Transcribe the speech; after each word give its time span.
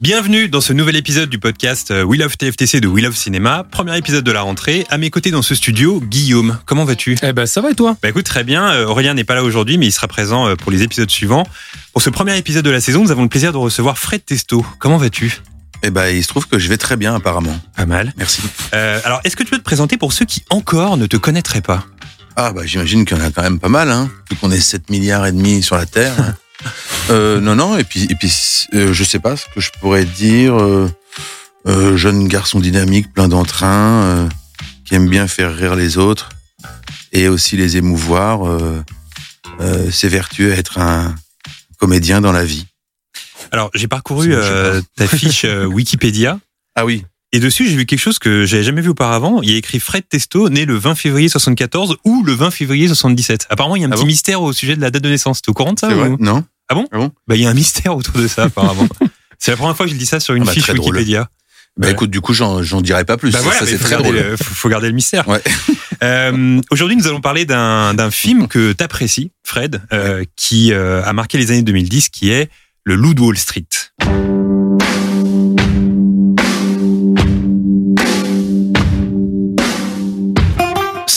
Bienvenue 0.00 0.48
dans 0.48 0.60
ce 0.60 0.72
nouvel 0.72 0.94
épisode 0.94 1.28
du 1.28 1.40
podcast 1.40 1.90
euh, 1.90 2.04
We 2.04 2.20
Love 2.20 2.36
TFTC 2.36 2.80
de 2.80 2.86
We 2.86 3.02
Love 3.02 3.16
Cinéma. 3.16 3.66
Premier 3.68 3.98
épisode 3.98 4.22
de 4.22 4.30
la 4.30 4.42
rentrée. 4.42 4.86
À 4.88 4.98
mes 4.98 5.10
côtés 5.10 5.32
dans 5.32 5.42
ce 5.42 5.56
studio, 5.56 6.00
Guillaume. 6.00 6.60
Comment 6.64 6.84
vas-tu? 6.84 7.18
Eh 7.24 7.32
ben 7.32 7.46
ça 7.46 7.60
va 7.60 7.70
et 7.70 7.74
toi? 7.74 7.96
Bah 8.00 8.08
écoute, 8.10 8.24
très 8.24 8.44
bien. 8.44 8.70
Euh, 8.70 8.86
Aurélien 8.86 9.14
n'est 9.14 9.24
pas 9.24 9.34
là 9.34 9.42
aujourd'hui, 9.42 9.78
mais 9.78 9.86
il 9.86 9.92
sera 9.92 10.06
présent 10.06 10.46
euh, 10.46 10.54
pour 10.54 10.70
les 10.70 10.84
épisodes 10.84 11.10
suivants. 11.10 11.44
Pour 11.92 12.02
ce 12.02 12.10
premier 12.10 12.38
épisode 12.38 12.64
de 12.64 12.70
la 12.70 12.80
saison, 12.80 13.02
nous 13.02 13.10
avons 13.10 13.22
le 13.24 13.28
plaisir 13.28 13.52
de 13.52 13.58
recevoir 13.58 13.98
Fred 13.98 14.24
Testo. 14.24 14.64
Comment 14.78 14.98
vas-tu? 14.98 15.40
Eh 15.82 15.90
ben, 15.90 16.06
il 16.08 16.22
se 16.22 16.28
trouve 16.28 16.46
que 16.46 16.60
je 16.60 16.68
vais 16.68 16.78
très 16.78 16.96
bien 16.96 17.16
apparemment. 17.16 17.58
Pas 17.76 17.86
mal. 17.86 18.12
Merci. 18.16 18.42
Euh, 18.74 19.00
alors, 19.04 19.20
est-ce 19.24 19.34
que 19.34 19.42
tu 19.42 19.50
peux 19.50 19.58
te 19.58 19.64
présenter 19.64 19.96
pour 19.96 20.12
ceux 20.12 20.24
qui 20.24 20.44
encore 20.50 20.96
ne 20.98 21.06
te 21.06 21.16
connaîtraient 21.16 21.62
pas? 21.62 21.84
Ah 22.36 22.52
bah 22.52 22.62
j'imagine 22.66 23.04
qu'il 23.04 23.16
y 23.16 23.20
en 23.20 23.24
a 23.24 23.30
quand 23.30 23.42
même 23.42 23.58
pas 23.58 23.68
mal, 23.70 23.90
hein, 23.90 24.10
vu 24.30 24.36
qu'on 24.36 24.50
est 24.50 24.60
7 24.60 24.90
milliards 24.90 25.24
et 25.26 25.32
demi 25.32 25.62
sur 25.62 25.76
la 25.76 25.86
Terre. 25.86 26.12
euh, 27.10 27.40
non, 27.40 27.54
non, 27.56 27.78
et 27.78 27.84
puis, 27.84 28.04
et 28.10 28.14
puis 28.14 28.32
euh, 28.74 28.92
je 28.92 29.04
sais 29.04 29.18
pas 29.18 29.36
ce 29.36 29.46
que 29.54 29.60
je 29.60 29.70
pourrais 29.80 30.04
dire. 30.04 30.60
euh, 30.60 30.90
euh, 31.66 31.96
jeune 31.96 32.28
garçon 32.28 32.60
dynamique, 32.60 33.12
plein 33.12 33.26
d'entrain, 33.26 34.02
euh, 34.04 34.28
qui 34.84 34.94
aime 34.94 35.08
bien 35.08 35.26
faire 35.26 35.52
rire 35.56 35.74
les 35.74 35.98
autres 35.98 36.28
et 37.12 37.26
aussi 37.28 37.56
les 37.56 37.76
émouvoir. 37.76 38.40
C'est 39.90 40.08
vertueux 40.08 40.52
être 40.52 40.78
un 40.78 41.14
comédien 41.78 42.20
dans 42.20 42.30
la 42.30 42.44
vie. 42.44 42.66
Alors, 43.50 43.70
j'ai 43.74 43.88
parcouru 43.88 44.32
euh, 44.32 44.80
ta 44.96 45.08
fiche 45.08 45.44
Wikipédia. 45.66 46.38
Ah 46.76 46.84
oui, 46.84 47.04
Et 47.36 47.40
dessus, 47.40 47.68
j'ai 47.68 47.76
vu 47.76 47.84
quelque 47.84 47.98
chose 48.00 48.18
que 48.18 48.46
j'avais 48.46 48.62
jamais 48.62 48.80
vu 48.80 48.88
auparavant. 48.88 49.42
Il 49.42 49.50
y 49.50 49.54
a 49.54 49.58
écrit 49.58 49.78
Fred 49.78 50.04
Testo, 50.08 50.48
né 50.48 50.64
le 50.64 50.74
20 50.74 50.94
février 50.94 51.28
74 51.28 51.96
ou 52.04 52.22
le 52.24 52.32
20 52.32 52.50
février 52.50 52.88
77. 52.88 53.46
Apparemment, 53.50 53.76
il 53.76 53.82
y 53.82 53.84
a 53.84 53.88
un 53.88 53.90
Ah 53.90 53.94
petit 53.94 54.02
bon 54.04 54.06
mystère 54.06 54.40
au 54.40 54.54
sujet 54.54 54.74
de 54.74 54.80
la 54.80 54.90
date 54.90 55.02
de 55.02 55.10
naissance. 55.10 55.42
T'es 55.42 55.50
au 55.50 55.52
courant 55.52 55.74
de 55.74 55.78
ça 55.78 55.88
ou- 55.94 56.16
Non 56.18 56.44
Ah 56.70 56.74
bon 56.74 56.86
Ah 56.92 56.96
bon 56.96 57.12
Bah, 57.28 57.36
il 57.36 57.42
y 57.42 57.46
a 57.46 57.50
un 57.50 57.54
mystère 57.54 57.94
autour 57.94 58.14
de 58.14 58.26
ça, 58.26 58.44
apparemment. 58.44 58.88
C'est 59.38 59.50
la 59.50 59.58
première 59.58 59.76
fois 59.76 59.84
que 59.84 59.92
je 59.92 59.98
dis 59.98 60.06
ça 60.06 60.18
sur 60.18 60.34
une 60.34 60.44
Ah 60.44 60.46
bah, 60.46 60.52
fiche 60.52 60.66
drôle. 60.70 60.94
Wikipédia. 60.96 61.28
Bah 61.76 61.88
Ouais. 61.88 61.92
écoute, 61.92 62.10
du 62.10 62.22
coup, 62.22 62.32
j'en 62.32 62.62
dirai 62.80 63.04
pas 63.04 63.18
plus. 63.18 63.32
Bah 63.32 63.40
voilà, 63.42 63.58
ça, 63.58 63.66
c'est 63.66 63.76
très 63.76 63.98
drôle. 63.98 64.14
le, 64.14 64.36
faut, 64.38 64.54
faut 64.54 64.68
garder 64.70 64.88
le 64.88 64.94
mystère. 64.94 65.28
Ouais. 65.28 65.42
Euh, 66.02 66.60
Aujourd'hui, 66.70 66.94
nous 66.94 67.06
allons 67.06 67.22
parler 67.22 67.46
d'un 67.46 67.94
d'un 67.94 68.10
film 68.10 68.48
que 68.48 68.72
t'apprécies, 68.72 69.30
Fred, 69.44 69.80
euh, 69.94 70.24
qui 70.36 70.70
euh, 70.74 71.02
a 71.02 71.14
marqué 71.14 71.38
les 71.38 71.50
années 71.52 71.62
2010, 71.62 72.10
qui 72.10 72.30
est 72.30 72.50
Le 72.84 72.96
Loup 72.96 73.14
de 73.14 73.22
Wall 73.22 73.38
Street. 73.38 73.64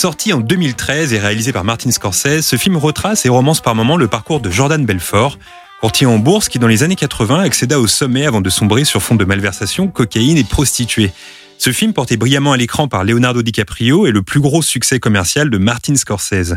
Sorti 0.00 0.32
en 0.32 0.40
2013 0.40 1.12
et 1.12 1.18
réalisé 1.18 1.52
par 1.52 1.62
Martin 1.62 1.90
Scorsese, 1.90 2.40
ce 2.40 2.56
film 2.56 2.78
retrace 2.78 3.26
et 3.26 3.28
romance 3.28 3.60
par 3.60 3.74
moments 3.74 3.98
le 3.98 4.08
parcours 4.08 4.40
de 4.40 4.50
Jordan 4.50 4.86
Belfort, 4.86 5.38
courtier 5.82 6.06
en 6.06 6.18
bourse 6.18 6.48
qui 6.48 6.58
dans 6.58 6.68
les 6.68 6.82
années 6.82 6.96
80 6.96 7.40
accéda 7.40 7.78
au 7.78 7.86
sommet 7.86 8.24
avant 8.24 8.40
de 8.40 8.48
sombrer 8.48 8.86
sur 8.86 9.02
fond 9.02 9.14
de 9.14 9.26
malversation, 9.26 9.88
cocaïne 9.88 10.38
et 10.38 10.44
prostituée. 10.44 11.12
Ce 11.58 11.70
film, 11.70 11.92
porté 11.92 12.16
brillamment 12.16 12.52
à 12.52 12.56
l'écran 12.56 12.88
par 12.88 13.04
Leonardo 13.04 13.42
DiCaprio, 13.42 14.06
est 14.06 14.10
le 14.10 14.22
plus 14.22 14.40
gros 14.40 14.62
succès 14.62 15.00
commercial 15.00 15.50
de 15.50 15.58
Martin 15.58 15.96
Scorsese. 15.96 16.54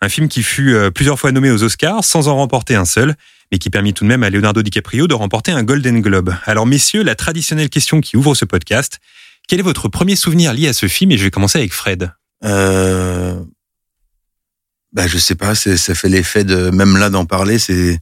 Un 0.00 0.08
film 0.08 0.28
qui 0.28 0.42
fut 0.42 0.72
euh, 0.72 0.90
plusieurs 0.90 1.20
fois 1.20 1.32
nommé 1.32 1.50
aux 1.50 1.62
Oscars 1.64 2.02
sans 2.02 2.28
en 2.28 2.36
remporter 2.36 2.76
un 2.76 2.86
seul, 2.86 3.14
mais 3.52 3.58
qui 3.58 3.68
permit 3.68 3.92
tout 3.92 4.04
de 4.04 4.08
même 4.08 4.22
à 4.22 4.30
Leonardo 4.30 4.62
DiCaprio 4.62 5.06
de 5.06 5.12
remporter 5.12 5.52
un 5.52 5.64
Golden 5.64 6.00
Globe. 6.00 6.34
Alors 6.46 6.64
messieurs, 6.64 7.02
la 7.02 7.14
traditionnelle 7.14 7.68
question 7.68 8.00
qui 8.00 8.16
ouvre 8.16 8.34
ce 8.34 8.46
podcast, 8.46 9.00
quel 9.48 9.60
est 9.60 9.62
votre 9.62 9.88
premier 9.88 10.16
souvenir 10.16 10.54
lié 10.54 10.68
à 10.68 10.72
ce 10.72 10.88
film? 10.88 11.12
Et 11.12 11.18
je 11.18 11.24
vais 11.24 11.30
commencer 11.30 11.58
avec 11.58 11.74
Fred. 11.74 12.10
Euh, 12.46 13.42
bah 14.92 15.06
je 15.06 15.18
sais 15.18 15.34
pas, 15.34 15.54
ça 15.54 15.94
fait 15.94 16.08
l'effet 16.08 16.44
de 16.44 16.70
même 16.70 16.96
là 16.96 17.10
d'en 17.10 17.26
parler, 17.26 17.58
c'est 17.58 17.98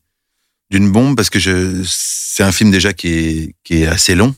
d'une 0.70 0.90
bombe 0.90 1.16
parce 1.16 1.30
que 1.30 1.38
je 1.38 1.82
c'est 1.86 2.42
un 2.42 2.52
film 2.52 2.70
déjà 2.70 2.92
qui 2.92 3.08
est 3.08 3.54
qui 3.64 3.82
est 3.82 3.86
assez 3.86 4.14
long 4.14 4.34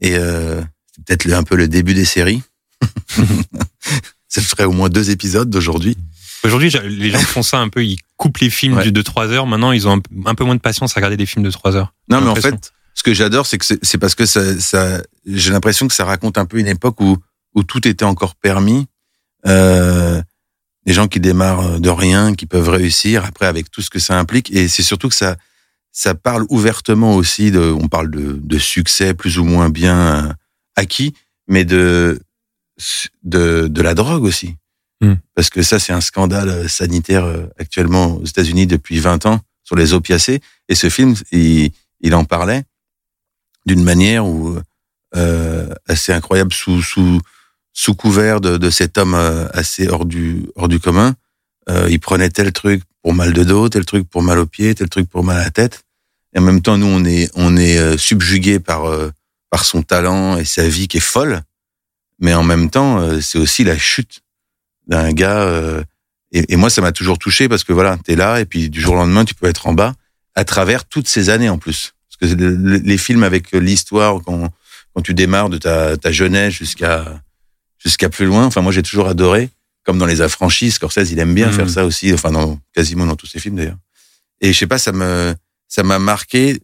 et 0.00 0.16
euh, 0.16 0.60
c'est 0.94 1.04
peut-être 1.04 1.32
un 1.32 1.42
peu 1.42 1.56
le 1.56 1.68
début 1.68 1.94
des 1.94 2.04
séries. 2.04 2.42
ça 4.28 4.40
ferait 4.40 4.64
au 4.64 4.72
moins 4.72 4.88
deux 4.88 5.10
épisodes 5.10 5.50
d'aujourd'hui. 5.50 5.96
Aujourd'hui, 6.42 6.70
les 6.84 7.10
gens 7.10 7.18
font 7.18 7.42
ça 7.42 7.58
un 7.58 7.68
peu, 7.68 7.84
ils 7.84 7.98
coupent 8.16 8.38
les 8.38 8.48
films 8.48 8.78
Ouais. 8.78 8.90
de 8.90 9.02
3 9.02 9.28
heures. 9.28 9.46
Maintenant, 9.46 9.72
ils 9.72 9.86
ont 9.86 10.00
un, 10.24 10.34
peu 10.34 10.44
moins 10.44 10.54
de 10.54 10.60
patience 10.60 10.92
à 10.92 10.94
regarder 10.96 11.18
des 11.18 11.26
films 11.26 11.44
de 11.44 11.50
3 11.50 11.76
heures. 11.76 11.92
Non, 12.08 12.22
mais 12.22 12.30
en 12.30 12.34
fait, 12.34 12.72
ce 12.94 13.02
que 13.02 13.12
j'adore, 13.12 13.46
c'est 13.46 13.58
que 13.58 13.66
c'est 13.66 13.84
c'est 13.84 13.98
parce 13.98 14.14
que 14.14 14.24
ça, 14.24 14.58
ça 14.58 15.02
j'ai 15.26 15.50
l'impression 15.50 15.86
que 15.86 15.94
ça 15.94 16.04
raconte 16.06 16.38
un 16.38 16.46
peu 16.46 16.58
une 16.58 16.68
époque 16.68 17.00
où 17.00 17.18
où 17.54 17.62
tout 17.62 17.86
était 17.86 18.04
encore 18.04 18.34
permis. 18.36 18.86
Euh, 19.46 20.20
des 20.86 20.92
gens 20.92 21.08
qui 21.08 21.20
démarrent 21.20 21.78
de 21.78 21.90
rien, 21.90 22.34
qui 22.34 22.46
peuvent 22.46 22.68
réussir 22.68 23.24
après 23.24 23.46
avec 23.46 23.70
tout 23.70 23.82
ce 23.82 23.90
que 23.90 23.98
ça 23.98 24.18
implique. 24.18 24.50
Et 24.52 24.66
c'est 24.68 24.82
surtout 24.82 25.08
que 25.08 25.14
ça, 25.14 25.36
ça 25.92 26.14
parle 26.14 26.46
ouvertement 26.48 27.14
aussi 27.14 27.50
de, 27.50 27.60
on 27.60 27.88
parle 27.88 28.10
de, 28.10 28.38
de 28.40 28.58
succès 28.58 29.14
plus 29.14 29.38
ou 29.38 29.44
moins 29.44 29.68
bien 29.68 29.98
euh, 29.98 30.32
acquis, 30.76 31.14
mais 31.48 31.64
de, 31.64 32.20
de, 33.22 33.68
de 33.68 33.82
la 33.82 33.94
drogue 33.94 34.24
aussi. 34.24 34.56
Hmm. 35.00 35.14
Parce 35.34 35.50
que 35.50 35.62
ça, 35.62 35.78
c'est 35.78 35.92
un 35.92 36.00
scandale 36.00 36.68
sanitaire 36.68 37.24
euh, 37.24 37.46
actuellement 37.58 38.16
aux 38.16 38.24
États-Unis 38.24 38.66
depuis 38.66 39.00
20 39.00 39.26
ans 39.26 39.40
sur 39.64 39.76
les 39.76 39.92
opiacés. 39.92 40.40
Et 40.68 40.74
ce 40.74 40.88
film, 40.88 41.14
il, 41.32 41.72
il 42.00 42.14
en 42.14 42.24
parlait 42.24 42.64
d'une 43.66 43.82
manière 43.82 44.26
où, 44.26 44.58
euh, 45.16 45.68
assez 45.88 46.12
incroyable 46.12 46.52
sous, 46.52 46.82
sous, 46.82 47.20
sous 47.72 47.94
couvert 47.94 48.40
de, 48.40 48.56
de 48.56 48.70
cet 48.70 48.98
homme 48.98 49.14
euh, 49.14 49.46
assez 49.52 49.88
hors 49.88 50.04
du, 50.04 50.46
hors 50.56 50.68
du 50.68 50.80
commun. 50.80 51.14
Euh, 51.68 51.86
il 51.90 52.00
prenait 52.00 52.30
tel 52.30 52.52
truc 52.52 52.82
pour 53.02 53.14
mal 53.14 53.32
de 53.32 53.44
dos, 53.44 53.68
tel 53.68 53.84
truc 53.84 54.08
pour 54.08 54.22
mal 54.22 54.38
aux 54.38 54.46
pieds, 54.46 54.74
tel 54.74 54.88
truc 54.88 55.08
pour 55.08 55.24
mal 55.24 55.38
à 55.38 55.44
la 55.44 55.50
tête. 55.50 55.84
Et 56.34 56.38
en 56.38 56.42
même 56.42 56.60
temps, 56.62 56.76
nous, 56.78 56.86
on 56.86 57.04
est, 57.04 57.30
on 57.34 57.56
est 57.56 57.78
euh, 57.78 57.96
subjugué 57.96 58.58
par, 58.60 58.84
euh, 58.86 59.10
par 59.50 59.64
son 59.64 59.82
talent 59.82 60.36
et 60.36 60.44
sa 60.44 60.68
vie 60.68 60.88
qui 60.88 60.98
est 60.98 61.00
folle. 61.00 61.42
Mais 62.18 62.34
en 62.34 62.42
même 62.42 62.70
temps, 62.70 63.00
euh, 63.00 63.20
c'est 63.20 63.38
aussi 63.38 63.64
la 63.64 63.78
chute 63.78 64.20
d'un 64.86 65.12
gars. 65.12 65.40
euh, 65.40 65.82
et, 66.32 66.52
et 66.52 66.56
moi, 66.56 66.70
ça 66.70 66.82
m'a 66.82 66.92
toujours 66.92 67.18
touché 67.18 67.48
parce 67.48 67.64
que 67.64 67.72
voilà, 67.72 67.96
t'es 68.04 68.16
là 68.16 68.40
et 68.40 68.44
puis 68.44 68.68
du 68.68 68.80
jour 68.80 68.94
au 68.94 68.98
lendemain, 68.98 69.24
tu 69.24 69.34
peux 69.34 69.46
être 69.46 69.66
en 69.66 69.72
bas 69.72 69.94
à 70.34 70.44
travers 70.44 70.84
toutes 70.84 71.08
ces 71.08 71.30
années 71.30 71.48
en 71.48 71.58
plus. 71.58 71.94
Parce 72.20 72.32
que 72.32 72.36
le- 72.38 72.54
le- 72.54 72.76
les 72.78 72.98
films 72.98 73.22
avec 73.24 73.52
l'histoire, 73.52 74.20
quand, 74.24 74.50
quand 74.94 75.00
tu 75.02 75.14
démarres 75.14 75.48
de 75.50 75.58
ta, 75.58 75.96
ta 75.96 76.12
jeunesse 76.12 76.52
jusqu'à 76.54 77.20
jusqu'à 77.82 78.08
plus 78.08 78.26
loin, 78.26 78.44
enfin 78.46 78.60
moi 78.60 78.70
j'ai 78.72 78.82
toujours 78.82 79.08
adoré, 79.08 79.50
comme 79.84 79.98
dans 79.98 80.06
Les 80.06 80.20
Affranchis, 80.20 80.70
Scorsese 80.70 81.10
il 81.10 81.18
aime 81.18 81.34
bien 81.34 81.48
Mhm. 81.48 81.52
faire 81.54 81.70
ça 81.70 81.84
aussi, 81.84 82.12
enfin 82.12 82.30
dans, 82.30 82.58
quasiment 82.74 83.06
dans 83.06 83.16
tous 83.16 83.26
ses 83.26 83.38
films 83.40 83.56
d'ailleurs. 83.56 83.78
Et 84.40 84.52
je 84.52 84.58
sais 84.58 84.66
pas, 84.66 84.78
ça 84.78 84.92
me 84.92 85.34
ça 85.68 85.82
m'a 85.82 85.98
marqué 85.98 86.60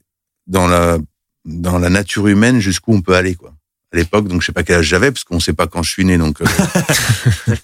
dans 0.46 0.66
la 0.68 0.98
dans 1.44 1.78
la 1.78 1.90
nature 1.90 2.26
humaine 2.28 2.60
jusqu'où 2.60 2.92
on 2.94 3.02
peut 3.02 3.14
aller 3.14 3.34
quoi. 3.34 3.52
À 3.92 3.96
l'époque, 3.96 4.26
donc 4.28 4.40
je 4.42 4.46
sais 4.46 4.52
pas 4.52 4.62
quel 4.64 4.76
âge 4.76 4.86
j'avais 4.86 5.10
parce 5.12 5.24
qu'on 5.24 5.38
sait 5.40 5.52
pas 5.52 5.66
quand 5.66 5.82
je 5.82 5.90
suis 5.90 6.04
né, 6.04 6.18
donc 6.18 6.40
euh, 6.40 6.44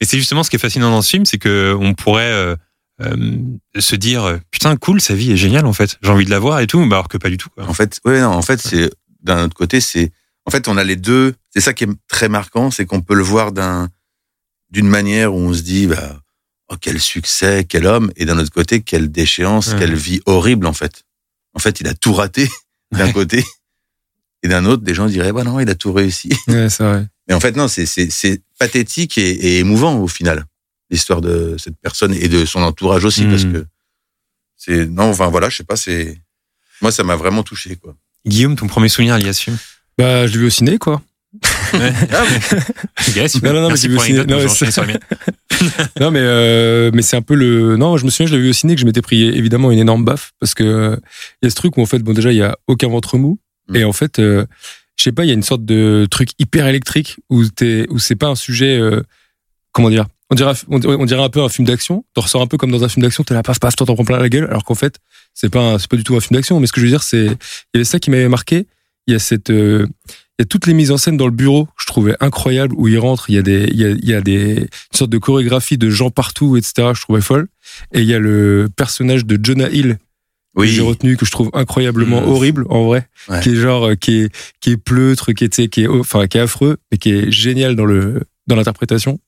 Et 0.00 0.04
c'est 0.04 0.18
justement 0.18 0.42
ce 0.42 0.50
qui 0.50 0.56
est 0.56 0.58
fascinant 0.58 0.90
dans 0.90 1.02
ce 1.02 1.10
film, 1.10 1.24
c'est 1.26 1.38
que 1.38 1.76
on 1.78 1.94
pourrait 1.94 2.30
euh, 2.32 2.56
euh, 3.02 3.36
se 3.78 3.94
dire 3.96 4.24
euh, 4.24 4.38
putain 4.50 4.76
cool, 4.76 5.00
sa 5.00 5.14
vie 5.14 5.32
est 5.32 5.36
géniale 5.36 5.66
en 5.66 5.72
fait, 5.72 5.98
j'ai 6.02 6.10
envie 6.10 6.24
de 6.24 6.30
la 6.30 6.38
voir 6.38 6.60
et 6.60 6.66
tout, 6.66 6.78
bah, 6.86 6.96
alors 6.96 7.08
que 7.08 7.18
pas 7.18 7.28
du 7.28 7.36
tout. 7.36 7.48
Quoi. 7.50 7.64
En 7.68 7.74
fait, 7.74 8.00
ouais, 8.04 8.20
non, 8.20 8.28
en 8.30 8.42
fait, 8.42 8.60
c'est 8.60 8.90
d'un 9.22 9.44
autre 9.44 9.54
côté, 9.54 9.80
c'est 9.80 10.10
en 10.48 10.50
fait, 10.50 10.66
on 10.66 10.76
a 10.78 10.84
les 10.84 10.96
deux. 10.96 11.34
C'est 11.50 11.60
ça 11.60 11.74
qui 11.74 11.84
est 11.84 11.88
très 12.08 12.28
marquant, 12.30 12.70
c'est 12.70 12.86
qu'on 12.86 13.02
peut 13.02 13.14
le 13.14 13.22
voir 13.22 13.52
d'un 13.52 13.88
d'une 14.70 14.88
manière 14.88 15.34
où 15.34 15.38
on 15.38 15.52
se 15.54 15.60
dit, 15.62 15.86
bah, 15.86 16.20
oh 16.70 16.76
quel 16.80 16.98
succès, 17.00 17.64
quel 17.68 17.86
homme, 17.86 18.10
et 18.16 18.24
d'un 18.24 18.38
autre 18.38 18.50
côté, 18.50 18.80
quelle 18.82 19.10
déchéance, 19.10 19.68
Ouais. 19.72 19.78
quelle 19.78 19.94
vie 19.94 20.20
horrible 20.26 20.66
en 20.66 20.72
fait. 20.72 21.04
En 21.54 21.58
fait, 21.58 21.80
il 21.80 21.86
a 21.88 21.94
tout 21.94 22.12
raté 22.14 22.48
d'un 22.92 23.06
Ouais. 23.06 23.12
côté, 23.12 23.44
et 24.42 24.48
d'un 24.48 24.64
autre, 24.64 24.82
des 24.82 24.94
gens 24.94 25.06
diraient, 25.06 25.32
bah 25.32 25.44
non, 25.44 25.58
il 25.60 25.68
a 25.68 25.74
tout 25.74 25.92
réussi. 25.92 26.30
Ouais, 26.48 26.68
c'est 26.70 26.84
vrai. 26.84 27.06
Mais 27.28 27.34
en 27.34 27.40
fait, 27.40 27.56
non, 27.56 27.68
c'est 27.68 28.42
pathétique 28.58 29.18
et, 29.18 29.30
et 29.30 29.58
émouvant 29.58 29.98
au 30.00 30.08
final 30.08 30.44
l'histoire 30.90 31.20
de 31.20 31.56
cette 31.58 31.76
personne 31.78 32.14
et 32.14 32.28
de 32.28 32.44
son 32.46 32.62
entourage 32.62 33.04
aussi, 33.04 33.24
parce 33.26 33.44
que 33.44 33.66
c'est 34.56 34.86
non, 34.86 35.10
enfin 35.10 35.28
voilà, 35.28 35.48
je 35.50 35.56
sais 35.58 35.64
pas, 35.64 35.76
c'est 35.76 36.18
moi 36.80 36.90
ça 36.92 37.04
m'a 37.04 37.16
vraiment 37.16 37.42
touché 37.42 37.76
quoi. 37.76 37.94
Guillaume, 38.26 38.56
ton 38.56 38.66
premier 38.66 38.88
souvenir 38.88 39.14
à 39.14 39.18
Bah, 39.98 40.26
je 40.26 40.32
l'ai 40.32 40.38
vu 40.38 40.46
au 40.46 40.50
ciné, 40.50 40.78
quoi. 40.78 41.02
non, 43.42 43.52
non, 43.52 43.62
non, 43.62 43.70
mais 43.70 43.76
ciné. 43.98 44.24
Non, 46.00 46.12
mais, 46.12 46.20
euh, 46.22 46.90
mais 46.94 47.02
c'est 47.02 47.16
un 47.16 47.22
peu 47.22 47.34
le. 47.34 47.76
Non, 47.76 47.96
je 47.96 48.04
me 48.04 48.10
souviens, 48.10 48.26
je 48.26 48.32
l'avais 48.32 48.44
vu 48.44 48.50
au 48.50 48.54
ciné 48.54 48.74
que 48.74 48.80
je 48.80 48.86
m'étais 48.86 49.02
pris 49.02 49.24
évidemment 49.24 49.72
une 49.72 49.78
énorme 49.80 50.04
baffe 50.04 50.32
parce 50.38 50.54
que 50.54 50.98
il 51.42 51.46
y 51.46 51.48
a 51.48 51.50
ce 51.50 51.56
truc 51.56 51.76
où 51.76 51.82
en 51.82 51.86
fait, 51.86 51.98
bon, 51.98 52.12
déjà, 52.12 52.30
il 52.30 52.36
y 52.36 52.42
a 52.42 52.56
aucun 52.68 52.88
ventre 52.88 53.18
mou. 53.18 53.38
Mm. 53.68 53.76
Et 53.76 53.84
en 53.84 53.92
fait, 53.92 54.20
euh, 54.20 54.46
je 54.96 55.04
sais 55.04 55.12
pas, 55.12 55.24
il 55.24 55.28
y 55.28 55.30
a 55.30 55.34
une 55.34 55.42
sorte 55.42 55.64
de 55.64 56.06
truc 56.10 56.30
hyper 56.38 56.66
électrique 56.66 57.16
où 57.28 57.44
t'es, 57.44 57.86
où 57.90 57.98
c'est 57.98 58.16
pas 58.16 58.28
un 58.28 58.36
sujet, 58.36 58.78
euh, 58.78 59.02
comment 59.72 59.90
dire, 59.90 60.06
on 60.30 60.34
dirait, 60.34 60.52
on 60.68 61.04
dirait 61.06 61.22
un 61.22 61.30
peu 61.30 61.42
un 61.42 61.48
film 61.48 61.66
d'action. 61.66 62.04
Tu 62.14 62.20
ressors 62.20 62.42
un 62.42 62.46
peu 62.46 62.56
comme 62.56 62.70
dans 62.70 62.84
un 62.84 62.88
film 62.88 63.02
d'action, 63.02 63.24
t'es 63.24 63.34
là, 63.34 63.42
paf, 63.42 63.58
paf, 63.58 63.74
t'en 63.76 63.84
prends 63.84 64.04
plein 64.04 64.18
la 64.18 64.28
gueule, 64.28 64.44
alors 64.44 64.64
qu'en 64.64 64.74
fait, 64.74 64.98
c'est 65.34 65.50
pas, 65.50 65.78
c'est 65.78 65.88
pas 65.90 65.96
du 65.96 66.04
tout 66.04 66.16
un 66.16 66.20
film 66.20 66.36
d'action. 66.36 66.60
Mais 66.60 66.66
ce 66.66 66.72
que 66.72 66.80
je 66.80 66.86
veux 66.86 66.90
dire, 66.90 67.02
c'est, 67.02 67.24
il 67.24 67.74
y 67.74 67.76
avait 67.76 67.84
ça 67.84 67.98
qui 67.98 68.10
m'avait 68.10 68.28
marqué. 68.28 68.66
Il 69.08 69.12
y 69.12 69.16
a 69.16 69.18
cette, 69.18 69.50
euh, 69.50 69.86
il 70.38 70.42
y 70.42 70.42
a 70.42 70.44
toutes 70.44 70.66
les 70.66 70.74
mises 70.74 70.92
en 70.92 70.98
scène 70.98 71.16
dans 71.16 71.26
le 71.26 71.32
bureau 71.32 71.64
que 71.64 71.72
je 71.78 71.86
trouvais 71.86 72.14
incroyables 72.20 72.74
où 72.76 72.86
il 72.86 72.98
rentre. 72.98 73.28
Il 73.30 73.34
y 73.34 73.38
a 73.38 73.42
des, 73.42 73.68
il 73.72 73.76
y 73.76 73.84
a, 73.84 73.88
il 73.88 74.04
y 74.04 74.14
a 74.14 74.20
des, 74.20 74.60
une 74.60 74.68
sorte 74.92 75.10
de 75.10 75.18
chorégraphie 75.18 75.78
de 75.78 75.90
gens 75.90 76.10
partout, 76.10 76.56
etc. 76.56 76.90
Je 76.94 77.00
trouvais 77.00 77.20
folle. 77.20 77.48
Et 77.92 78.02
il 78.02 78.06
y 78.06 78.14
a 78.14 78.20
le 78.20 78.68
personnage 78.76 79.26
de 79.26 79.36
Jonah 79.42 79.68
Hill 79.70 79.98
oui. 80.54 80.66
que 80.66 80.72
j'ai 80.72 80.82
retenu 80.82 81.16
que 81.16 81.26
je 81.26 81.30
trouve 81.30 81.50
incroyablement 81.54 82.20
mmh. 82.20 82.28
horrible 82.28 82.66
en 82.68 82.84
vrai 82.84 83.08
qui 83.42 83.50
est 83.50 83.54
genre 83.56 83.90
qui 84.00 84.22
est 84.22 84.34
qui 84.60 84.70
est 84.70 84.76
pleutre 84.76 85.32
qui 85.32 85.44
est 85.44 85.68
qui 85.68 85.82
est 85.82 85.86
enfin 85.86 86.26
qui 86.26 86.38
est 86.38 86.40
affreux 86.40 86.78
mais 86.90 86.96
qui 86.96 87.10
est 87.10 87.30
génial 87.30 87.76
dans 87.76 87.84
le 87.84 88.22
dans 88.46 88.56
l'interprétation 88.56 89.20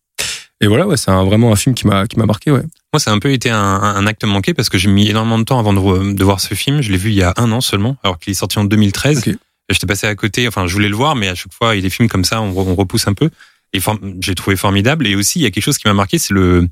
et 0.63 0.67
voilà, 0.67 0.87
ouais, 0.87 0.99
c'est 0.99 1.11
vraiment 1.11 1.53
un 1.53 1.57
film 1.57 1.75
qui 1.75 1.87
m'a 1.87 2.07
qui 2.07 2.19
m'a 2.19 2.27
marqué, 2.27 2.51
ouais. 2.51 2.63
Moi, 2.93 3.01
ça 3.01 3.11
a 3.11 3.15
un 3.15 3.19
peu 3.19 3.33
été 3.33 3.49
un, 3.49 3.59
un 3.59 4.07
acte 4.07 4.25
manqué 4.25 4.53
parce 4.53 4.69
que 4.69 4.77
j'ai 4.77 4.91
mis 4.91 5.09
énormément 5.09 5.39
de 5.39 5.45
temps 5.45 5.59
avant 5.59 5.73
de, 5.73 6.13
de 6.13 6.25
voir 6.25 6.41
ce 6.41 6.55
film. 6.55 6.83
Je 6.83 6.93
l'ai 6.93 6.99
vu 6.99 7.11
il 7.11 7.17
y 7.17 7.23
a 7.23 7.33
un 7.39 7.51
an 7.53 7.63
seulement, 7.63 7.97
alors 8.03 8.19
qu'il 8.19 8.33
est 8.33 8.35
sorti 8.35 8.59
en 8.59 8.65
2013. 8.65 9.19
Okay. 9.19 9.37
J'étais 9.71 9.87
passé 9.87 10.07
à 10.07 10.15
côté. 10.15 10.47
Enfin, 10.49 10.67
je 10.67 10.73
voulais 10.73 10.89
le 10.89 10.97
voir, 10.97 11.17
mais 11.17 11.29
à 11.29 11.35
chaque 11.35 11.53
fois, 11.53 11.75
il 11.75 11.79
y 11.79 11.81
a 11.81 11.83
des 11.83 11.91
films 11.91 12.09
comme 12.09 12.25
ça, 12.25 12.43
on, 12.43 12.51
on 12.57 12.75
repousse 12.75 13.07
un 13.07 13.15
peu. 13.15 13.31
Et 13.73 13.81
j'ai 14.21 14.35
trouvé 14.35 14.57
formidable. 14.57 15.07
Et 15.07 15.15
aussi, 15.15 15.39
il 15.39 15.43
y 15.43 15.47
a 15.47 15.51
quelque 15.51 15.65
chose 15.65 15.79
qui 15.79 15.87
m'a 15.87 15.95
marqué, 15.95 16.19
c'est 16.19 16.35
le 16.35 16.69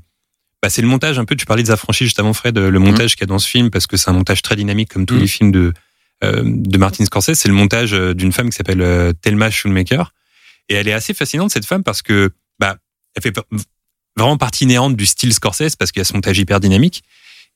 bah, 0.61 0.69
c'est 0.69 0.81
le 0.81 0.89
montage 0.89 1.17
un 1.17 1.25
peu. 1.25 1.35
Tu 1.35 1.45
parlais 1.45 1.63
des 1.63 1.71
affranchis 1.71 2.03
juste 2.03 2.19
avant, 2.19 2.33
Fred. 2.33 2.57
Le 2.57 2.79
montage 2.79 3.13
mmh. 3.13 3.15
qu'il 3.15 3.21
y 3.21 3.23
a 3.23 3.27
dans 3.27 3.39
ce 3.39 3.47
film, 3.47 3.71
parce 3.71 3.87
que 3.87 3.95
c'est 3.95 4.09
un 4.09 4.13
montage 4.13 4.41
très 4.41 4.57
dynamique, 4.57 4.89
comme 4.89 5.05
tous 5.05 5.15
mmh. 5.15 5.19
les 5.19 5.27
films 5.27 5.51
de 5.51 5.73
euh, 6.21 6.41
de 6.43 6.77
Martin 6.77 7.05
Scorsese. 7.05 7.35
C'est 7.35 7.47
le 7.47 7.53
montage 7.53 7.93
euh, 7.93 8.13
d'une 8.13 8.33
femme 8.33 8.49
qui 8.49 8.57
s'appelle 8.57 8.81
euh, 8.81 9.13
Thelma 9.13 9.49
Schoonmaker. 9.49 10.13
Et 10.67 10.73
elle 10.73 10.89
est 10.89 10.93
assez 10.93 11.13
fascinante 11.13 11.49
cette 11.49 11.65
femme 11.65 11.81
parce 11.81 12.01
que 12.01 12.31
bah 12.59 12.75
elle 13.15 13.23
fait 13.23 13.33
vraiment 14.17 14.37
partie 14.37 14.65
inhérente 14.65 14.97
du 14.97 15.05
style 15.05 15.33
Scorsese 15.33 15.77
parce 15.77 15.93
qu'il 15.93 16.01
y 16.01 16.01
a 16.01 16.03
son 16.03 16.15
montage 16.15 16.37
hyper 16.37 16.59
dynamique. 16.59 17.03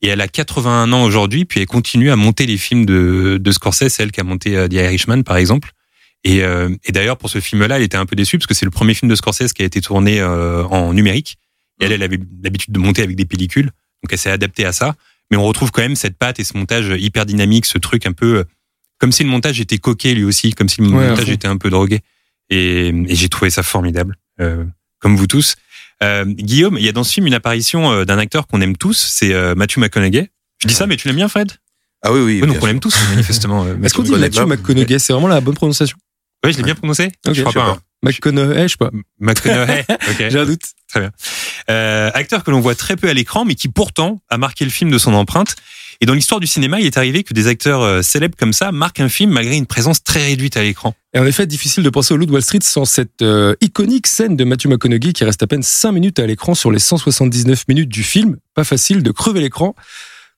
Et 0.01 0.07
elle 0.07 0.21
a 0.21 0.27
81 0.27 0.91
ans 0.91 1.03
aujourd'hui, 1.03 1.45
puis 1.45 1.61
elle 1.61 1.65
continue 1.65 2.11
à 2.11 2.15
monter 2.15 2.45
les 2.45 2.57
films 2.57 2.85
de, 2.85 3.37
de 3.39 3.51
Scorsese, 3.51 3.99
elle 3.99 4.11
qui 4.11 4.19
a 4.19 4.23
monté 4.23 4.57
euh, 4.57 4.67
The 4.67 4.73
Irishman 4.73 5.23
par 5.23 5.37
exemple. 5.37 5.71
Et, 6.25 6.43
euh, 6.43 6.75
et 6.85 6.91
d'ailleurs 6.91 7.17
pour 7.17 7.29
ce 7.29 7.39
film-là, 7.39 7.77
elle 7.77 7.83
était 7.83 7.97
un 7.97 8.05
peu 8.05 8.15
déçue 8.15 8.37
parce 8.37 8.47
que 8.47 8.53
c'est 8.53 8.65
le 8.65 8.71
premier 8.71 8.93
film 8.93 9.09
de 9.09 9.15
Scorsese 9.15 9.53
qui 9.53 9.61
a 9.61 9.65
été 9.65 9.81
tourné 9.81 10.19
euh, 10.19 10.63
en 10.65 10.93
numérique. 10.93 11.37
Et 11.79 11.85
elle, 11.85 11.93
elle 11.93 12.03
avait 12.03 12.19
l'habitude 12.43 12.73
de 12.73 12.79
monter 12.79 13.01
avec 13.01 13.15
des 13.15 13.25
pellicules, 13.25 13.71
donc 14.03 14.11
elle 14.11 14.17
s'est 14.17 14.29
adaptée 14.29 14.65
à 14.65 14.73
ça. 14.73 14.95
Mais 15.31 15.37
on 15.37 15.43
retrouve 15.43 15.71
quand 15.71 15.81
même 15.81 15.95
cette 15.95 16.17
patte 16.17 16.39
et 16.39 16.43
ce 16.43 16.55
montage 16.57 16.93
hyper 16.97 17.25
dynamique, 17.25 17.65
ce 17.65 17.77
truc 17.77 18.05
un 18.05 18.13
peu 18.13 18.45
comme 19.03 19.11
si 19.11 19.23
le 19.25 19.29
montage 19.29 19.59
était 19.59 19.79
coqué 19.79 20.13
lui 20.13 20.23
aussi, 20.23 20.53
comme 20.53 20.69
si 20.69 20.79
le 20.79 20.87
montage 20.87 21.29
était 21.29 21.49
un 21.49 21.57
peu 21.57 21.69
drogué. 21.69 21.99
Et, 22.49 22.87
et 22.87 23.15
j'ai 23.15 23.27
trouvé 23.27 23.49
ça 23.49 23.61
formidable, 23.61 24.15
euh, 24.39 24.63
comme 24.99 25.17
vous 25.17 25.27
tous. 25.27 25.55
Euh, 26.03 26.25
Guillaume, 26.25 26.77
il 26.77 26.85
y 26.85 26.89
a 26.89 26.91
dans 26.91 27.03
ce 27.03 27.13
film 27.13 27.27
une 27.27 27.33
apparition 27.33 27.91
euh, 27.91 28.05
d'un 28.05 28.17
acteur 28.17 28.47
qu'on 28.47 28.61
aime 28.61 28.75
tous, 28.75 28.97
c'est 28.97 29.33
euh, 29.33 29.55
Matthew 29.55 29.77
McConaughey. 29.77 30.29
Je 30.59 30.67
dis 30.67 30.73
ça, 30.73 30.85
mais 30.85 30.97
tu 30.97 31.07
l'aimes 31.07 31.17
bien, 31.17 31.27
Fred? 31.27 31.51
Ah 32.01 32.11
oui, 32.11 32.19
oui. 32.19 32.41
donc 32.41 32.57
on 32.61 32.65
l'aime 32.65 32.79
tous, 32.79 32.95
manifestement. 33.09 33.65
Est-ce 33.81 33.93
qu'on 33.93 34.03
dit 34.03 34.11
Matthew 34.11 34.45
McConaughey? 34.45 34.99
C'est 34.99 35.13
vraiment 35.13 35.29
la 35.29 35.41
bonne 35.41 35.55
prononciation 35.55 35.97
Oui, 36.43 36.51
je 36.51 36.57
l'ai 36.57 36.63
bien 36.63 36.75
prononcé 36.75 37.09
Je 37.25 37.41
crois 37.41 37.53
pas. 37.53 37.69
Hein. 37.71 37.79
McConaughey, 38.03 38.63
je 38.63 38.67
sais 38.67 38.77
pas. 38.77 38.91
McConaughey, 39.19 39.85
ok. 39.91 40.29
J'ai 40.29 40.39
un 40.39 40.45
doute. 40.45 40.63
Très 40.89 40.99
bien. 40.99 41.11
Euh, 41.69 42.11
acteur 42.13 42.43
que 42.43 42.51
l'on 42.51 42.59
voit 42.59 42.75
très 42.75 42.97
peu 42.97 43.07
à 43.07 43.13
l'écran, 43.13 43.45
mais 43.45 43.55
qui 43.55 43.69
pourtant 43.69 44.21
a 44.29 44.37
marqué 44.37 44.65
le 44.65 44.71
film 44.71 44.91
de 44.91 44.97
son 44.97 45.13
empreinte. 45.13 45.55
Et 46.01 46.05
dans 46.05 46.13
l'histoire 46.13 46.41
du 46.41 46.47
cinéma, 46.47 46.81
il 46.81 46.85
est 46.85 46.97
arrivé 46.97 47.23
que 47.23 47.33
des 47.33 47.47
acteurs 47.47 47.81
euh, 47.81 48.01
célèbres 48.01 48.35
comme 48.37 48.51
ça 48.51 48.73
marquent 48.73 48.99
un 48.99 49.07
film 49.07 49.31
malgré 49.31 49.55
une 49.55 49.65
présence 49.65 50.03
très 50.03 50.25
réduite 50.25 50.57
à 50.57 50.63
l'écran. 50.63 50.95
Et 51.13 51.19
en 51.19 51.25
effet, 51.25 51.47
difficile 51.47 51.83
de 51.83 51.89
penser 51.89 52.13
au 52.13 52.17
Loup 52.17 52.25
de 52.25 52.31
Wall 52.31 52.41
Street 52.41 52.59
sans 52.61 52.83
cette 52.83 53.21
euh, 53.21 53.55
iconique 53.61 54.07
scène 54.07 54.35
de 54.35 54.43
Matthew 54.43 54.67
McConaughey 54.67 55.13
qui 55.13 55.23
reste 55.23 55.41
à 55.43 55.47
peine 55.47 55.63
5 55.63 55.93
minutes 55.93 56.19
à 56.19 56.25
l'écran 56.25 56.55
sur 56.55 56.71
les 56.71 56.79
179 56.79 57.67
minutes 57.69 57.89
du 57.89 58.03
film. 58.03 58.37
Pas 58.53 58.65
facile 58.65 59.01
de 59.01 59.11
crever 59.11 59.39
l'écran 59.39 59.75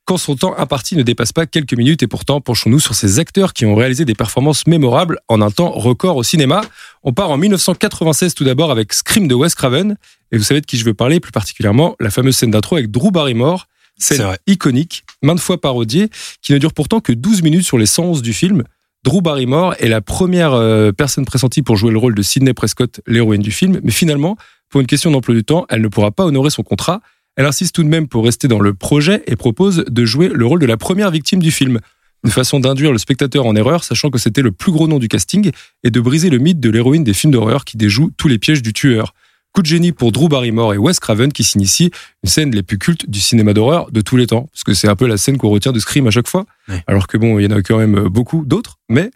quand 0.06 0.18
son 0.18 0.36
temps 0.36 0.56
imparti 0.58 0.96
ne 0.96 1.04
dépasse 1.04 1.34
pas 1.34 1.46
quelques 1.46 1.74
minutes. 1.74 2.04
Et 2.04 2.08
pourtant, 2.08 2.40
penchons-nous 2.42 2.80
sur 2.80 2.96
ces 2.96 3.20
acteurs 3.20 3.54
qui 3.54 3.66
ont 3.66 3.76
réalisé 3.76 4.06
des 4.06 4.14
performances 4.14 4.68
mémorables 4.68 5.20
en 5.28 5.42
un 5.42 5.52
temps 5.52 5.72
record 5.72 6.16
au 6.16 6.24
cinéma. 6.24 6.62
On 7.04 7.12
part 7.12 7.32
en 7.32 7.38
1996 7.38 8.36
tout 8.36 8.44
d'abord 8.44 8.72
avec 8.72 8.94
Scream 8.94 9.28
de 9.28 9.36
Wes 9.36 9.54
Craven. 9.56 9.98
Et 10.32 10.38
vous 10.38 10.44
savez 10.44 10.62
de 10.62 10.66
qui 10.66 10.78
je 10.78 10.86
veux 10.86 10.94
parler, 10.94 11.20
plus 11.20 11.32
particulièrement 11.32 11.96
la 12.00 12.12
fameuse 12.12 12.36
scène 12.36 12.52
d'intro 12.52 12.76
avec 12.76 12.92
Drew 12.92 13.12
Barrymore 13.12 13.68
scène 13.98 14.38
iconique, 14.48 15.04
maintes 15.22 15.40
fois 15.40 15.60
parodiée, 15.60 16.10
qui 16.42 16.54
ne 16.54 16.58
dure 16.58 16.74
pourtant 16.74 17.00
que 17.00 17.14
12 17.14 17.42
minutes 17.42 17.66
sur 17.66 17.78
les 17.78 17.86
111 17.86 18.22
du 18.22 18.34
film. 18.34 18.64
Drew 19.04 19.22
Barrymore 19.22 19.76
est 19.80 19.88
la 19.88 20.02
première 20.02 20.54
euh, 20.54 20.92
personne 20.92 21.26
pressentie 21.26 21.62
pour 21.62 21.76
jouer 21.76 21.92
le 21.92 21.98
rôle 21.98 22.16
de 22.16 22.22
Sidney 22.22 22.54
Prescott, 22.54 23.02
l'héroïne 23.06 23.42
du 23.42 23.52
film, 23.52 23.80
mais 23.84 23.92
finalement, 23.92 24.36
pour 24.70 24.82
une 24.82 24.88
question 24.88 25.12
d'emploi 25.12 25.36
du 25.36 25.44
temps, 25.44 25.66
elle 25.70 25.82
ne 25.82 25.88
pourra 25.88 26.12
pas 26.12 26.26
honorer 26.26 26.50
son 26.50 26.64
contrat. 26.64 27.02
Elle 27.36 27.46
insiste 27.46 27.76
tout 27.76 27.84
de 27.84 27.90
même 27.90 28.08
pour 28.08 28.24
rester 28.24 28.48
dans 28.48 28.60
le 28.60 28.74
projet 28.74 29.22
et 29.28 29.36
propose 29.36 29.84
de 29.90 30.06
jouer 30.06 30.30
le 30.34 30.46
rôle 30.46 30.60
de 30.60 30.66
la 30.66 30.78
première 30.78 31.12
victime 31.12 31.40
du 31.40 31.52
film. 31.52 31.80
Une 32.24 32.32
façon 32.32 32.60
d'induire 32.60 32.92
le 32.92 32.98
spectateur 32.98 33.46
en 33.46 33.56
erreur, 33.56 33.84
sachant 33.84 34.10
que 34.10 34.18
c'était 34.18 34.42
le 34.42 34.52
plus 34.52 34.72
gros 34.72 34.88
nom 34.88 35.00
du 35.00 35.10
casting, 35.10 35.52
et 35.84 35.92
de 35.92 36.00
briser 36.00 36.30
le 36.30 36.38
mythe 36.38 36.60
de 36.60 36.70
l'héroïne 36.70 37.04
des 37.04 37.14
films 37.14 37.34
d'horreur 37.34 37.66
qui 37.66 37.78
déjoue 37.78 38.12
tous 38.18 38.28
les 38.28 38.40
pièges 38.40 38.62
du 38.62 38.74
tueur. 38.74 39.14
Coup 39.52 39.62
de 39.62 39.68
génie 39.68 39.92
pour 39.92 40.12
Drew 40.12 40.28
Barrymore 40.28 40.74
et 40.74 40.78
Wes 40.78 41.00
Craven 41.00 41.32
qui 41.32 41.44
s'initie 41.44 41.92
une 42.24 42.30
scène 42.30 42.54
les 42.54 42.64
plus 42.64 42.78
cultes 42.78 43.10
du 43.10 43.20
cinéma 43.20 43.54
d'horreur 43.54 43.92
de 43.92 44.02
tous 44.02 44.18
les 44.18 44.28
temps. 44.28 44.50
Parce 44.52 44.64
que 44.64 44.74
c'est 44.74 44.88
un 44.88 44.96
peu 44.96 45.08
la 45.08 45.18
scène 45.18 45.38
qu'on 45.38 45.50
retient 45.50 45.72
de 45.72 45.80
Scream 45.80 46.08
à 46.08 46.12
chaque 46.12 46.28
fois. 46.28 46.46
Alors 46.88 47.08
que 47.08 47.18
bon, 47.18 47.40
il 47.40 47.44
y 47.44 47.54
en 47.54 47.56
a 47.56 47.62
quand 47.62 47.78
même 47.78 48.08
beaucoup 48.08 48.44
d'autres. 48.46 48.80
Mais 48.90 49.12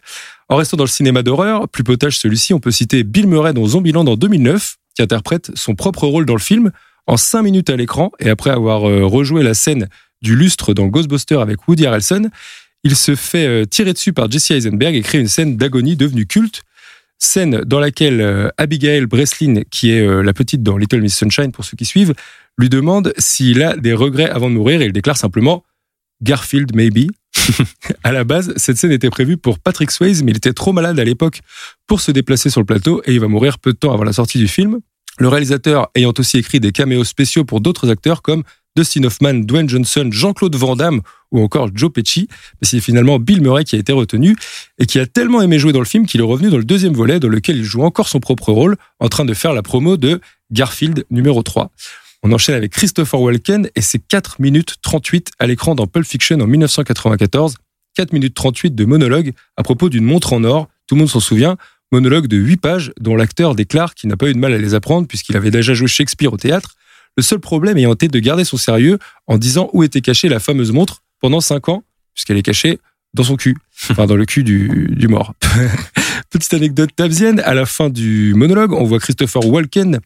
en 0.48 0.56
restant 0.56 0.76
dans 0.76 0.84
le 0.84 0.88
cinéma 0.88 1.22
d'horreur, 1.22 1.68
plus 1.68 1.84
potage 1.84 2.18
celui-ci, 2.18 2.54
on 2.54 2.60
peut 2.60 2.70
citer 2.70 3.02
Bill 3.02 3.26
Murray 3.26 3.52
dans 3.52 3.66
Zombieland 3.66 4.06
en 4.06 4.16
2009, 4.16 4.76
qui 4.94 5.02
interprète 5.02 5.50
son 5.54 5.74
propre 5.74 6.06
rôle 6.06 6.24
dans 6.24 6.36
le 6.36 6.40
film 6.40 6.70
en 7.06 7.16
5 7.16 7.42
minutes 7.42 7.70
à 7.70 7.76
l'écran. 7.76 8.10
Et 8.18 8.28
après 8.28 8.50
avoir 8.50 8.88
euh, 8.88 9.04
rejoué 9.04 9.42
la 9.42 9.54
scène 9.54 9.88
du 10.22 10.36
lustre 10.36 10.74
dans 10.74 10.86
Ghostbusters 10.86 11.40
avec 11.40 11.66
Woody 11.66 11.86
Harrelson, 11.86 12.30
il 12.84 12.96
se 12.96 13.14
fait 13.14 13.46
euh, 13.46 13.64
tirer 13.64 13.92
dessus 13.92 14.12
par 14.12 14.30
Jesse 14.30 14.50
Eisenberg 14.50 14.94
et 14.94 15.02
crée 15.02 15.18
une 15.18 15.28
scène 15.28 15.56
d'agonie 15.56 15.96
devenue 15.96 16.26
culte 16.26 16.62
scène 17.18 17.62
dans 17.66 17.80
laquelle 17.80 18.20
euh, 18.20 18.48
Abigail 18.56 19.06
Breslin, 19.06 19.62
qui 19.70 19.90
est 19.90 20.22
la 20.22 20.32
petite 20.32 20.62
dans 20.62 20.78
Little 20.78 21.02
Miss 21.02 21.16
Sunshine 21.16 21.52
pour 21.52 21.64
ceux 21.64 21.76
qui 21.76 21.84
suivent, 21.84 22.14
lui 22.58 22.68
demande 22.68 23.12
s'il 23.18 23.62
a 23.62 23.76
des 23.76 23.92
regrets 23.92 24.30
avant 24.30 24.48
de 24.48 24.54
mourir 24.54 24.80
et 24.80 24.86
il 24.86 24.92
déclare 24.92 25.16
simplement 25.16 25.62
Garfield 26.22 26.74
maybe. 26.74 27.10
à 28.04 28.12
la 28.12 28.24
base, 28.24 28.52
cette 28.56 28.76
scène 28.76 28.92
était 28.92 29.10
prévue 29.10 29.36
pour 29.36 29.58
Patrick 29.58 29.90
Swayze, 29.90 30.22
mais 30.22 30.32
il 30.32 30.36
était 30.36 30.52
trop 30.52 30.72
malade 30.72 30.98
à 30.98 31.04
l'époque 31.04 31.40
pour 31.86 32.00
se 32.00 32.10
déplacer 32.10 32.50
sur 32.50 32.60
le 32.60 32.66
plateau 32.66 33.02
et 33.06 33.12
il 33.12 33.20
va 33.20 33.28
mourir 33.28 33.58
peu 33.58 33.72
de 33.72 33.78
temps 33.78 33.92
avant 33.92 34.04
la 34.04 34.12
sortie 34.12 34.38
du 34.38 34.48
film. 34.48 34.80
Le 35.18 35.28
réalisateur 35.28 35.88
ayant 35.94 36.14
aussi 36.18 36.38
écrit 36.38 36.60
des 36.60 36.72
caméos 36.72 37.04
spéciaux 37.04 37.44
pour 37.44 37.60
d'autres 37.60 37.90
acteurs 37.90 38.22
comme 38.22 38.42
Dustin 38.76 39.04
Hoffman, 39.04 39.34
Dwayne 39.34 39.68
Johnson, 39.68 40.08
Jean-Claude 40.10 40.54
Van 40.56 40.76
Damme 40.76 41.00
ou 41.32 41.42
encore 41.42 41.68
Joe 41.74 41.92
Pesci. 41.92 42.28
Mais 42.60 42.68
c'est 42.68 42.80
finalement 42.80 43.18
Bill 43.18 43.42
Murray 43.42 43.64
qui 43.64 43.76
a 43.76 43.78
été 43.78 43.92
retenu 43.92 44.36
et 44.78 44.86
qui 44.86 44.98
a 44.98 45.06
tellement 45.06 45.42
aimé 45.42 45.58
jouer 45.58 45.72
dans 45.72 45.80
le 45.80 45.84
film 45.84 46.06
qu'il 46.06 46.20
est 46.20 46.24
revenu 46.24 46.50
dans 46.50 46.56
le 46.56 46.64
deuxième 46.64 46.94
volet 46.94 47.20
dans 47.20 47.28
lequel 47.28 47.56
il 47.56 47.64
joue 47.64 47.82
encore 47.82 48.08
son 48.08 48.20
propre 48.20 48.52
rôle 48.52 48.76
en 49.00 49.08
train 49.08 49.24
de 49.24 49.34
faire 49.34 49.52
la 49.52 49.62
promo 49.62 49.96
de 49.96 50.20
Garfield 50.50 51.04
numéro 51.10 51.42
3. 51.42 51.70
On 52.22 52.32
enchaîne 52.32 52.54
avec 52.54 52.72
Christopher 52.72 53.20
Walken 53.20 53.70
et 53.74 53.80
ses 53.80 53.98
4 53.98 54.40
minutes 54.40 54.76
38 54.82 55.32
à 55.38 55.46
l'écran 55.46 55.74
dans 55.74 55.86
Pulp 55.86 56.06
Fiction 56.06 56.38
en 56.40 56.46
1994. 56.46 57.56
4 57.96 58.12
minutes 58.12 58.34
38 58.34 58.74
de 58.74 58.84
monologue 58.84 59.32
à 59.56 59.62
propos 59.62 59.88
d'une 59.88 60.04
montre 60.04 60.32
en 60.32 60.44
or. 60.44 60.68
Tout 60.86 60.94
le 60.94 61.00
monde 61.00 61.08
s'en 61.08 61.20
souvient. 61.20 61.56
Monologue 61.92 62.26
de 62.26 62.36
8 62.36 62.56
pages 62.58 62.92
dont 63.00 63.16
l'acteur 63.16 63.54
déclare 63.54 63.94
qu'il 63.94 64.08
n'a 64.08 64.16
pas 64.16 64.28
eu 64.28 64.34
de 64.34 64.38
mal 64.38 64.52
à 64.52 64.58
les 64.58 64.74
apprendre 64.74 65.06
puisqu'il 65.08 65.36
avait 65.36 65.50
déjà 65.50 65.74
joué 65.74 65.88
Shakespeare 65.88 66.32
au 66.32 66.36
théâtre 66.36 66.76
le 67.16 67.22
seul 67.22 67.40
problème 67.40 67.76
ayant 67.78 67.92
été 67.92 68.08
de 68.08 68.18
garder 68.18 68.44
son 68.44 68.56
sérieux 68.56 68.98
en 69.26 69.38
disant 69.38 69.68
où 69.72 69.82
était 69.82 70.00
cachée 70.00 70.28
la 70.28 70.40
fameuse 70.40 70.72
montre 70.72 71.02
pendant 71.20 71.40
cinq 71.40 71.68
ans, 71.68 71.84
puisqu'elle 72.14 72.38
est 72.38 72.42
cachée 72.42 72.78
dans 73.14 73.24
son 73.24 73.36
cul, 73.36 73.56
enfin 73.90 74.06
dans 74.06 74.16
le 74.16 74.24
cul 74.24 74.44
du, 74.44 74.88
du 74.92 75.08
mort. 75.08 75.34
Petite 76.30 76.54
anecdote 76.54 76.90
tabzienne, 76.94 77.40
à 77.40 77.54
la 77.54 77.66
fin 77.66 77.90
du 77.90 78.34
monologue, 78.34 78.72
on 78.72 78.84
voit 78.84 79.00
Christopher 79.00 79.44
Walken 79.44 79.98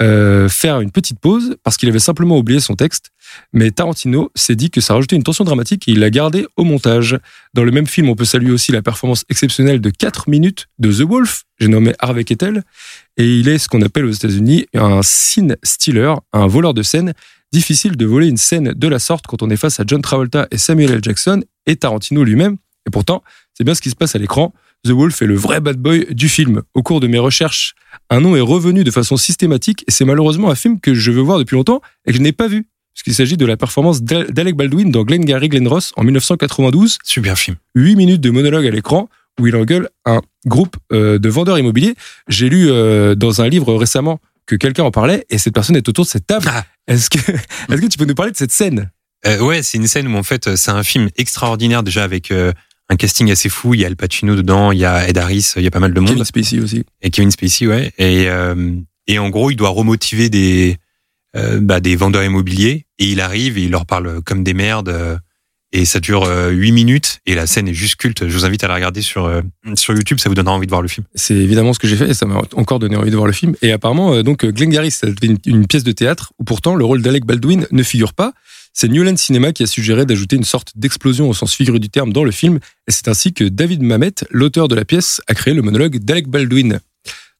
euh, 0.00 0.48
faire 0.48 0.80
une 0.80 0.92
petite 0.92 1.18
pause 1.18 1.56
parce 1.64 1.76
qu'il 1.76 1.88
avait 1.88 1.98
simplement 1.98 2.38
oublié 2.38 2.60
son 2.60 2.74
texte. 2.74 3.10
Mais 3.52 3.72
Tarantino 3.72 4.30
s'est 4.36 4.54
dit 4.54 4.70
que 4.70 4.80
ça 4.80 4.94
rajoutait 4.94 5.16
une 5.16 5.24
tension 5.24 5.42
dramatique 5.42 5.88
et 5.88 5.90
il 5.90 5.98
l'a 5.98 6.10
gardé 6.10 6.46
au 6.56 6.62
montage. 6.62 7.18
Dans 7.52 7.64
le 7.64 7.72
même 7.72 7.88
film, 7.88 8.08
on 8.08 8.14
peut 8.14 8.24
saluer 8.24 8.52
aussi 8.52 8.70
la 8.70 8.80
performance 8.80 9.24
exceptionnelle 9.28 9.80
de 9.80 9.90
4 9.90 10.28
minutes 10.30 10.66
de 10.78 10.92
The 10.92 11.00
Wolf, 11.00 11.44
j'ai 11.58 11.66
nommé 11.66 11.94
Harvey 11.98 12.22
Kettel, 12.22 12.62
et 13.16 13.26
il 13.26 13.48
est 13.48 13.58
ce 13.58 13.68
qu'on 13.68 13.82
appelle 13.82 14.04
aux 14.04 14.12
États-Unis 14.12 14.66
un 14.74 15.00
scene 15.02 15.56
stealer, 15.64 16.14
un 16.32 16.46
voleur 16.46 16.74
de 16.74 16.82
scène. 16.82 17.12
Difficile 17.52 17.96
de 17.96 18.06
voler 18.06 18.28
une 18.28 18.36
scène 18.36 18.72
de 18.72 18.88
la 18.88 19.00
sorte 19.00 19.26
quand 19.26 19.42
on 19.42 19.50
est 19.50 19.56
face 19.56 19.80
à 19.80 19.84
John 19.86 20.02
Travolta 20.02 20.46
et 20.52 20.58
Samuel 20.58 20.92
L. 20.92 21.00
Jackson 21.02 21.42
et 21.66 21.74
Tarantino 21.74 22.22
lui-même. 22.22 22.56
Et 22.86 22.90
pourtant, 22.90 23.22
c'est 23.54 23.64
bien 23.64 23.74
ce 23.74 23.80
qui 23.80 23.90
se 23.90 23.96
passe 23.96 24.14
à 24.14 24.18
l'écran. 24.18 24.52
The 24.84 24.90
Wolf 24.90 25.22
est 25.22 25.26
le 25.26 25.34
vrai 25.34 25.60
bad 25.60 25.76
boy 25.76 26.06
du 26.10 26.28
film. 26.28 26.62
Au 26.74 26.82
cours 26.82 27.00
de 27.00 27.06
mes 27.06 27.18
recherches, 27.18 27.74
un 28.10 28.20
nom 28.20 28.36
est 28.36 28.40
revenu 28.40 28.84
de 28.84 28.90
façon 28.90 29.16
systématique 29.16 29.84
et 29.88 29.90
c'est 29.90 30.04
malheureusement 30.04 30.50
un 30.50 30.54
film 30.54 30.80
que 30.80 30.94
je 30.94 31.10
veux 31.10 31.22
voir 31.22 31.38
depuis 31.38 31.56
longtemps 31.56 31.80
et 32.06 32.12
que 32.12 32.16
je 32.16 32.22
n'ai 32.22 32.32
pas 32.32 32.48
vu. 32.48 32.68
Puisqu'il 32.94 33.14
s'agit 33.14 33.36
de 33.36 33.44
la 33.44 33.56
performance 33.56 34.02
d'Alec 34.02 34.56
Baldwin 34.56 34.90
dans 34.90 35.02
Glengarry 35.02 35.48
Glen 35.48 35.68
Ross 35.68 35.92
en 35.96 36.04
1992. 36.04 36.98
Super 37.04 37.36
film. 37.38 37.56
8 37.74 37.96
minutes 37.96 38.20
de 38.22 38.30
monologue 38.30 38.66
à 38.66 38.70
l'écran 38.70 39.08
où 39.38 39.46
il 39.46 39.54
engueule 39.54 39.90
un 40.06 40.22
groupe 40.46 40.76
euh, 40.92 41.18
de 41.18 41.28
vendeurs 41.28 41.58
immobiliers. 41.58 41.94
J'ai 42.28 42.48
lu 42.48 42.70
euh, 42.70 43.14
dans 43.14 43.42
un 43.42 43.48
livre 43.48 43.74
récemment 43.74 44.18
que 44.46 44.56
quelqu'un 44.56 44.84
en 44.84 44.90
parlait 44.90 45.26
et 45.28 45.38
cette 45.38 45.52
personne 45.52 45.76
est 45.76 45.86
autour 45.88 46.04
de 46.04 46.10
cette 46.10 46.26
table. 46.26 46.46
Ah. 46.48 46.64
Est-ce 46.86 47.10
que, 47.10 47.18
est-ce 47.18 47.80
que 47.80 47.86
tu 47.86 47.98
peux 47.98 48.06
nous 48.06 48.14
parler 48.14 48.32
de 48.32 48.36
cette 48.36 48.52
scène? 48.52 48.90
Euh, 49.26 49.40
ouais, 49.40 49.62
c'est 49.62 49.78
une 49.78 49.86
scène 49.86 50.08
où 50.08 50.16
en 50.16 50.22
fait 50.22 50.56
c'est 50.56 50.70
un 50.70 50.82
film 50.82 51.10
extraordinaire 51.16 51.82
déjà 51.82 52.04
avec 52.04 52.30
euh, 52.30 52.52
un 52.88 52.96
casting 52.96 53.30
assez 53.30 53.48
fou. 53.48 53.74
Il 53.74 53.80
y 53.80 53.84
a 53.84 53.88
Al 53.88 53.96
Pacino 53.96 54.36
dedans, 54.36 54.72
il 54.72 54.78
y 54.78 54.84
a 54.84 55.08
Ed 55.08 55.18
Harris, 55.18 55.52
il 55.56 55.62
y 55.62 55.66
a 55.66 55.70
pas 55.70 55.80
mal 55.80 55.92
de 55.94 56.00
monde 56.00 56.10
Kevin 56.10 56.24
Spacey 56.24 56.60
aussi. 56.60 56.84
et 57.02 57.10
Kevin 57.10 57.30
Spacey, 57.30 57.66
ouais. 57.66 57.92
Et 57.98 58.28
euh, 58.28 58.74
et 59.06 59.18
en 59.18 59.28
gros, 59.30 59.50
il 59.50 59.56
doit 59.56 59.68
remotiver 59.70 60.28
des 60.28 60.76
euh, 61.36 61.60
bah, 61.60 61.80
des 61.80 61.96
vendeurs 61.96 62.24
immobiliers 62.24 62.86
et 62.98 63.06
il 63.06 63.20
arrive 63.20 63.58
et 63.58 63.62
il 63.62 63.70
leur 63.70 63.86
parle 63.86 64.22
comme 64.22 64.42
des 64.44 64.54
merdes. 64.54 64.88
euh, 64.88 65.16
et 65.72 65.84
ça 65.84 65.98
dure 65.98 66.22
euh, 66.24 66.50
8 66.50 66.70
minutes 66.72 67.18
et 67.26 67.34
la 67.34 67.46
scène 67.48 67.66
est 67.68 67.74
juste 67.74 67.96
culte. 67.96 68.28
Je 68.28 68.32
vous 68.32 68.44
invite 68.46 68.62
à 68.62 68.68
la 68.68 68.74
regarder 68.76 69.02
sur 69.02 69.26
euh, 69.26 69.42
sur 69.74 69.92
YouTube, 69.94 70.20
ça 70.20 70.28
vous 70.28 70.34
donnera 70.36 70.54
envie 70.54 70.66
de 70.66 70.70
voir 70.70 70.80
le 70.80 70.86
film. 70.88 71.04
C'est 71.16 71.34
évidemment 71.34 71.72
ce 71.72 71.80
que 71.80 71.88
j'ai 71.88 71.96
fait 71.96 72.08
et 72.08 72.14
ça 72.14 72.24
m'a 72.24 72.40
encore 72.54 72.78
donné 72.78 72.96
envie 72.96 73.10
de 73.10 73.16
voir 73.16 73.26
le 73.26 73.32
film. 73.32 73.56
Et 73.62 73.72
apparemment, 73.72 74.14
euh, 74.14 74.22
donc, 74.22 74.44
euh, 74.44 74.52
Glengarry, 74.52 74.92
c'est 74.92 75.08
une, 75.24 75.36
une 75.44 75.66
pièce 75.66 75.82
de 75.82 75.90
théâtre 75.92 76.32
où 76.38 76.44
pourtant 76.44 76.76
le 76.76 76.84
rôle 76.84 77.02
d'Alec 77.02 77.26
Baldwin 77.26 77.66
ne 77.72 77.82
figure 77.82 78.14
pas. 78.14 78.32
C'est 78.78 78.88
Newland 78.88 79.16
Cinema 79.16 79.54
qui 79.54 79.62
a 79.62 79.66
suggéré 79.66 80.04
d'ajouter 80.04 80.36
une 80.36 80.44
sorte 80.44 80.72
d'explosion 80.76 81.30
au 81.30 81.32
sens 81.32 81.54
figuré 81.54 81.78
du 81.78 81.88
terme 81.88 82.12
dans 82.12 82.24
le 82.24 82.30
film. 82.30 82.58
Et 82.86 82.92
c'est 82.92 83.08
ainsi 83.08 83.32
que 83.32 83.44
David 83.44 83.80
Mamet, 83.80 84.12
l'auteur 84.30 84.68
de 84.68 84.74
la 84.74 84.84
pièce, 84.84 85.22
a 85.28 85.32
créé 85.32 85.54
le 85.54 85.62
monologue 85.62 85.96
d'Alec 85.96 86.28
Baldwin. 86.28 86.80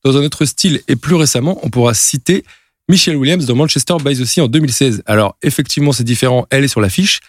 Dans 0.02 0.16
un 0.16 0.22
autre 0.22 0.46
style 0.46 0.80
et 0.88 0.96
plus 0.96 1.14
récemment, 1.14 1.60
on 1.62 1.68
pourra 1.68 1.92
citer 1.92 2.42
Michelle 2.88 3.16
Williams 3.16 3.44
dans 3.44 3.54
Manchester 3.54 3.96
by 4.02 4.16
the 4.16 4.24
Sea 4.24 4.40
en 4.40 4.48
2016. 4.48 5.02
Alors, 5.04 5.36
effectivement, 5.42 5.92
c'est 5.92 6.04
différent, 6.04 6.46
elle 6.48 6.64
est 6.64 6.68
sur 6.68 6.80
l'affiche, 6.80 7.20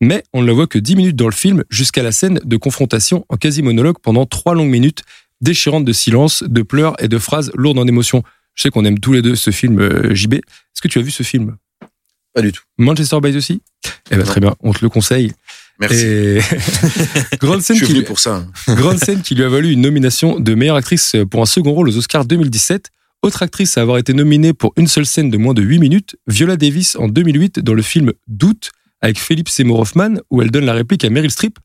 mais 0.00 0.24
on 0.32 0.42
ne 0.42 0.48
la 0.48 0.52
voit 0.52 0.66
que 0.66 0.80
10 0.80 0.96
minutes 0.96 1.16
dans 1.16 1.28
le 1.28 1.32
film 1.32 1.62
jusqu'à 1.70 2.02
la 2.02 2.10
scène 2.10 2.40
de 2.42 2.56
confrontation 2.56 3.24
en 3.28 3.36
quasi-monologue 3.36 4.00
pendant 4.02 4.26
trois 4.26 4.56
longues 4.56 4.70
minutes, 4.70 5.04
déchirantes 5.40 5.84
de 5.84 5.92
silence, 5.92 6.42
de 6.42 6.62
pleurs 6.62 7.00
et 7.00 7.06
de 7.06 7.18
phrases 7.18 7.52
lourdes 7.54 7.78
en 7.78 7.86
émotions. 7.86 8.24
Je 8.56 8.62
sais 8.62 8.70
qu'on 8.70 8.84
aime 8.84 8.98
tous 8.98 9.12
les 9.12 9.22
deux 9.22 9.36
ce 9.36 9.52
film 9.52 9.78
euh, 9.78 10.12
JB. 10.16 10.34
Est-ce 10.34 10.82
que 10.82 10.88
tu 10.88 10.98
as 10.98 11.02
vu 11.02 11.12
ce 11.12 11.22
film? 11.22 11.56
Pas 12.36 12.42
du 12.42 12.52
tout. 12.52 12.62
Manchester 12.76 13.18
by 13.22 13.32
the 13.32 13.40
Sea 13.40 13.62
Eh 14.10 14.16
ben 14.16 14.22
très 14.24 14.42
bien, 14.42 14.54
on 14.60 14.74
te 14.74 14.80
le 14.82 14.90
conseille. 14.90 15.32
Merci. 15.80 16.04
Et 16.04 16.38
grande 17.40 17.60
Je 17.60 17.64
scène, 17.64 17.76
suis 17.78 17.86
qui, 17.86 18.02
pour 18.02 18.18
ça. 18.18 18.46
grande 18.68 18.98
scène 18.98 19.22
qui 19.22 19.34
lui 19.34 19.42
a 19.42 19.48
valu 19.48 19.72
une 19.72 19.80
nomination 19.80 20.38
de 20.38 20.54
meilleure 20.54 20.76
actrice 20.76 21.16
pour 21.30 21.40
un 21.40 21.46
second 21.46 21.72
rôle 21.72 21.88
aux 21.88 21.96
Oscars 21.96 22.26
2017. 22.26 22.90
Autre 23.22 23.42
actrice 23.42 23.78
à 23.78 23.80
avoir 23.80 23.96
été 23.96 24.12
nominée 24.12 24.52
pour 24.52 24.74
une 24.76 24.86
seule 24.86 25.06
scène 25.06 25.30
de 25.30 25.38
moins 25.38 25.54
de 25.54 25.62
8 25.62 25.78
minutes, 25.78 26.16
Viola 26.26 26.58
Davis 26.58 26.94
en 26.96 27.08
2008 27.08 27.60
dans 27.60 27.72
le 27.72 27.80
film 27.80 28.12
Doute 28.28 28.70
avec 29.00 29.18
Philippe 29.18 29.48
Seymour 29.48 29.80
Hoffman 29.80 30.16
où 30.30 30.42
elle 30.42 30.50
donne 30.50 30.66
la 30.66 30.74
réplique 30.74 31.06
à 31.06 31.10
Meryl 31.10 31.30
Streep. 31.30 31.58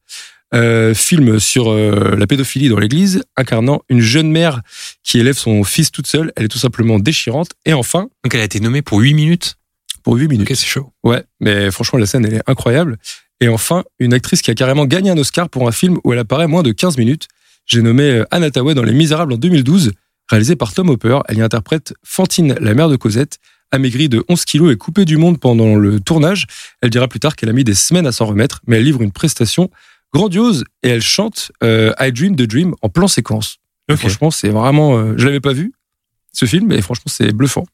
Euh, 0.54 0.94
film 0.94 1.38
sur 1.40 1.70
euh, 1.70 2.16
la 2.18 2.28
pédophilie 2.28 2.68
dans 2.70 2.80
l'église, 2.80 3.24
incarnant 3.38 3.82
une 3.90 4.02
jeune 4.02 4.30
mère 4.32 4.62
qui 5.04 5.18
élève 5.20 5.38
son 5.38 5.64
fils 5.66 5.92
toute 5.92 6.08
seule. 6.08 6.32
Elle 6.38 6.46
est 6.46 6.50
tout 6.50 6.58
simplement 6.58 6.98
déchirante. 6.98 7.52
Et 7.66 7.74
enfin, 7.74 8.10
Donc 8.24 8.34
elle 8.34 8.42
a 8.42 8.46
été 8.46 8.60
nommée 8.62 8.82
pour 8.82 9.00
8 9.00 9.14
minutes. 9.14 9.56
Pour 10.04 10.16
8 10.16 10.28
minutes. 10.28 10.50
Ok, 10.50 10.56
c'est 10.58 10.66
chaud. 10.68 10.92
Ouais, 11.04 11.24
mais 11.40 11.72
franchement, 11.72 12.00
la 12.00 12.06
scène, 12.06 12.26
elle 12.26 12.36
est 12.36 12.44
incroyable. 12.48 12.98
Et 13.40 13.48
enfin, 13.48 13.84
une 14.00 14.14
actrice 14.14 14.42
qui 14.42 14.52
a 14.52 14.56
carrément 14.56 14.86
gagné 14.86 15.10
un 15.10 15.18
Oscar 15.18 15.50
pour 15.50 15.68
un 15.68 15.72
film 15.72 15.98
où 16.04 16.14
elle 16.14 16.20
apparaît 16.20 16.48
moins 16.48 16.64
de 16.64 16.72
15 16.72 16.98
minutes. 16.98 17.28
J'ai 17.66 17.82
nommé 17.82 18.04
euh, 18.04 18.26
Anne 18.32 18.44
Hathaway 18.44 18.74
dans 18.76 18.84
Les 18.84 18.94
Misérables 18.94 19.34
en 19.34 19.38
2012, 19.38 19.92
réalisé 20.30 20.56
par 20.56 20.74
Tom 20.74 20.90
Hopper. 20.90 21.20
Elle 21.28 21.38
y 21.38 21.42
interprète 21.42 21.94
Fantine, 22.04 22.56
la 22.60 22.74
mère 22.74 22.90
de 22.90 22.96
Cosette, 22.96 23.38
amaigrie 23.72 24.10
de 24.10 24.24
11 24.30 24.46
kilos 24.46 24.74
et 24.74 24.78
coupée 24.78 25.06
du 25.06 25.18
monde 25.18 25.40
pendant 25.40 25.76
le 25.76 26.00
tournage. 26.00 26.46
Elle 26.82 26.90
dira 26.90 27.08
plus 27.08 27.20
tard 27.20 27.36
qu'elle 27.36 27.50
a 27.50 27.54
mis 27.54 27.64
des 27.64 27.74
semaines 27.74 28.06
à 28.06 28.12
s'en 28.12 28.26
remettre, 28.26 28.62
mais 28.68 28.78
elle 28.78 28.84
livre 28.84 29.02
une 29.02 29.12
prestation 29.12 29.70
grandiose 30.14 30.64
et 30.84 30.90
elle 30.90 31.02
chante 31.02 31.52
euh, 31.64 31.94
I 32.00 32.12
Dream 32.12 32.36
the 32.36 32.42
Dream 32.44 32.76
en 32.82 32.90
plan 32.90 33.08
séquence. 33.08 33.58
Franchement, 33.96 34.32
c'est 34.32 34.50
vraiment. 34.50 34.98
euh, 34.98 35.14
je 35.18 35.26
l'avais 35.26 35.40
pas 35.40 35.54
vu 35.54 35.74
ce 36.34 36.46
film, 36.46 36.68
mais 36.68 36.82
franchement, 36.82 37.06
c'est 37.08 37.34
bluffant. 37.34 37.66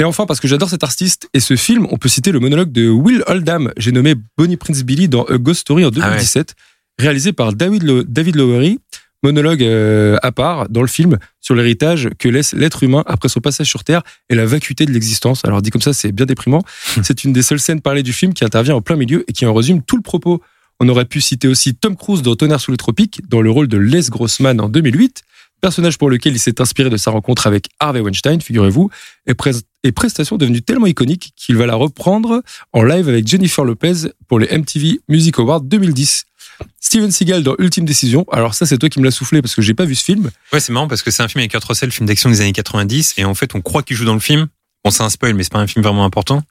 Et 0.00 0.04
enfin, 0.04 0.26
parce 0.26 0.40
que 0.40 0.48
j'adore 0.48 0.70
cet 0.70 0.82
artiste 0.82 1.28
et 1.34 1.40
ce 1.40 1.56
film, 1.56 1.86
on 1.90 1.96
peut 1.98 2.08
citer 2.08 2.32
le 2.32 2.40
monologue 2.40 2.72
de 2.72 2.88
Will 2.88 3.22
Oldham, 3.26 3.70
j'ai 3.76 3.92
nommé 3.92 4.14
Bonnie 4.38 4.56
Prince 4.56 4.82
Billy 4.82 5.08
dans 5.08 5.24
A 5.24 5.36
Ghost 5.38 5.60
Story 5.60 5.84
en 5.84 5.90
2017, 5.90 6.54
réalisé 6.98 7.32
par 7.32 7.52
David, 7.52 7.82
Lo- 7.82 8.02
David 8.02 8.36
Lowery. 8.36 8.78
Monologue 9.22 9.62
euh, 9.62 10.16
à 10.22 10.32
part 10.32 10.70
dans 10.70 10.80
le 10.80 10.86
film 10.86 11.18
sur 11.42 11.54
l'héritage 11.54 12.08
que 12.18 12.26
laisse 12.30 12.54
l'être 12.54 12.82
humain 12.82 13.04
après 13.06 13.28
son 13.28 13.40
passage 13.40 13.66
sur 13.68 13.84
Terre 13.84 14.02
et 14.30 14.34
la 14.34 14.46
vacuité 14.46 14.86
de 14.86 14.92
l'existence. 14.92 15.44
Alors 15.44 15.60
dit 15.60 15.68
comme 15.68 15.82
ça, 15.82 15.92
c'est 15.92 16.10
bien 16.10 16.24
déprimant. 16.24 16.62
c'est 17.02 17.22
une 17.24 17.34
des 17.34 17.42
seules 17.42 17.60
scènes 17.60 17.82
parlées 17.82 18.02
du 18.02 18.14
film 18.14 18.32
qui 18.32 18.46
intervient 18.46 18.74
en 18.76 18.80
plein 18.80 18.96
milieu 18.96 19.22
et 19.28 19.34
qui 19.34 19.44
en 19.44 19.52
résume 19.52 19.82
tout 19.82 19.96
le 19.96 20.02
propos. 20.02 20.40
On 20.82 20.88
aurait 20.88 21.04
pu 21.04 21.20
citer 21.20 21.48
aussi 21.48 21.74
Tom 21.74 21.96
Cruise 21.96 22.22
dans 22.22 22.34
Tonnerre 22.34 22.60
sous 22.62 22.70
les 22.70 22.78
tropiques, 22.78 23.20
dans 23.28 23.42
le 23.42 23.50
rôle 23.50 23.68
de 23.68 23.76
Les 23.76 24.08
Grossman 24.08 24.58
en 24.58 24.70
2008, 24.70 25.20
personnage 25.60 25.98
pour 25.98 26.08
lequel 26.08 26.32
il 26.32 26.38
s'est 26.38 26.58
inspiré 26.62 26.88
de 26.88 26.96
sa 26.96 27.10
rencontre 27.10 27.46
avec 27.46 27.66
Harvey 27.78 28.00
Weinstein, 28.00 28.40
figurez-vous, 28.40 28.88
et, 29.26 29.34
pres- 29.34 29.60
et 29.84 29.92
prestation 29.92 30.36
devenue 30.36 30.62
tellement 30.62 30.86
iconique 30.86 31.32
qu'il 31.36 31.56
va 31.56 31.66
la 31.66 31.74
reprendre 31.74 32.42
en 32.72 32.82
live 32.82 33.08
avec 33.08 33.26
Jennifer 33.26 33.64
Lopez 33.64 34.10
pour 34.28 34.38
les 34.38 34.46
MTV 34.56 35.00
Music 35.08 35.38
Awards 35.38 35.62
2010. 35.62 36.24
Steven 36.80 37.10
Seagal 37.10 37.42
dans 37.42 37.54
Ultime 37.58 37.84
Décision. 37.84 38.26
Alors 38.30 38.54
ça, 38.54 38.66
c'est 38.66 38.78
toi 38.78 38.88
qui 38.88 39.00
me 39.00 39.04
l'as 39.04 39.10
soufflé 39.10 39.40
parce 39.40 39.54
que 39.54 39.62
j'ai 39.62 39.74
pas 39.74 39.84
vu 39.84 39.94
ce 39.94 40.04
film. 40.04 40.30
Ouais, 40.52 40.60
c'est 40.60 40.72
marrant 40.72 40.88
parce 40.88 41.02
que 41.02 41.10
c'est 41.10 41.22
un 41.22 41.28
film 41.28 41.40
avec 41.40 41.52
Kurt 41.52 41.64
Russell, 41.64 41.90
film 41.90 42.06
d'action 42.06 42.28
des 42.28 42.40
années 42.40 42.52
90, 42.52 43.14
et 43.16 43.24
en 43.24 43.34
fait, 43.34 43.54
on 43.54 43.60
croit 43.60 43.82
qu'il 43.82 43.96
joue 43.96 44.04
dans 44.04 44.14
le 44.14 44.20
film. 44.20 44.46
Bon, 44.84 44.90
c'est 44.90 45.02
un 45.02 45.10
spoil, 45.10 45.34
mais 45.34 45.42
c'est 45.42 45.52
pas 45.52 45.58
un 45.58 45.66
film 45.66 45.82
vraiment 45.82 46.04
important. 46.04 46.42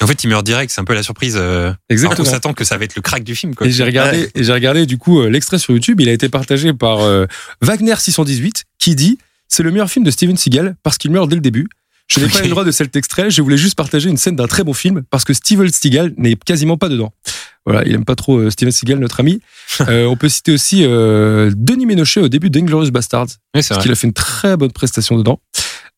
Et 0.00 0.04
en 0.04 0.06
fait, 0.06 0.22
il 0.22 0.28
meurt 0.28 0.44
direct, 0.44 0.72
c'est 0.72 0.80
un 0.80 0.84
peu 0.84 0.94
la 0.94 1.02
surprise. 1.02 1.36
Euh, 1.36 1.72
alors 1.90 2.14
qu'on 2.14 2.24
s'attend 2.24 2.54
que 2.54 2.64
ça 2.64 2.76
va 2.76 2.84
être 2.84 2.94
le 2.94 3.02
crack 3.02 3.24
du 3.24 3.34
film, 3.34 3.54
quoi. 3.54 3.66
Et 3.66 3.70
j'ai 3.70 3.84
regardé, 3.84 4.30
et 4.34 4.44
j'ai 4.44 4.52
regardé 4.52 4.86
du 4.86 4.98
coup 4.98 5.20
euh, 5.20 5.28
l'extrait 5.28 5.58
sur 5.58 5.72
YouTube. 5.74 6.00
Il 6.00 6.08
a 6.08 6.12
été 6.12 6.28
partagé 6.28 6.72
par 6.72 7.00
euh, 7.00 7.26
Wagner 7.60 7.96
618 7.96 8.64
qui 8.78 8.94
dit 8.94 9.18
c'est 9.48 9.62
le 9.62 9.70
meilleur 9.70 9.90
film 9.90 10.04
de 10.04 10.10
Steven 10.10 10.36
Seagal 10.36 10.76
parce 10.82 10.98
qu'il 10.98 11.10
meurt 11.10 11.28
dès 11.28 11.34
le 11.34 11.40
début. 11.40 11.68
Je 12.08 12.20
n'ai 12.20 12.28
pas 12.28 12.40
eu 12.40 12.44
le 12.44 12.48
droit 12.50 12.64
de 12.64 12.70
cet 12.70 12.96
extrait. 12.96 13.30
Je 13.30 13.42
voulais 13.42 13.56
juste 13.58 13.74
partager 13.76 14.08
une 14.08 14.16
scène 14.16 14.34
d'un 14.36 14.46
très 14.46 14.64
bon 14.64 14.72
film 14.72 15.02
parce 15.10 15.24
que 15.24 15.32
Steven 15.34 15.68
Seagal 15.70 16.14
n'est 16.16 16.36
quasiment 16.36 16.76
pas 16.78 16.88
dedans. 16.88 17.12
Voilà, 17.66 17.84
il 17.86 17.94
aime 17.94 18.04
pas 18.06 18.14
trop 18.16 18.38
euh, 18.38 18.50
Steven 18.50 18.72
Seagal, 18.72 18.98
notre 18.98 19.20
ami. 19.20 19.40
Euh, 19.88 20.06
on 20.06 20.16
peut 20.16 20.28
citer 20.28 20.50
aussi 20.52 20.84
euh, 20.84 21.52
Denis 21.54 21.86
Ménochet 21.86 22.20
au 22.20 22.28
début 22.28 22.50
d'Inglorious 22.50 22.90
Bastards 22.90 23.28
parce 23.68 23.82
qu'il 23.82 23.92
a 23.92 23.94
fait 23.94 24.06
une 24.08 24.12
très 24.12 24.56
bonne 24.56 24.72
prestation 24.72 25.16
dedans. 25.16 25.40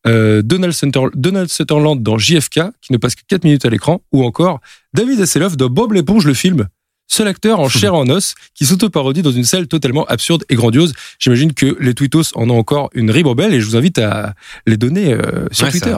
Euh, 0.06 0.42
Donald, 0.42 0.74
Sutter- 0.74 1.08
Donald 1.14 1.48
Sutherland 1.48 2.02
dans 2.02 2.18
JFK, 2.18 2.60
qui 2.82 2.92
ne 2.92 2.98
passe 2.98 3.14
que 3.14 3.22
4 3.26 3.44
minutes 3.44 3.64
à 3.64 3.70
l'écran, 3.70 4.02
ou 4.12 4.24
encore 4.24 4.60
David 4.92 5.20
Hasselhoff 5.20 5.56
dans 5.56 5.68
Bob 5.70 5.92
l'éponge, 5.92 6.26
le 6.26 6.34
film. 6.34 6.66
Seul 7.12 7.26
acteur 7.26 7.58
en 7.58 7.68
chair 7.68 7.92
et 7.92 7.96
en 7.96 8.08
os 8.08 8.34
qui 8.54 8.64
s'auto-parodie 8.64 9.22
dans 9.22 9.32
une 9.32 9.44
salle 9.44 9.66
totalement 9.66 10.04
absurde 10.04 10.44
et 10.48 10.54
grandiose. 10.54 10.92
J'imagine 11.18 11.52
que 11.52 11.76
les 11.80 11.92
tweetos 11.92 12.36
en 12.36 12.48
ont 12.48 12.58
encore 12.58 12.88
une 12.94 13.10
ribambelle 13.10 13.52
et 13.52 13.60
je 13.60 13.66
vous 13.66 13.76
invite 13.76 13.98
à 13.98 14.34
les 14.64 14.76
donner 14.76 15.12
euh, 15.12 15.46
sur 15.50 15.66
Ouais, 15.66 15.72
Twitter. 15.72 15.96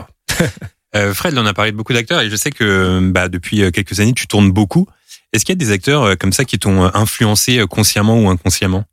Euh, 0.95 1.13
Fred, 1.13 1.33
là, 1.33 1.41
on 1.41 1.45
a 1.45 1.53
parlé 1.53 1.71
de 1.71 1.77
beaucoup 1.77 1.93
d'acteurs 1.93 2.21
et 2.21 2.29
je 2.29 2.35
sais 2.35 2.49
que 2.51 2.99
bah, 3.11 3.29
depuis 3.29 3.63
euh, 3.63 3.69
quelques 3.69 3.99
années, 3.99 4.13
tu 4.13 4.27
tournes 4.27 4.51
beaucoup. 4.51 4.87
Est-ce 5.33 5.45
qu'il 5.45 5.53
y 5.53 5.57
a 5.57 5.63
des 5.63 5.71
acteurs 5.71 6.03
euh, 6.03 6.15
comme 6.15 6.33
ça 6.33 6.45
qui 6.45 6.57
t'ont 6.57 6.83
influencé 6.95 7.59
euh, 7.59 7.67
consciemment 7.67 8.19
ou 8.19 8.29
inconsciemment? 8.29 8.83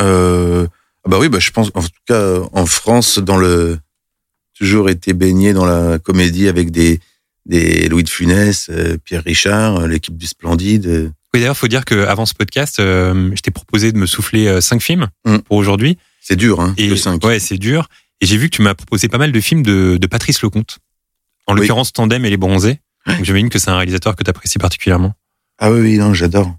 Euh, 0.00 0.66
ah 1.04 1.08
bah 1.08 1.18
oui, 1.18 1.28
bah 1.28 1.38
je 1.38 1.50
pense, 1.50 1.70
en 1.74 1.82
tout 1.82 1.88
cas, 2.06 2.40
en 2.52 2.66
France, 2.66 3.18
dans 3.18 3.36
le 3.36 3.78
toujours 4.54 4.90
été 4.90 5.12
baigné 5.12 5.52
dans 5.52 5.64
la 5.64 5.98
comédie 5.98 6.48
avec 6.48 6.70
des 6.70 7.00
des 7.48 7.88
Louis 7.88 8.04
de 8.04 8.08
Funès, 8.08 8.68
euh, 8.70 8.96
Pierre 9.04 9.24
Richard, 9.24 9.76
euh, 9.80 9.86
l'équipe 9.88 10.16
du 10.16 10.26
Splendide. 10.26 10.86
euh. 10.86 11.10
Oui, 11.34 11.40
d'ailleurs, 11.40 11.56
faut 11.56 11.68
dire 11.68 11.84
qu'avant 11.84 12.24
ce 12.26 12.34
podcast, 12.34 12.78
euh, 12.80 13.30
je 13.34 13.40
t'ai 13.40 13.50
proposé 13.50 13.90
de 13.92 13.98
me 13.98 14.06
souffler 14.06 14.60
cinq 14.60 14.80
films 14.82 15.08
Mm. 15.24 15.38
pour 15.38 15.56
aujourd'hui. 15.56 15.98
C'est 16.20 16.36
dur, 16.36 16.60
hein, 16.60 16.74
Et 16.76 16.88
le 16.88 16.96
5. 16.96 17.24
ouais, 17.24 17.38
c'est 17.40 17.56
dur. 17.58 17.88
Et 18.20 18.26
j'ai 18.26 18.36
vu 18.36 18.50
que 18.50 18.56
tu 18.56 18.62
m'as 18.62 18.74
proposé 18.74 19.08
pas 19.08 19.18
mal 19.18 19.32
de 19.32 19.40
films 19.40 19.62
de, 19.62 19.96
de 20.00 20.06
Patrice 20.06 20.42
Lecomte. 20.42 20.78
En 21.46 21.54
Oui. 21.54 21.60
l'occurrence, 21.60 21.92
Tandem 21.92 22.24
et 22.24 22.30
Les 22.30 22.36
Bronzés. 22.36 22.80
Donc 23.06 23.24
j'imagine 23.24 23.48
que 23.48 23.58
c'est 23.58 23.70
un 23.70 23.76
réalisateur 23.76 24.14
que 24.16 24.22
tu 24.24 24.28
apprécies 24.30 24.58
particulièrement. 24.58 25.14
Ah 25.58 25.70
oui, 25.72 25.80
oui, 25.80 25.96
non, 25.98 26.12
j'adore. 26.14 26.54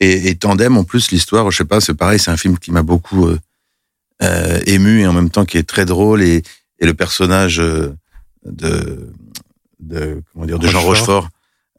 Et, 0.00 0.28
et 0.28 0.34
Tandem, 0.36 0.76
en 0.76 0.84
plus, 0.84 1.10
l'histoire, 1.10 1.50
je 1.50 1.56
sais 1.56 1.64
pas, 1.64 1.80
c'est 1.80 1.94
pareil, 1.94 2.18
c'est 2.18 2.30
un 2.30 2.36
film 2.36 2.58
qui 2.58 2.70
m'a 2.72 2.82
beaucoup 2.82 3.26
euh, 3.28 3.38
euh, 4.22 4.60
ému 4.66 5.00
et 5.00 5.06
en 5.06 5.12
même 5.14 5.30
temps 5.30 5.44
qui 5.46 5.56
est 5.56 5.62
très 5.66 5.86
drôle 5.86 6.22
et, 6.22 6.42
et 6.80 6.84
le 6.86 6.92
personnage 6.94 7.56
de, 8.44 9.10
de 9.80 10.22
comment 10.32 10.46
dire 10.46 10.58
de 10.58 10.68
Jean 10.68 10.80
Rochefort. 10.82 11.28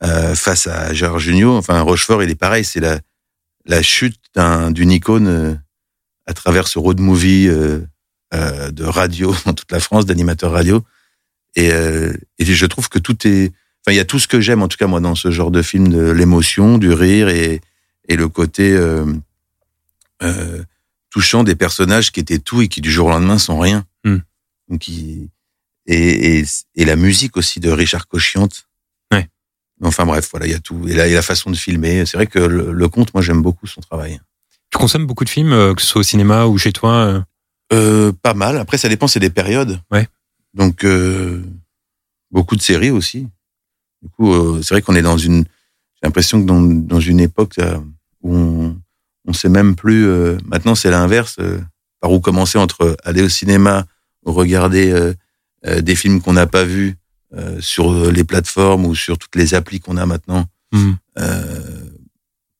Euh, 0.04 0.36
face 0.36 0.68
à 0.68 0.94
Gérard 0.94 1.18
Jugnot. 1.18 1.58
Enfin, 1.58 1.82
Rochefort, 1.82 2.22
il 2.22 2.30
est 2.30 2.36
pareil, 2.36 2.64
c'est 2.64 2.80
la 2.80 3.00
la 3.66 3.82
chute 3.82 4.20
d'un 4.36 4.70
d'une 4.72 4.92
icône 4.92 5.28
euh, 5.28 5.56
à 6.28 6.34
travers 6.34 6.68
ce 6.68 6.78
road 6.78 7.00
movie 7.00 7.48
euh, 7.48 7.80
euh, 8.34 8.70
de 8.70 8.84
radio 8.84 9.34
dans 9.46 9.54
toute 9.54 9.72
la 9.72 9.80
France, 9.80 10.06
d'animateur 10.06 10.52
radio. 10.52 10.84
Et, 11.56 11.72
euh, 11.72 12.14
et 12.38 12.46
je 12.46 12.66
trouve 12.68 12.90
que 12.90 13.00
tout 13.00 13.28
est 13.28 13.52
Enfin, 13.82 13.94
il 13.94 13.98
y 13.98 14.02
a 14.02 14.06
tout 14.06 14.20
ce 14.20 14.28
que 14.28 14.42
j'aime, 14.42 14.62
en 14.62 14.68
tout 14.68 14.78
cas 14.78 14.86
moi, 14.88 15.00
dans 15.00 15.16
ce 15.16 15.32
genre 15.32 15.50
de 15.50 15.62
film, 15.62 15.88
de 15.88 16.12
l'émotion, 16.12 16.78
du 16.78 16.92
rire 16.92 17.30
et, 17.30 17.62
et 18.10 18.16
le 18.18 18.28
côté 18.28 18.74
euh, 18.74 19.06
euh, 20.24 20.62
touchant 21.10 21.44
des 21.46 21.56
personnages 21.56 22.12
qui 22.12 22.20
étaient 22.20 22.38
tout 22.40 22.62
et 22.62 22.68
qui 22.68 22.82
du 22.82 22.92
jour 22.92 23.08
au 23.08 23.10
lendemain 23.12 23.38
sont 23.38 23.58
rien. 23.60 23.86
Hmm. 24.04 24.18
Donc, 24.68 24.88
il- 24.90 25.30
et, 25.88 26.40
et, 26.40 26.46
et 26.76 26.86
la 26.86 26.96
musique 26.96 27.38
aussi 27.38 27.60
de 27.60 27.72
Richard 27.72 28.08
Cochiante. 28.08 28.68
Ouais. 29.12 29.28
Enfin 29.82 30.06
bref, 30.06 30.28
voilà, 30.32 30.46
il 30.46 30.52
y 30.52 30.56
a 30.56 30.60
tout. 30.60 30.88
Et 30.88 30.94
la, 30.94 31.08
et 31.08 31.14
la 31.14 31.22
façon 31.22 31.50
de 31.50 31.56
filmer. 31.56 32.06
C'est 32.06 32.18
vrai 32.18 32.28
que 32.28 32.40
le, 32.40 32.72
le 32.72 32.90
conte, 32.90 33.14
moi, 33.14 33.24
j'aime 33.24 33.42
beaucoup 33.42 33.68
son 33.68 33.82
travail. 33.82 34.20
Tu 34.70 34.78
consommes 34.78 35.06
beaucoup 35.08 35.24
de 35.24 35.30
films, 35.30 35.54
euh, 35.54 35.74
que 35.74 35.82
ce 35.82 35.88
soit 35.88 36.02
au 36.02 36.04
cinéma 36.04 36.46
ou 36.46 36.58
chez 36.58 36.74
toi 36.74 36.94
euh 36.94 37.22
Euh, 37.74 38.12
pas 38.22 38.34
mal. 38.34 38.58
Après, 38.58 38.78
ça 38.78 38.88
dépend, 38.90 39.08
c'est 39.08 39.20
des 39.20 39.30
périodes. 39.30 39.80
Ouais. 39.92 40.08
Donc, 40.54 40.84
euh, 40.84 41.44
beaucoup 42.32 42.56
de 42.56 42.62
séries 42.62 42.92
aussi. 42.92 43.28
Du 44.02 44.10
coup, 44.10 44.34
euh, 44.34 44.62
c'est 44.62 44.74
vrai 44.74 44.82
qu'on 44.82 44.96
est 44.96 45.02
dans 45.02 45.18
une. 45.18 45.44
J'ai 45.96 46.04
l'impression 46.04 46.40
que 46.42 46.46
dans, 46.48 46.62
dans 46.62 47.00
une 47.02 47.20
époque 47.20 47.60
euh, 47.60 47.78
où 48.22 48.36
on, 48.36 48.78
on 49.26 49.34
sait 49.34 49.50
même 49.50 49.76
plus. 49.76 50.06
euh, 50.08 50.38
maintenant, 50.46 50.76
c'est 50.76 50.92
l'inverse. 50.92 51.38
euh, 51.40 51.60
par 52.00 52.12
où 52.12 52.20
commencer 52.20 52.58
entre 52.60 52.96
aller 53.04 53.24
au 53.24 53.30
cinéma, 53.30 53.86
ou 54.24 54.32
regarder 54.32 54.92
des 55.64 55.96
films 55.96 56.22
qu'on 56.22 56.34
n'a 56.34 56.48
pas 56.48 56.64
vus 56.64 56.96
euh, 57.34 57.60
sur 57.60 58.12
les 58.12 58.24
plateformes 58.24 58.86
ou 58.86 58.96
sur 58.96 59.18
toutes 59.18 59.36
les 59.36 59.54
applis 59.54 59.80
qu'on 59.80 59.98
a 59.98 60.06
maintenant. 60.06 60.46
Hmm. 60.72 60.94
Euh, 61.20 61.90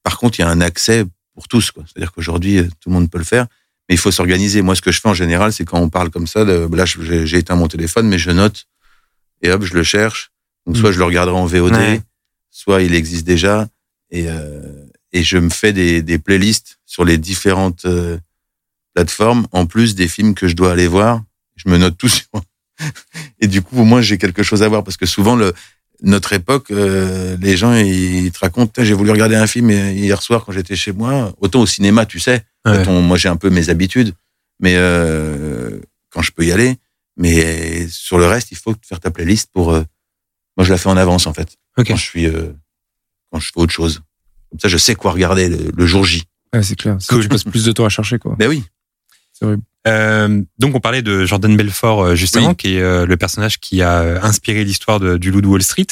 par 0.04 0.18
contre, 0.18 0.40
il 0.40 0.42
y 0.42 0.46
a 0.46 0.50
un 0.50 0.62
accès 0.62 1.06
pour 1.34 1.48
tous. 1.48 1.72
C'est-à-dire 1.76 2.12
qu'aujourd'hui, 2.12 2.58
euh, 2.58 2.64
tout 2.82 2.90
le 2.90 2.94
monde 2.94 3.10
peut 3.10 3.18
le 3.18 3.24
faire, 3.24 3.48
mais 3.88 3.96
il 3.96 3.98
faut 3.98 4.12
s'organiser. 4.12 4.62
Moi, 4.62 4.76
ce 4.76 4.82
que 4.82 4.92
je 4.92 5.00
fais 5.00 5.08
en 5.10 5.14
général, 5.14 5.54
c'est 5.54 5.64
quand 5.64 5.80
on 5.80 5.90
parle 5.90 6.10
comme 6.10 6.28
ça, 6.28 6.44
de, 6.44 6.68
là, 6.76 6.86
j'ai 6.86 7.26
j'ai 7.26 7.38
éteint 7.38 7.56
mon 7.56 7.68
téléphone, 7.68 8.08
mais 8.08 8.18
je 8.18 8.32
note 8.32 8.68
et 9.42 9.52
hop, 9.52 9.64
je 9.64 9.74
le 9.74 9.84
cherche. 9.84 10.32
Donc, 10.66 10.76
soit 10.78 10.92
je 10.92 10.98
le 10.98 11.06
regarderai 11.06 11.38
en 11.38 11.46
VOD, 11.46 11.72
Ouais. 11.74 12.02
soit 12.50 12.82
il 12.82 12.94
existe 12.94 13.26
déjà, 13.26 13.70
et, 14.10 14.26
euh, 14.28 14.86
et 15.14 15.24
je 15.24 15.38
me 15.38 15.50
fais 15.50 15.72
des, 15.72 16.02
des 16.02 16.18
playlists 16.18 16.80
sur 16.86 17.06
les 17.06 17.18
différentes 17.18 17.86
euh, 17.86 18.18
plateformes, 18.94 19.48
en 19.52 19.66
plus 19.66 19.96
des 19.96 20.08
films 20.10 20.34
que 20.34 20.48
je 20.48 20.56
dois 20.56 20.74
aller 20.74 20.88
voir. 20.88 21.22
Je 21.56 21.70
me 21.70 21.78
note 21.78 21.98
tout 21.98 22.10
sur. 22.18 22.28
Et 23.40 23.48
du 23.48 23.62
coup, 23.62 23.80
au 23.82 23.84
moins, 23.84 24.02
j'ai 24.02 24.18
quelque 24.18 24.44
chose 24.44 24.64
à 24.64 24.68
voir, 24.70 24.84
parce 24.84 24.98
que 24.98 25.06
souvent, 25.06 25.36
le, 25.36 25.54
notre 26.04 26.34
époque, 26.34 26.72
euh, 26.72 27.36
les 27.42 27.58
gens 27.58 27.74
ils 27.76 28.32
te 28.32 28.40
racontent, 28.40 28.84
j'ai 28.84 28.94
voulu 28.94 29.12
regarder 29.12 29.36
un 29.36 29.48
film 29.48 29.70
hier 29.72 30.22
soir 30.22 30.46
quand 30.46 30.52
j'étais 30.52 30.76
chez 30.76 30.92
moi. 30.92 31.34
Autant 31.40 31.62
au 31.62 31.66
cinéma, 31.66 32.06
tu 32.06 32.20
sais, 32.20 32.44
Ouais. 32.66 32.82
quand 32.84 32.92
on- 32.92 33.02
moi 33.02 33.18
j'ai 33.18 33.30
un 33.30 33.36
peu 33.38 33.50
mes 33.50 33.70
habitudes, 33.70 34.14
mais 34.60 34.74
euh, 34.76 35.80
quand 36.12 36.22
je 36.22 36.32
peux 36.32 36.46
y 36.46 36.52
aller. 36.52 36.76
Mais 37.20 37.88
sur 37.90 38.18
le 38.20 38.26
reste, 38.28 38.52
il 38.52 38.58
faut 38.58 38.76
faire 38.88 39.00
ta 39.00 39.10
playlist 39.10 39.50
pour. 39.52 39.72
euh, 39.72 39.82
moi, 40.56 40.66
je 40.66 40.72
la 40.72 40.78
fais 40.78 40.90
en 40.90 40.98
avance 40.98 41.26
en 41.28 41.34
fait. 41.34 41.56
Ok. 41.78 41.88
Quand 41.88 41.96
je 41.96 42.04
suis, 42.04 42.26
euh, 42.28 42.52
quand 43.32 43.40
je 43.40 43.48
fais 43.48 43.60
autre 43.60 43.74
chose. 43.74 44.02
Comme 44.52 44.60
ça, 44.60 44.68
je 44.68 44.78
sais 44.78 44.94
quoi 44.96 45.12
regarder 45.12 45.50
le, 45.50 45.72
le 45.76 45.86
jour 45.88 46.06
J. 46.06 46.24
Ouais, 46.54 46.62
c'est 46.64 46.76
clair. 46.76 46.98
Sinon, 47.00 47.18
Cool. 47.18 47.24
Tu 47.24 47.30
passes 47.30 47.44
plus 47.44 47.66
de 47.66 47.72
temps 47.72 47.86
à 47.86 47.90
chercher, 47.90 48.20
quoi. 48.20 48.36
Ben 48.38 48.48
oui. 48.48 48.64
Euh, 49.88 50.42
donc 50.60 50.76
on 50.76 50.80
parlait 50.80 51.02
de 51.02 51.26
Jordan 51.26 51.56
Belfort 51.56 52.04
euh, 52.04 52.16
justement, 52.16 52.50
Oui. 52.50 52.56
qui 52.56 52.76
est 52.76 52.82
euh, 52.82 53.06
le 53.06 53.16
personnage 53.18 53.60
qui 53.60 53.82
a 53.82 54.24
inspiré 54.26 54.64
l'histoire 54.66 55.00
du 55.00 55.32
loup 55.32 55.42
de 55.42 55.48
Wall 55.48 55.64
Street. 55.64 55.88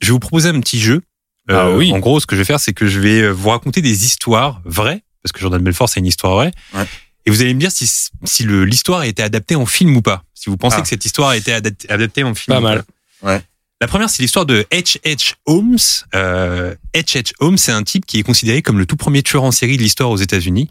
Je 0.00 0.06
vais 0.08 0.12
vous 0.12 0.18
proposer 0.20 0.48
un 0.50 0.60
petit 0.60 0.78
jeu. 0.80 1.02
Euh, 1.50 1.54
Ah 1.56 1.70
oui. 1.76 1.92
En 1.92 1.98
gros, 1.98 2.20
ce 2.20 2.26
que 2.26 2.36
je 2.36 2.40
vais 2.40 2.44
faire, 2.44 2.60
c'est 2.60 2.72
que 2.72 2.86
je 2.86 3.00
vais 3.00 3.28
vous 3.30 3.48
raconter 3.48 3.82
des 3.82 4.04
histoires 4.04 4.60
vraies, 4.64 5.02
parce 5.22 5.32
que 5.32 5.40
Jordan 5.40 5.60
Belfort, 5.62 5.88
c'est 5.88 6.00
une 6.00 6.06
histoire 6.06 6.34
vraie. 6.34 6.52
Ouais. 6.74 6.84
Et 7.26 7.30
vous 7.30 7.42
allez 7.42 7.52
me 7.54 7.60
dire 7.60 7.72
si, 7.72 7.86
si 8.24 8.44
l'histoire 8.46 9.00
a 9.00 9.06
été 9.06 9.22
adaptée 9.22 9.56
en 9.56 9.66
film 9.66 9.96
ou 9.96 10.00
pas. 10.02 10.22
Si 10.32 10.48
vous 10.48 10.56
pensez 10.56 10.76
Ah. 10.78 10.82
que 10.82 10.88
cette 10.88 11.04
histoire 11.04 11.30
a 11.30 11.36
été 11.36 11.52
adaptée, 11.52 12.22
en 12.22 12.34
film. 12.34 12.54
Pas 12.54 12.60
ou 12.60 12.62
mal. 12.62 12.84
Ouais. 13.22 13.42
La 13.82 13.88
première, 13.88 14.08
c'est 14.10 14.22
l'histoire 14.22 14.46
de 14.46 14.64
H.H. 14.70 15.34
Holmes. 15.46 15.76
Euh, 16.14 16.74
H.H. 16.94 17.32
Holmes, 17.40 17.58
c'est 17.58 17.72
un 17.72 17.82
type 17.82 18.06
qui 18.06 18.18
est 18.18 18.22
considéré 18.22 18.62
comme 18.62 18.78
le 18.78 18.86
tout 18.86 18.96
premier 18.96 19.22
tueur 19.22 19.42
en 19.42 19.50
série 19.52 19.76
de 19.76 19.82
l'histoire 19.82 20.10
aux 20.10 20.16
États-Unis. 20.18 20.68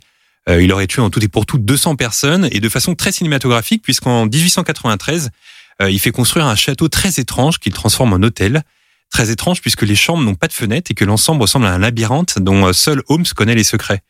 Euh, 0.49 0.63
il 0.63 0.71
aurait 0.73 0.87
tué 0.87 1.01
en 1.01 1.09
tout 1.09 1.23
et 1.23 1.27
pour 1.27 1.45
tout 1.45 1.57
200 1.57 1.95
personnes 1.95 2.49
et 2.51 2.59
de 2.59 2.69
façon 2.69 2.95
très 2.95 3.11
cinématographique 3.11 3.83
puisqu'en 3.83 4.25
1893, 4.25 5.29
euh, 5.81 5.91
il 5.91 5.99
fait 5.99 6.11
construire 6.11 6.47
un 6.47 6.55
château 6.55 6.87
très 6.87 7.19
étrange 7.19 7.59
qu'il 7.59 7.73
transforme 7.73 8.13
en 8.13 8.23
hôtel. 8.25 8.63
Très 9.11 9.31
étrange 9.31 9.61
puisque 9.61 9.83
les 9.83 9.95
chambres 9.95 10.23
n'ont 10.23 10.35
pas 10.35 10.47
de 10.47 10.53
fenêtres 10.53 10.91
et 10.91 10.93
que 10.93 11.05
l'ensemble 11.05 11.41
ressemble 11.41 11.65
à 11.65 11.73
un 11.73 11.79
labyrinthe 11.79 12.39
dont 12.39 12.67
euh, 12.67 12.73
seul 12.73 13.01
Holmes 13.07 13.25
connaît 13.35 13.55
les 13.55 13.63
secrets. 13.63 14.01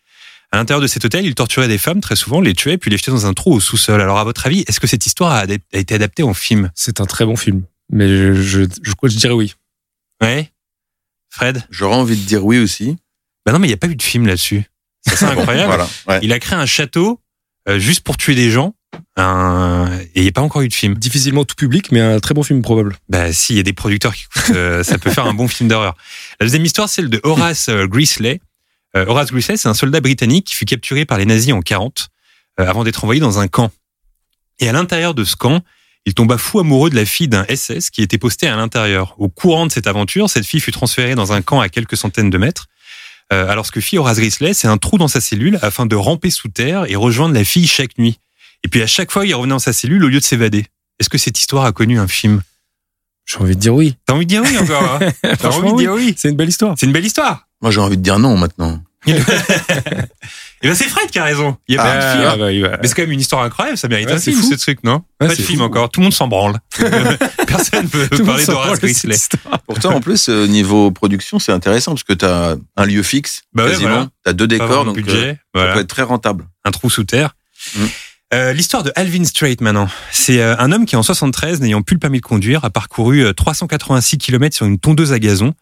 À 0.52 0.58
l'intérieur 0.58 0.82
de 0.82 0.88
cet 0.88 1.06
hôtel, 1.06 1.26
il 1.26 1.36
torturait 1.36 1.68
des 1.68 1.78
femmes 1.78 2.02
très 2.02 2.16
souvent, 2.16 2.42
les 2.42 2.54
tuait 2.54 2.78
puis 2.78 2.90
les 2.90 2.98
jetait 2.98 3.12
dans 3.12 3.26
un 3.26 3.34
trou 3.34 3.54
au 3.54 3.60
sous-sol. 3.60 4.02
Alors 4.02 4.18
à 4.18 4.24
votre 4.24 4.46
avis, 4.46 4.63
est-ce 4.68 4.80
que 4.80 4.88
cette 4.88 5.06
histoire 5.06 5.34
a, 5.34 5.46
été 5.74 5.94
adaptée 5.94 6.24
en 6.24 6.34
film? 6.34 6.72
C'est 6.74 7.02
un 7.02 7.06
très 7.06 7.26
bon 7.26 7.36
film. 7.36 7.63
Mais 7.92 8.08
je, 8.08 8.34
je, 8.34 8.62
je, 8.82 8.94
crois 8.94 9.10
que 9.10 9.13
je 9.13 9.20
dirais 9.20 9.34
oui. 9.34 9.56
Ouais? 10.22 10.52
Fred? 11.30 11.63
J'aurais 11.70 11.96
envie 11.96 12.18
de 12.18 12.26
dire 12.26 12.46
oui 12.46 12.60
aussi. 12.60 12.98
Ben 13.46 13.54
non, 13.54 13.60
mais 13.60 13.68
il 13.68 13.72
n'y 13.72 13.76
a 13.76 13.78
pas 13.78 13.88
eu 13.88 13.96
de 13.96 14.02
film 14.02 14.26
là-dessus. 14.26 14.66
C'est 15.08 15.24
incroyable. 15.26 15.68
voilà. 15.68 15.88
Ouais. 16.08 16.20
Il 16.24 16.34
a 16.34 16.40
créé 16.40 16.58
un 16.58 16.66
château 16.66 17.20
euh, 17.68 17.80
juste 17.80 18.02
pour 18.02 18.18
tuer 18.18 18.36
des 18.36 18.52
gens. 18.52 18.74
un- 19.18 19.90
Et 20.16 20.20
il 20.20 20.22
n'y 20.24 20.28
a 20.30 20.32
pas 20.32 20.42
encore 20.42 20.62
eu 20.62 20.68
de 20.68 20.74
film. 20.74 20.96
Difficilement 20.96 21.46
tout 21.46 21.56
public, 21.56 21.92
mais 21.92 22.00
un 22.02 22.20
très 22.20 22.34
bon 22.34 22.44
film 22.44 22.62
probable. 22.62 22.96
Bah 23.10 23.32
si, 23.34 23.54
il 23.54 23.58
y 23.58 23.60
a 23.60 23.64
des 23.64 23.74
producteurs 23.74 24.14
qui 24.14 24.26
écoutent, 24.26 24.56
euh, 24.56 24.84
ça 24.84 24.98
peut 24.98 25.12
faire 25.12 25.26
un 25.26 25.34
bon 25.34 25.48
film 25.48 25.70
d'horreur. 25.70 25.96
La 26.40 26.46
deuxième 26.46 26.66
histoire, 26.66 26.90
c'est 26.90 26.96
celle 27.02 27.10
de 27.10 27.20
Horace 27.24 27.70
euh, 27.70 27.88
Greasley. 27.88 28.40
Euh, 28.96 29.06
Horace 29.08 29.32
Greasley, 29.32 29.58
c'est 29.58 29.70
un 29.70 29.74
soldat 29.74 30.02
britannique 30.02 30.48
qui 30.48 30.56
fut 30.56 30.66
capturé 30.66 31.06
par 31.06 31.18
les 31.18 31.26
nazis 31.26 31.54
en 31.54 31.62
40 31.62 32.10
euh, 32.60 32.68
avant 32.68 32.84
d'être 32.84 33.04
envoyé 33.04 33.22
dans 33.22 33.40
un 33.40 33.48
camp. 33.48 33.72
Et 34.60 34.68
à 34.68 34.72
l'intérieur 34.72 35.14
de 35.14 35.24
ce 35.24 35.36
camp, 35.36 35.62
il 36.06 36.14
tomba 36.14 36.38
fou 36.38 36.60
amoureux 36.60 36.90
de 36.90 36.96
la 36.96 37.06
fille 37.06 37.28
d'un 37.28 37.46
SS 37.46 37.90
qui 37.92 38.02
était 38.02 38.18
posté 38.18 38.48
à 38.48 38.56
l'intérieur. 38.56 39.14
Au 39.20 39.30
courant 39.30 39.68
de 39.68 39.72
cette 39.72 39.86
aventure, 39.86 40.30
cette 40.30 40.46
fille 40.46 40.60
fut 40.60 40.72
transférée 40.72 41.14
dans 41.14 41.34
un 41.34 41.42
camp 41.42 41.60
à 41.60 41.70
quelques 41.70 41.98
centaines 41.98 42.30
de 42.32 42.38
mètres. 42.38 42.66
Euh, 43.32 43.48
alors 43.48 43.65
ce 43.65 43.72
que 43.72 43.82
fit 43.82 43.98
Horace 43.98 44.18
Greasley, 44.18 44.54
c'est 44.54 44.68
un 44.68 44.78
trou 44.78 44.98
dans 44.98 45.08
sa 45.08 45.22
cellule 45.22 45.60
afin 45.62 45.86
de 45.86 45.96
ramper 45.96 46.30
sous 46.30 46.48
terre 46.50 46.86
et 46.89 46.96
rejoindre 46.96 47.36
la 47.36 47.44
fille 47.44 47.68
chaque 47.68 47.98
nuit. 47.98 48.20
Et 48.63 48.68
puis 48.68 48.82
à 48.82 48.88
chaque 48.88 49.12
fois, 49.12 49.26
il 49.26 49.34
revenait 49.36 49.52
dans 49.52 49.60
sa 49.60 49.74
cellule 49.74 50.04
au 50.04 50.08
lieu 50.08 50.20
de 50.20 50.26
s'évader. 50.26 50.65
Est-ce 51.00 51.10
que 51.10 51.18
cette 51.18 51.39
histoire 51.39 51.65
a 51.65 51.72
connu 51.72 52.00
un 52.00 52.08
film? 52.08 52.42
J'ai 53.26 53.38
envie 53.38 53.56
de 53.56 53.60
dire 53.62 53.76
oui. 53.76 53.96
T'as 54.06 54.13
envie 54.13 54.26
de 54.26 54.30
dire 54.30 54.42
oui 54.44 54.58
encore 54.58 54.84
hein? 54.84 55.00
T'as 55.22 55.36
Franchement, 55.38 55.68
envie 55.68 55.72
de 55.74 55.78
dire 55.78 55.94
oui 55.94 56.13
C'est 56.18 56.30
une 56.30 56.36
belle 56.36 56.50
histoire. 56.50 56.76
C'est 56.78 56.88
une 56.88 56.92
belle 56.92 57.06
histoire. 57.06 57.48
Moi, 57.62 57.72
j'ai 57.72 57.80
envie 57.80 57.98
de 57.98 58.02
dire 58.02 58.18
non 58.18 58.38
maintenant. 58.38 58.82
Et 60.62 60.67
ben 60.67 60.76
c'est 60.76 60.89
Fred 60.89 61.10
qui 61.10 61.19
a 61.19 61.24
raison. 61.24 61.56
Il 61.69 61.76
y 61.76 61.78
a 61.78 61.82
Ah, 61.82 61.86
pas 61.86 61.95
de 61.95 62.12
film. 62.12 62.30
Ah, 62.34 62.36
bah, 62.38 62.52
il 62.52 62.62
va- 62.62 62.78
Mais 62.82 62.88
c'est 62.88 62.93
quand 62.93 63.04
même 63.04 63.12
une 63.12 63.19
histoire 63.22 63.43
incroyable, 63.43 63.78
ça 63.78 63.88
mérite 63.88 64.08
Ouais, 64.08 64.13
un 64.15 64.17
c'est 64.19 64.32
film 64.32 64.43
fou. 64.43 64.52
ce 64.52 64.56
truc, 64.58 64.80
non 64.84 65.04
Ouais, 65.22 65.28
Pas 65.28 65.36
de 65.36 65.41
film 65.41 65.60
fou. 65.60 65.63
encore, 65.65 65.89
tout 65.89 66.02
le 66.02 66.04
monde 66.06 66.13
s'en 66.13 66.28
branle. 66.28 66.58
Personne 67.48 67.84
ne 67.84 67.88
peut 67.88 68.08
Tout 68.10 68.26
parler 68.26 68.45
d'Horace 68.45 68.80
de 68.80 68.88
histoire. 68.88 69.60
Pourtant, 69.67 69.95
en 69.95 70.02
plus, 70.02 70.28
euh, 70.30 70.48
niveau 70.48 70.91
production, 70.91 71.39
c'est 71.39 71.52
intéressant 71.52 71.91
parce 71.93 72.04
que 72.04 72.13
tu 72.13 72.26
as 72.26 72.58
un 72.78 72.86
lieu 72.86 73.04
fixe, 73.04 73.43
Bah 73.54 73.63
ouais, 73.65 73.72
quasiment. 73.72 73.89
voilà. 73.89 74.08
Tu 74.26 74.30
as 74.30 74.34
deux 74.34 74.48
décors, 74.48 74.84
de 74.84 74.89
donc 74.89 74.98
euh, 74.98 75.02
budget, 75.02 75.32
ça 75.34 75.38
voilà. 75.54 75.74
peut 75.74 75.80
être 75.82 75.88
très 75.88 76.04
rentable. 76.04 76.45
un 76.65 76.72
trou 76.72 76.89
sous 76.89 77.04
terre. 77.06 77.36
Mm. 77.76 77.86
Euh, 78.34 78.54
L'histoire 78.54 78.84
de 78.84 78.91
Alvin 78.95 79.24
Strait 79.26 79.56
maintenant. 79.62 79.88
C'est 80.12 80.39
euh, 80.41 80.56
un 80.60 80.72
homme 80.72 80.86
qui 80.86 80.95
en 80.95 81.02
73, 81.04 81.62
n'ayant 81.62 81.82
plus 81.82 81.95
le 81.95 82.00
permis 82.00 82.19
de 82.19 82.26
conduire, 82.26 82.63
a 82.63 82.69
parcouru 82.69 83.26
euh, 83.26 83.34
386 83.34 84.17
km 84.19 84.56
sur 84.56 84.65
une 84.67 84.78
tondeuse 84.78 85.13
à 85.13 85.19
gazon 85.19 85.54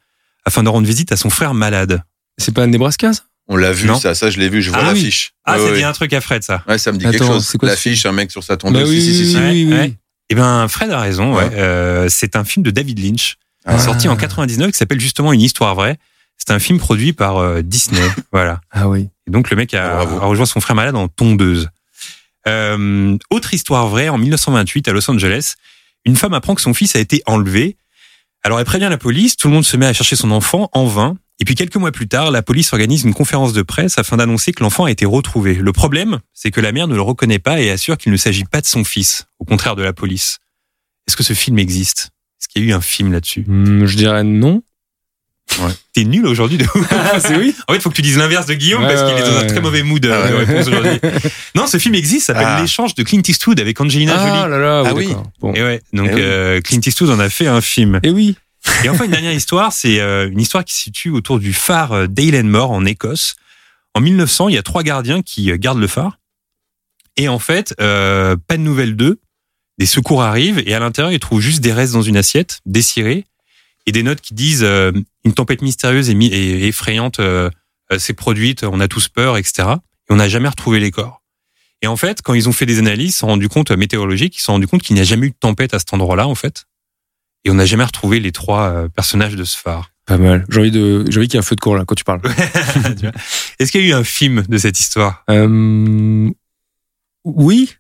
afin 0.44 0.64
de 0.64 0.70
rendre 0.70 0.86
visite 0.88 1.12
à 1.12 1.18
son 1.18 1.30
frère 1.30 1.54
malade. 1.54 2.02
C'est 2.38 2.54
pas 2.54 2.64
un 2.64 2.68
Nebraska, 2.68 3.14
ça? 3.14 3.22
On 3.48 3.56
l'a 3.56 3.72
vu, 3.72 3.88
Non. 3.88 3.98
ça, 4.00 4.14
ça 4.14 4.30
je 4.30 4.38
l'ai 4.40 4.50
vu, 4.50 4.62
je 4.62 4.70
vois 4.70 4.80
Ah 4.82 4.90
oui. 4.92 5.00
l'affiche. 5.00 5.32
Ah, 5.46 5.54
Ouais, 5.54 5.60
ça 5.60 5.72
ouais. 5.72 5.78
dit 5.78 5.84
un 5.84 5.94
truc 5.94 6.12
à 6.14 6.20
Fred, 6.22 6.44
ça. 6.44 6.64
Ouais, 6.68 6.78
ça 6.78 6.92
me 6.92 6.98
dit 6.98 7.06
Attends, 7.06 7.18
quelque 7.18 7.28
chose. 7.28 7.48
c'est 7.48 7.58
quoi 7.58 7.70
ce 7.70 7.74
L'affiche, 7.74 8.06
un 8.06 8.12
mec 8.12 8.30
sur 8.32 8.44
sa 8.44 8.54
Bah 8.54 8.58
tondeuse. 8.58 8.90
oui, 8.90 9.02
si, 9.02 9.14
si, 9.14 9.26
si, 9.26 9.32
si. 9.32 9.38
oui, 9.38 9.44
oui, 9.44 9.66
oui. 9.68 9.74
Ouais. 9.74 9.94
Eh 10.30 10.36
ben, 10.36 10.68
Fred 10.68 10.92
a 10.92 11.00
raison. 11.00 11.34
Ouais. 11.34 11.44
Ouais. 11.46 11.50
Euh, 11.54 12.08
c'est 12.10 12.36
un 12.36 12.44
film 12.44 12.64
de 12.64 12.72
David 12.72 13.00
Lynch, 13.00 13.38
Ah. 13.66 13.80
sorti 13.80 14.08
en 14.10 14.16
99, 14.18 14.72
qui 14.72 14.78
s'appelle 14.78 15.00
justement 15.00 15.32
Une 15.34 15.42
histoire 15.42 15.76
vraie. 15.76 15.98
C'est 16.38 16.52
un 16.54 16.60
film 16.60 16.78
produit 16.78 17.14
par 17.14 17.38
euh, 17.38 17.62
Disney. 17.62 18.02
voilà. 18.34 18.60
Ah 18.72 18.88
oui. 18.90 19.08
Et 19.28 19.32
donc 19.32 19.50
le 19.50 19.56
mec 19.56 19.74
a, 19.74 20.00
a 20.02 20.04
rejoint 20.26 20.46
son 20.46 20.60
frère 20.60 20.76
malade 20.76 20.96
en 20.96 21.08
tondeuse. 21.08 21.70
Euh, 22.48 23.18
autre 23.30 23.54
histoire 23.54 23.88
vraie, 23.88 24.10
en 24.10 24.18
1928 24.18 24.88
à 24.88 24.92
Los 24.94 25.10
Angeles, 25.10 25.56
une 26.06 26.16
femme 26.16 26.34
apprend 26.34 26.56
que 26.56 26.62
son 26.62 26.74
fils 26.74 26.96
a 26.96 27.00
été 27.00 27.22
enlevé. 27.26 27.76
Alors 28.44 28.60
elle 28.60 28.66
prévient 28.66 28.88
la 28.90 28.98
police, 28.98 29.36
tout 29.36 29.48
le 29.50 29.54
monde 29.54 29.66
se 29.66 29.76
met 29.76 29.86
à 29.86 29.94
chercher 29.94 30.16
son 30.16 30.32
enfant 30.32 30.70
en 30.74 30.86
vain. 30.86 31.18
Et 31.40 31.46
puis 31.46 31.54
quelques 31.56 31.76
mois 31.76 31.92
plus 31.92 32.08
tard, 32.08 32.32
la 32.32 32.42
police 32.42 32.74
organise 32.74 33.04
une 33.04 33.14
conférence 33.14 33.54
de 33.54 33.62
presse 33.62 33.98
afin 34.00 34.18
d'annoncer 34.18 34.54
que 34.54 34.64
l'enfant 34.64 34.86
a 34.86 34.92
été 34.92 35.06
retrouvé. 35.06 35.54
Le 35.54 35.72
problème, 35.72 36.20
c'est 36.34 36.50
que 36.52 36.60
la 36.62 36.72
mère 36.72 36.88
ne 36.88 36.96
le 36.96 37.02
reconnaît 37.02 37.38
pas 37.40 37.62
et 37.62 37.70
assure 37.70 37.98
qu'il 37.98 38.12
ne 38.12 38.18
s'agit 38.18 38.44
pas 38.46 38.60
de 38.62 38.66
son 38.66 38.84
fils, 38.84 39.28
au 39.40 39.46
contraire 39.46 39.76
de 39.76 39.84
la 39.84 39.94
police. 39.94 40.40
Est-ce 41.08 41.16
que 41.16 41.24
ce 41.24 41.34
film 41.34 41.60
existe? 41.60 42.10
Est-ce 42.42 42.48
qu'il 42.48 42.64
y 42.64 42.66
a 42.66 42.70
eu 42.70 42.74
un 42.74 42.82
film 42.82 43.12
là-dessus? 43.12 43.46
Hmm, 43.48 43.86
je 43.86 43.96
dirais 43.98 44.24
non. 44.24 44.64
T'es 45.94 46.04
nul 46.04 46.28
aujourd'hui 46.28 46.58
de 46.58 46.66
ouf. 46.66 46.88
c'est 47.20 47.38
oui. 47.38 47.56
En 47.68 47.72
fait, 47.72 47.80
il 47.80 47.82
faut 47.82 47.90
que 47.90 47.96
tu 47.96 48.02
dises 48.02 48.18
l'inverse 48.18 48.46
de 48.48 48.54
Guillaume 48.54 48.84
Ouais, 48.84 48.94
parce 48.94 49.10
qu'il 49.10 49.18
est 49.18 49.22
dans 49.28 49.38
un 49.38 49.42
ouais, 49.42 49.48
très 49.48 49.56
ouais. 49.56 49.62
mauvais 49.62 49.82
mood 49.82 50.06
euh, 50.06 50.22
Ah 50.24 50.30
de 50.30 50.34
ouais. 50.36 50.44
réponse 50.44 50.68
aujourd'hui. 50.68 51.00
Non, 51.56 51.66
ce 51.68 51.78
film 51.78 51.96
existe, 51.96 52.28
ça 52.28 52.34
s'appelle 52.34 52.48
Ah. 52.58 52.62
L'échange 52.62 52.94
de 52.96 53.04
Clint 53.04 53.22
Eastwood 53.26 53.60
avec 53.60 53.80
Angelina 53.80 54.16
Ah 54.18 54.28
Jolie. 54.42 54.52
là 54.52 54.58
là, 54.60 54.84
Ah 54.86 54.94
oui. 54.94 55.10
Bon. 55.40 55.54
Et 55.54 55.64
ouais, 55.64 55.82
donc 55.94 56.10
Eh 56.12 56.16
oui. 56.16 56.22
euh, 56.22 56.62
Clint 56.62 56.82
Eastwood 56.86 57.10
en 57.12 57.20
a 57.20 57.30
fait 57.30 57.48
un 57.48 57.62
film. 57.62 58.00
Et 58.04 58.10
oui. 58.10 58.36
Et 58.84 58.90
enfin, 58.90 59.06
une 59.06 59.12
dernière 59.12 59.34
histoire, 59.34 59.74
c'est 59.74 60.00
euh, 60.00 60.30
une 60.30 60.40
histoire 60.40 60.64
qui 60.64 60.74
se 60.74 60.82
situe 60.82 61.10
autour 61.10 61.40
du 61.40 61.54
phare 61.54 61.94
euh, 61.94 62.08
d'Eilenmore 62.08 62.72
en 62.72 62.86
Écosse. 62.86 63.36
En 63.94 64.02
1900, 64.02 64.50
il 64.50 64.56
y 64.56 64.58
a 64.58 64.64
trois 64.64 64.84
gardiens 64.84 65.22
qui 65.22 65.52
euh, 65.52 65.58
gardent 65.58 65.80
le 65.80 65.88
phare. 65.88 66.20
Et 67.18 67.28
en 67.28 67.40
fait, 67.40 67.74
euh, 67.82 68.36
pas 68.48 68.58
de 68.58 68.62
nouvelles 68.62 68.96
d'eux. 68.96 69.20
Des 69.80 69.86
secours 69.86 70.24
arrivent 70.24 70.62
et 70.66 70.74
à 70.74 70.80
l'intérieur, 70.80 71.12
ils 71.12 71.20
trouvent 71.20 71.42
juste 71.42 71.62
des 71.62 71.74
restes 71.74 71.94
dans 71.94 72.02
une 72.02 72.18
assiette, 72.18 72.62
dessirés, 72.66 73.26
et 73.86 73.92
des 73.92 74.04
notes 74.04 74.22
qui 74.22 74.34
disent 74.34 74.64
euh, 74.64 74.92
une 75.24 75.34
tempête 75.34 75.62
mystérieuse 75.62 76.10
et, 76.10 76.68
effrayante 76.68 77.20
euh, 77.20 77.50
s'est 77.98 78.14
produite, 78.14 78.64
on 78.64 78.80
a 78.80 78.88
tous 78.88 79.08
peur, 79.08 79.38
etc. 79.38 79.68
Et 80.10 80.14
on 80.14 80.16
n'a 80.16 80.30
jamais 80.30 80.50
retrouvé 80.50 80.80
les 80.80 80.92
corps. 80.92 81.22
Et 81.82 81.88
en 81.88 81.96
fait, 81.96 82.22
quand 82.22 82.34
ils 82.34 82.50
ont 82.50 82.54
fait 82.54 82.66
des 82.66 82.80
analyses, 82.80 83.10
ils 83.10 83.12
se 83.12 83.20
sont 83.20 83.28
rendus 83.28 83.50
compte 83.50 83.72
météorologiques, 83.72 84.36
ils 84.36 84.40
se 84.40 84.46
sont 84.46 84.54
rendus 84.54 84.68
compte 84.68 84.82
qu'il 84.82 84.96
n'y 84.96 85.02
a 85.02 85.06
jamais 85.06 85.28
eu 85.28 85.32
de 85.32 85.36
tempête 85.40 85.74
à 85.74 85.80
cet 85.80 85.94
endroit-là, 85.94 86.28
en 86.28 86.36
fait. 86.36 86.66
Et 87.46 87.50
on 87.52 87.56
n'a 87.56 87.66
jamais 87.66 87.84
retrouvé 87.86 88.20
les 88.20 88.32
trois 88.32 88.70
euh, 88.70 88.88
personnages 88.90 89.36
de 89.36 89.44
ce 89.44 89.58
phare. 89.58 89.92
Pas 90.06 90.18
mal. 90.18 90.46
J'ai 90.50 90.60
envie 90.60 90.72
de, 90.72 91.06
j'ai 91.10 91.20
envie 91.20 91.28
qu'il 91.28 91.36
y 91.36 91.38
ait 91.38 91.44
un 91.44 91.46
feu 91.46 91.56
de 91.56 91.62
cour 91.62 91.76
là 91.76 91.84
quand 91.86 91.96
tu 91.96 92.04
parles. 92.04 92.22
Est-ce 93.60 93.72
qu'il 93.72 93.82
y 93.82 93.86
a 93.86 93.88
eu 93.88 93.94
un 93.94 94.04
film 94.04 94.44
de 94.48 94.58
cette 94.58 94.80
histoire, 94.80 95.24
Euh, 95.30 96.30
oui. 97.26 97.74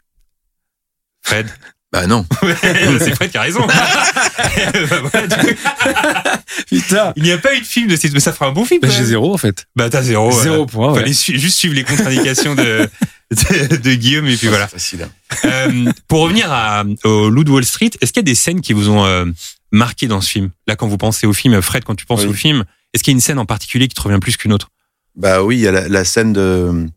Fred? 1.23 1.47
Bah 1.91 2.05
non. 2.05 2.25
C'est 2.61 3.15
Fred 3.15 3.31
qui 3.31 3.37
a 3.37 3.41
raison. 3.43 3.65
Bah 3.65 3.73
voilà, 5.13 6.41
Putain. 6.67 7.13
il 7.15 7.23
n'y 7.23 7.31
a 7.31 7.37
pas 7.37 7.55
eu 7.55 7.61
de 7.61 7.65
film 7.65 7.87
de 7.87 7.95
cette. 7.95 8.11
Mais 8.13 8.19
ça 8.19 8.33
fera 8.33 8.47
un 8.47 8.51
bon 8.51 8.65
film. 8.65 8.81
Bah, 8.81 8.89
j'ai 8.89 9.05
zéro 9.05 9.33
en 9.33 9.37
fait. 9.37 9.65
Bah 9.75 9.89
t'as 9.89 10.01
zéro. 10.01 10.31
Zéro 10.31 10.65
point. 10.65 10.91
ouais. 10.91 10.99
Fallait 10.99 11.13
su- 11.13 11.39
juste 11.39 11.57
suivre 11.57 11.75
les 11.75 11.83
contre-indications 11.85 12.55
de, 12.55 12.89
de, 13.31 13.75
de 13.77 13.93
Guillaume 13.93 14.27
et 14.27 14.35
puis 14.37 14.47
voilà. 14.47 14.67
C'est 14.67 14.73
facile. 14.75 15.03
hein. 15.03 15.09
Euh, 15.45 15.91
pour 16.07 16.21
revenir 16.21 16.51
à, 16.51 16.83
au 17.03 17.29
Loup 17.29 17.43
de 17.43 17.51
Wall 17.51 17.65
Street, 17.65 17.91
est-ce 18.01 18.11
qu'il 18.13 18.21
y 18.21 18.25
a 18.25 18.29
des 18.31 18.35
scènes 18.35 18.61
qui 18.61 18.73
vous 18.73 18.89
ont 18.89 19.05
euh, 19.05 19.25
marqué 19.71 20.07
dans 20.07 20.21
ce 20.21 20.29
film? 20.29 20.49
Là, 20.67 20.75
quand 20.75 20.87
vous 20.87 20.97
pensez 20.97 21.27
au 21.27 21.33
film, 21.33 21.61
Fred, 21.61 21.83
quand 21.83 21.95
tu 21.95 22.05
penses 22.05 22.21
Oui. 22.23 22.27
au 22.29 22.33
film, 22.33 22.63
est-ce 22.93 23.03
qu'il 23.03 23.11
y 23.11 23.15
a 23.15 23.17
une 23.17 23.21
scène 23.21 23.39
en 23.39 23.45
particulier 23.45 23.87
qui 23.87 23.95
te 23.95 24.01
revient 24.01 24.19
plus 24.19 24.37
qu'une 24.37 24.53
autre? 24.53 24.69
Bah 25.15 25.43
oui, 25.43 25.57
il 25.57 25.61
y 25.61 25.67
a 25.67 25.71
la, 25.71 25.87
la 25.87 26.05
scène 26.05 26.31
de 26.33 26.87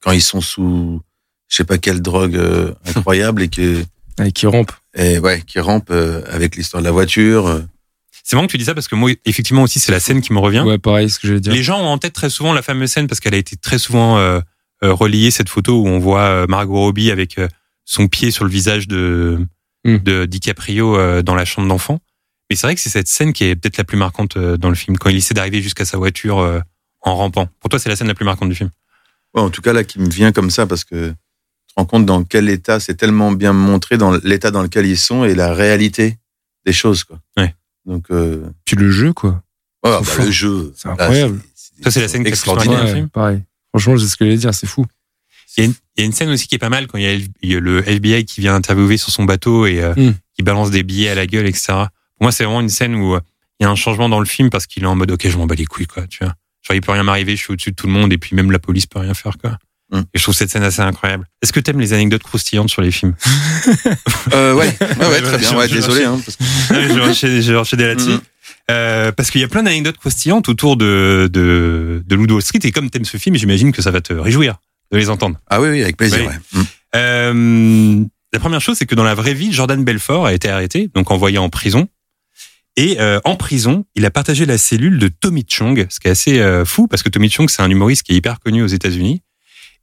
quand 0.00 0.12
ils 0.12 0.22
sont 0.22 0.40
sous 0.40 1.00
je 1.50 1.56
sais 1.56 1.64
pas 1.64 1.78
quelle 1.78 2.00
drogue 2.02 2.36
euh, 2.36 2.72
incroyable 2.96 3.42
et 3.42 3.48
que 3.48 3.84
Ouais, 4.18 4.30
qui 4.32 4.46
rampe. 4.46 4.70
et 4.96 5.18
ouais 5.18 5.42
qui 5.46 5.58
rampe 5.60 5.88
euh, 5.90 6.22
avec 6.30 6.56
l'histoire 6.56 6.80
de 6.82 6.86
la 6.86 6.92
voiture. 6.92 7.62
C'est 8.22 8.36
marrant 8.36 8.46
que 8.46 8.52
tu 8.52 8.58
dis 8.58 8.64
ça 8.64 8.74
parce 8.74 8.88
que 8.88 8.94
moi, 8.94 9.10
effectivement 9.26 9.62
aussi, 9.62 9.78
c'est 9.80 9.92
la 9.92 10.00
scène 10.00 10.20
qui 10.22 10.32
me 10.32 10.38
revient. 10.38 10.60
Ouais, 10.60 10.78
pareil, 10.78 11.10
ce 11.10 11.18
que 11.18 11.26
j'allais 11.28 11.40
dire. 11.40 11.52
Les 11.52 11.62
gens 11.62 11.78
ont 11.80 11.86
en 11.88 11.98
tête 11.98 12.12
très 12.14 12.30
souvent 12.30 12.52
la 12.54 12.62
fameuse 12.62 12.90
scène 12.90 13.06
parce 13.08 13.20
qu'elle 13.20 13.34
a 13.34 13.38
été 13.38 13.56
très 13.56 13.76
souvent 13.78 14.16
euh, 14.84 14.92
reliée 14.92 15.30
cette 15.30 15.48
photo 15.48 15.80
où 15.80 15.86
on 15.88 15.98
voit 15.98 16.20
euh, 16.22 16.46
Margot 16.48 16.74
Robbie 16.78 17.10
avec 17.10 17.38
euh, 17.38 17.48
son 17.84 18.06
pied 18.08 18.30
sur 18.30 18.44
le 18.44 18.50
visage 18.50 18.86
de 18.88 19.38
Mm. 19.86 19.98
de 19.98 20.24
DiCaprio 20.24 20.96
euh, 20.96 21.20
dans 21.20 21.34
la 21.34 21.44
chambre 21.44 21.68
d'enfant. 21.68 22.00
Mais 22.48 22.56
c'est 22.56 22.66
vrai 22.66 22.74
que 22.74 22.80
c'est 22.80 22.88
cette 22.88 23.06
scène 23.06 23.34
qui 23.34 23.44
est 23.44 23.54
peut-être 23.54 23.76
la 23.76 23.84
plus 23.84 23.98
marquante 23.98 24.38
euh, 24.38 24.56
dans 24.56 24.70
le 24.70 24.74
film 24.74 24.96
quand 24.96 25.10
il 25.10 25.16
essaie 25.18 25.34
d'arriver 25.34 25.60
jusqu'à 25.60 25.84
sa 25.84 25.98
voiture 25.98 26.38
euh, 26.38 26.58
en 27.02 27.14
rampant. 27.14 27.50
Pour 27.60 27.68
toi, 27.68 27.78
c'est 27.78 27.90
la 27.90 27.96
scène 27.96 28.06
la 28.06 28.14
plus 28.14 28.24
marquante 28.24 28.48
du 28.48 28.54
film. 28.54 28.70
Ouais, 29.34 29.42
en 29.42 29.50
tout 29.50 29.60
cas 29.60 29.74
là 29.74 29.84
qui 29.84 29.98
me 29.98 30.08
vient 30.08 30.32
comme 30.32 30.48
ça 30.48 30.66
parce 30.66 30.84
que 30.84 31.08
tu 31.10 31.14
te 31.68 31.74
rends 31.76 31.84
compte 31.84 32.06
dans 32.06 32.24
quel 32.24 32.48
état 32.48 32.80
c'est 32.80 32.94
tellement 32.94 33.30
bien 33.30 33.52
montré 33.52 33.98
dans 33.98 34.12
l'état 34.24 34.50
dans 34.50 34.62
lequel 34.62 34.86
ils 34.86 34.96
sont 34.96 35.26
et 35.26 35.34
la 35.34 35.52
réalité 35.52 36.16
des 36.64 36.72
choses 36.72 37.04
quoi. 37.04 37.18
Ouais. 37.36 37.54
Donc 37.84 38.06
euh, 38.10 38.42
Puis 38.64 38.76
le 38.76 38.90
jeu, 38.90 39.12
quoi. 39.12 39.42
ouais, 39.84 39.90
bah, 39.90 40.00
le 40.24 40.30
jeu 40.30 40.72
C'est 40.78 40.88
là, 40.88 40.94
incroyable. 40.94 41.40
Ça, 41.82 41.90
c'est 41.90 42.00
la 42.00 42.08
scène 42.08 42.22
qui 42.22 42.28
est 42.28 42.32
extraordinaire. 42.32 42.78
dans 42.78 42.84
le 42.88 42.94
film. 42.94 43.08
pareil. 43.10 43.42
Franchement, 43.74 43.98
c'est 43.98 44.06
ce 44.06 44.16
que 44.16 44.24
j'allais 44.24 44.36
dire, 44.36 44.54
c'est 44.54 44.66
fou. 44.66 44.84
Il 45.56 45.60
y, 45.60 45.62
a 45.64 45.66
une, 45.66 45.74
il 45.96 46.00
y 46.00 46.02
a 46.02 46.06
une 46.06 46.12
scène 46.12 46.30
aussi 46.30 46.46
qui 46.48 46.54
est 46.54 46.58
pas 46.58 46.68
mal 46.68 46.86
quand 46.86 46.98
il 46.98 47.04
y 47.04 47.06
a, 47.06 47.12
il 47.14 47.52
y 47.52 47.54
a 47.56 47.60
le 47.60 47.86
FBI 47.88 48.24
qui 48.24 48.40
vient 48.40 48.54
interviewer 48.54 48.96
sur 48.96 49.10
son 49.10 49.24
bateau 49.24 49.66
et 49.66 49.80
euh, 49.82 49.94
Mm. 49.96 50.14
qui 50.36 50.42
balance 50.42 50.70
des 50.70 50.82
billets 50.82 51.10
à 51.10 51.14
la 51.14 51.26
gueule, 51.26 51.46
etc. 51.46 51.66
Pour 51.68 51.86
moi, 52.22 52.32
c'est 52.32 52.44
vraiment 52.44 52.60
une 52.60 52.68
scène 52.68 52.94
où 52.96 53.14
euh, 53.14 53.20
il 53.60 53.64
y 53.64 53.66
a 53.66 53.70
un 53.70 53.74
changement 53.76 54.08
dans 54.08 54.18
le 54.20 54.26
film 54.26 54.50
parce 54.50 54.66
qu'il 54.66 54.82
est 54.82 54.86
en 54.86 54.96
mode 54.96 55.10
ok, 55.12 55.28
je 55.28 55.36
m'en 55.36 55.46
bats 55.46 55.54
les 55.54 55.66
couilles, 55.66 55.86
quoi. 55.86 56.06
Tu 56.08 56.18
vois, 56.24 56.34
genre 56.62 56.74
il 56.74 56.80
peut 56.80 56.92
rien 56.92 57.02
m'arriver, 57.04 57.36
je 57.36 57.42
suis 57.42 57.52
au-dessus 57.52 57.70
de 57.70 57.76
tout 57.76 57.86
le 57.86 57.92
monde 57.92 58.12
et 58.12 58.18
puis 58.18 58.34
même 58.34 58.50
la 58.50 58.58
police 58.58 58.86
peut 58.86 58.98
rien 58.98 59.14
faire, 59.14 59.36
quoi. 59.38 59.58
Mm. 59.92 59.98
Et 60.12 60.18
je 60.18 60.22
trouve 60.24 60.34
cette 60.34 60.50
scène 60.50 60.64
assez 60.64 60.80
incroyable. 60.82 61.26
Est-ce 61.42 61.52
que 61.52 61.60
t'aimes 61.60 61.78
les 61.80 61.92
anecdotes 61.92 62.22
croustillantes 62.24 62.70
sur 62.70 62.82
les 62.82 62.90
films? 62.90 63.14
Euh, 64.32 64.54
ouais, 64.54 64.66
ouais, 64.80 65.06
ouais, 65.06 65.20
très 65.22 65.38
bien. 65.38 65.56
Ouais, 65.56 65.68
désolé 65.68 66.04
hein, 66.04 66.20
parce 66.24 66.36
que- 66.36 66.44
Je 66.88 66.94
vais 66.94 67.00
enchaîner, 67.00 67.42
je 67.42 67.52
vais 67.52 67.58
enchaîner 67.58 67.86
là-dessus. 67.86 68.10
Mhm. 68.10 68.20
Euh, 68.70 69.12
parce 69.12 69.30
qu'il 69.30 69.40
y 69.40 69.44
a 69.44 69.48
plein 69.48 69.62
d'anecdotes 69.62 69.98
croustillantes 69.98 70.48
autour 70.48 70.76
de, 70.76 71.28
de, 71.30 72.02
de 72.06 72.16
Ludo 72.16 72.40
Street 72.40 72.60
et 72.64 72.72
comme 72.72 72.88
t'aimes 72.88 73.04
ce 73.04 73.18
film, 73.18 73.36
j'imagine 73.36 73.72
que 73.72 73.82
ça 73.82 73.90
va 73.90 74.00
te 74.00 74.14
réjouir 74.14 74.56
de 74.90 74.96
les 74.96 75.10
entendre. 75.10 75.38
Ah 75.50 75.60
oui 75.60 75.68
oui, 75.68 75.82
avec 75.82 75.96
plaisir. 75.96 76.20
Oui. 76.20 76.58
ouais. 76.60 76.64
Euh, 76.96 78.04
la 78.32 78.40
première 78.40 78.60
chose, 78.60 78.76
c'est 78.78 78.86
que 78.86 78.94
dans 78.94 79.04
la 79.04 79.14
vraie 79.14 79.34
vie, 79.34 79.52
Jordan 79.52 79.84
Belfort 79.84 80.26
a 80.26 80.32
été 80.32 80.48
arrêté, 80.48 80.90
donc 80.94 81.10
envoyé 81.10 81.38
en 81.38 81.50
prison. 81.50 81.88
Et 82.76 83.00
euh, 83.00 83.20
en 83.24 83.36
prison, 83.36 83.84
il 83.94 84.04
a 84.04 84.10
partagé 84.10 84.46
la 84.46 84.58
cellule 84.58 84.98
de 84.98 85.08
Tommy 85.08 85.44
Chong, 85.48 85.86
ce 85.88 86.00
qui 86.00 86.08
est 86.08 86.10
assez 86.10 86.40
euh, 86.40 86.64
fou, 86.64 86.88
parce 86.88 87.02
que 87.02 87.08
Tommy 87.08 87.30
Chong, 87.30 87.48
c'est 87.48 87.62
un 87.62 87.70
humoriste 87.70 88.02
qui 88.02 88.12
est 88.12 88.16
hyper 88.16 88.40
connu 88.40 88.62
aux 88.62 88.68
États-Unis. 88.68 89.22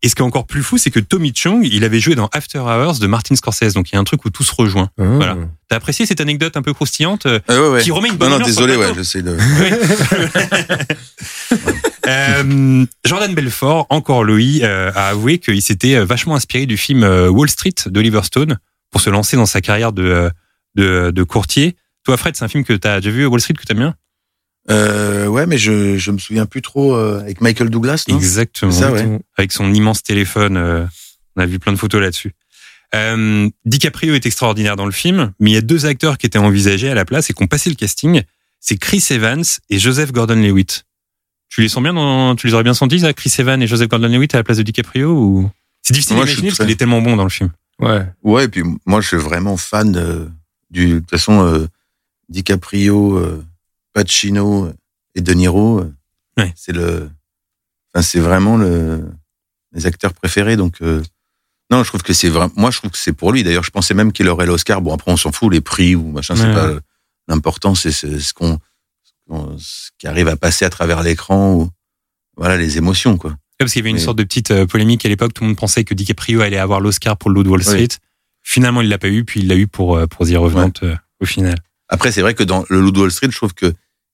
Et 0.04 0.10
ce 0.10 0.16
qui 0.16 0.22
est 0.22 0.26
encore 0.26 0.48
plus 0.48 0.64
fou, 0.64 0.78
c'est 0.80 0.90
que 0.90 1.00
Tommy 1.00 1.32
Chong, 1.36 1.64
il 1.64 1.84
avait 1.84 2.00
joué 2.00 2.16
dans 2.16 2.28
After 2.34 2.58
Hours 2.60 2.98
de 3.00 3.06
Martin 3.06 3.36
Scorsese, 3.36 3.74
donc 3.74 3.92
il 3.92 3.96
y 3.96 3.98
a 3.98 4.00
un 4.00 4.04
truc 4.04 4.26
où 4.26 4.32
tout 4.32 4.44
se 4.44 4.54
rejoint. 4.56 4.90
Ah. 5.00 5.04
Voilà. 5.04 5.38
T'as 5.70 5.76
apprécié 5.76 6.08
cette 6.08 6.20
anecdote 6.22 6.58
un 6.58 6.64
peu 6.64 6.74
croustillante 6.74 7.28
euh, 7.28 7.40
Euh, 7.52 7.68
ouais, 7.70 7.74
ouais. 7.76 7.82
qui 7.84 7.92
remet 7.92 8.08
une 8.08 8.14
Non, 8.16 8.20
bonne 8.20 8.30
non, 8.30 8.36
ambiance 8.38 8.50
désolé, 8.50 8.76
ouais, 8.78 8.94
j'essaie 8.96 9.22
de. 9.22 9.38
Euh, 12.08 12.86
Jordan 13.06 13.34
Belfort, 13.36 13.86
encore 13.90 14.24
Louis, 14.24 14.62
euh, 14.64 14.92
a 14.96 15.10
avoué 15.10 15.38
qu'il 15.38 15.62
s'était 15.62 15.96
euh, 15.96 16.04
vachement 16.04 16.36
inspiré 16.36 16.66
du 16.66 16.76
film 16.76 17.04
Wall 17.04 17.48
Street 17.50 17.76
d'Oliver 17.86 18.22
Stone 18.24 18.58
pour 18.90 19.02
se 19.02 19.10
lancer 19.12 19.38
dans 19.38 19.46
sa 19.46 19.62
carrière 19.62 19.94
de, 19.94 20.30
de, 20.76 21.12
de 21.12 21.24
courtier. 21.24 21.76
Toi, 22.04 22.18
Fred, 22.18 22.36
c'est 22.36 22.44
un 22.44 22.48
film 22.48 22.64
que 22.64 22.74
tu 22.74 22.88
as 22.88 23.00
déjà 23.00 23.12
vu, 23.16 23.26
Wall 23.28 23.40
Street, 23.40 23.54
que 23.54 23.64
t'aimes 23.64 23.78
bien? 23.78 23.96
Euh, 24.72 25.28
ouais, 25.28 25.46
mais 25.46 25.58
je 25.58 25.98
je 25.98 26.12
me 26.12 26.18
souviens 26.18 26.46
plus 26.46 26.62
trop 26.62 26.96
euh, 26.96 27.20
avec 27.20 27.42
Michael 27.42 27.70
Douglas. 27.70 28.06
Non? 28.08 28.18
Exactement. 28.18 28.72
C'est 28.72 28.80
ça, 28.82 28.92
ouais. 28.92 29.20
Avec 29.38 29.52
son 29.52 29.74
immense 29.74 30.04
téléphone, 30.04 30.58
euh, 30.58 30.86
on 31.36 31.42
a 31.42 31.46
vu 31.46 31.60
plein 31.60 31.74
de 31.74 31.78
photos 31.78 32.02
là-dessus. 32.02 32.34
Euh, 32.94 33.50
DiCaprio 33.66 34.14
est 34.16 34.26
extraordinaire 34.26 34.76
dans 34.76 34.86
le 34.86 34.92
film, 34.92 35.32
mais 35.40 35.52
il 35.52 35.54
y 35.54 35.58
a 35.58 35.62
deux 35.62 35.86
acteurs 35.86 36.18
qui 36.18 36.26
étaient 36.26 36.40
envisagés 36.40 36.90
à 36.90 36.94
la 36.96 37.06
place 37.06 37.30
et 37.30 37.34
qui 37.34 37.42
ont 37.44 37.48
passé 37.48 37.70
le 37.70 37.76
casting. 37.76 38.22
C'est 38.60 38.78
Chris 38.78 39.04
Evans 39.12 39.44
et 39.70 39.80
Joseph 39.80 40.12
Gordon-Levitt. 40.12 40.86
Tu 41.50 41.62
les 41.62 41.70
sens 41.70 41.82
bien 41.84 41.94
dans, 41.94 42.36
tu 42.36 42.48
les 42.48 42.54
aurais 42.54 42.64
bien 42.64 42.74
sentis, 42.74 43.00
ça, 43.02 43.12
Chris 43.14 43.34
Evans 43.40 43.62
et 43.62 43.68
Joseph 43.68 43.88
Gordon-Levitt 43.90 44.36
à 44.36 44.38
la 44.38 44.44
place 44.44 44.58
de 44.58 44.64
DiCaprio 44.64 45.12
ou? 45.12 45.50
C'est 45.82 45.94
difficile 45.94 46.16
d'imaginer 46.16 46.50
parce 46.50 46.58
très- 46.58 46.66
qu'il 46.66 46.72
est 46.74 46.76
tellement 46.78 47.02
bon 47.02 47.16
dans 47.16 47.24
le 47.24 47.30
film. 47.30 47.50
Ouais. 47.80 48.06
Ouais, 48.24 48.46
et 48.46 48.48
puis 48.48 48.62
moi, 48.86 49.02
je 49.02 49.08
suis 49.08 49.18
vraiment 49.18 49.58
fan 49.58 49.92
de, 49.92 50.30
du, 50.70 50.88
de 50.90 51.00
toute 51.00 51.10
façon, 51.10 51.44
euh, 51.44 51.66
DiCaprio, 52.30 53.18
euh, 53.18 53.44
Pacino 53.94 54.72
et 55.16 55.22
De 55.22 55.34
Niro. 55.34 55.84
Ouais. 56.38 56.54
C'est 56.56 56.72
le, 56.72 57.10
enfin, 57.94 58.02
c'est 58.02 58.20
vraiment 58.20 58.58
le, 58.58 59.04
mes 59.74 59.86
acteurs 59.86 60.14
préférés. 60.14 60.56
Donc, 60.58 60.82
euh, 60.82 61.02
non, 61.70 61.84
je 61.84 61.90
trouve 61.90 62.04
que 62.04 62.14
c'est 62.14 62.30
vraiment, 62.30 62.54
moi, 62.56 62.72
je 62.72 62.78
trouve 62.78 62.92
que 62.92 62.98
c'est 62.98 63.14
pour 63.14 63.32
lui. 63.32 63.44
D'ailleurs, 63.44 63.64
je 63.64 63.72
pensais 63.72 63.94
même 63.94 64.12
qu'il 64.12 64.28
aurait 64.30 64.46
l'Oscar. 64.46 64.82
Bon, 64.82 64.94
après, 64.94 65.12
on 65.12 65.18
s'en 65.18 65.32
fout, 65.32 65.52
les 65.52 65.62
prix 65.62 65.96
ou 65.96 66.12
machin, 66.12 66.36
Ouais. 66.36 66.42
c'est 66.42 66.54
pas 66.54 66.80
l'important, 67.28 67.76
c'est 67.76 67.92
ce 67.92 68.34
qu'on, 68.34 68.60
ce 69.58 69.90
qui 69.98 70.08
arrive 70.08 70.28
à 70.28 70.36
passer 70.36 70.66
à 70.66 70.70
travers 70.70 71.02
l'écran 71.02 71.54
ou, 71.54 71.70
voilà, 72.36 72.58
les 72.58 72.78
émotions, 72.78 73.18
quoi. 73.18 73.36
Parce 73.58 73.74
qu'il 73.74 73.82
y 73.82 73.84
avait 73.84 73.92
une 73.92 74.00
sorte 74.00 74.18
de 74.18 74.24
petite 74.24 74.50
euh, 74.50 74.66
polémique 74.66 75.06
à 75.06 75.10
l'époque. 75.10 75.36
Tout 75.36 75.44
le 75.44 75.50
monde 75.50 75.58
pensait 75.58 75.84
que 75.84 75.94
DiCaprio 75.94 76.42
allait 76.42 76.58
avoir 76.58 76.80
l'Oscar 76.80 77.16
pour 77.16 77.32
de 77.32 77.48
Wall 77.48 77.64
Street. 77.64 77.90
Finalement, 78.42 78.82
il 78.82 78.90
l'a 78.90 78.98
pas 78.98 79.08
eu, 79.10 79.24
puis 79.24 79.42
il 79.42 79.48
l'a 79.48 79.56
eu 79.56 79.68
pour 79.68 79.98
euh, 79.98 80.08
pour 80.08 80.26
The 80.26 80.32
Revenant 80.34 80.72
euh, 80.82 80.96
au 81.20 81.26
final. 81.26 81.60
Après, 81.88 82.12
c'est 82.12 82.22
vrai 82.22 82.34
que 82.34 82.42
dans 82.42 82.66
le 82.70 82.92
de 82.92 83.00
Wall 83.00 83.12
Street, 83.12 83.28
je 83.30 83.38
trouve 83.38 83.54
que 83.54 83.72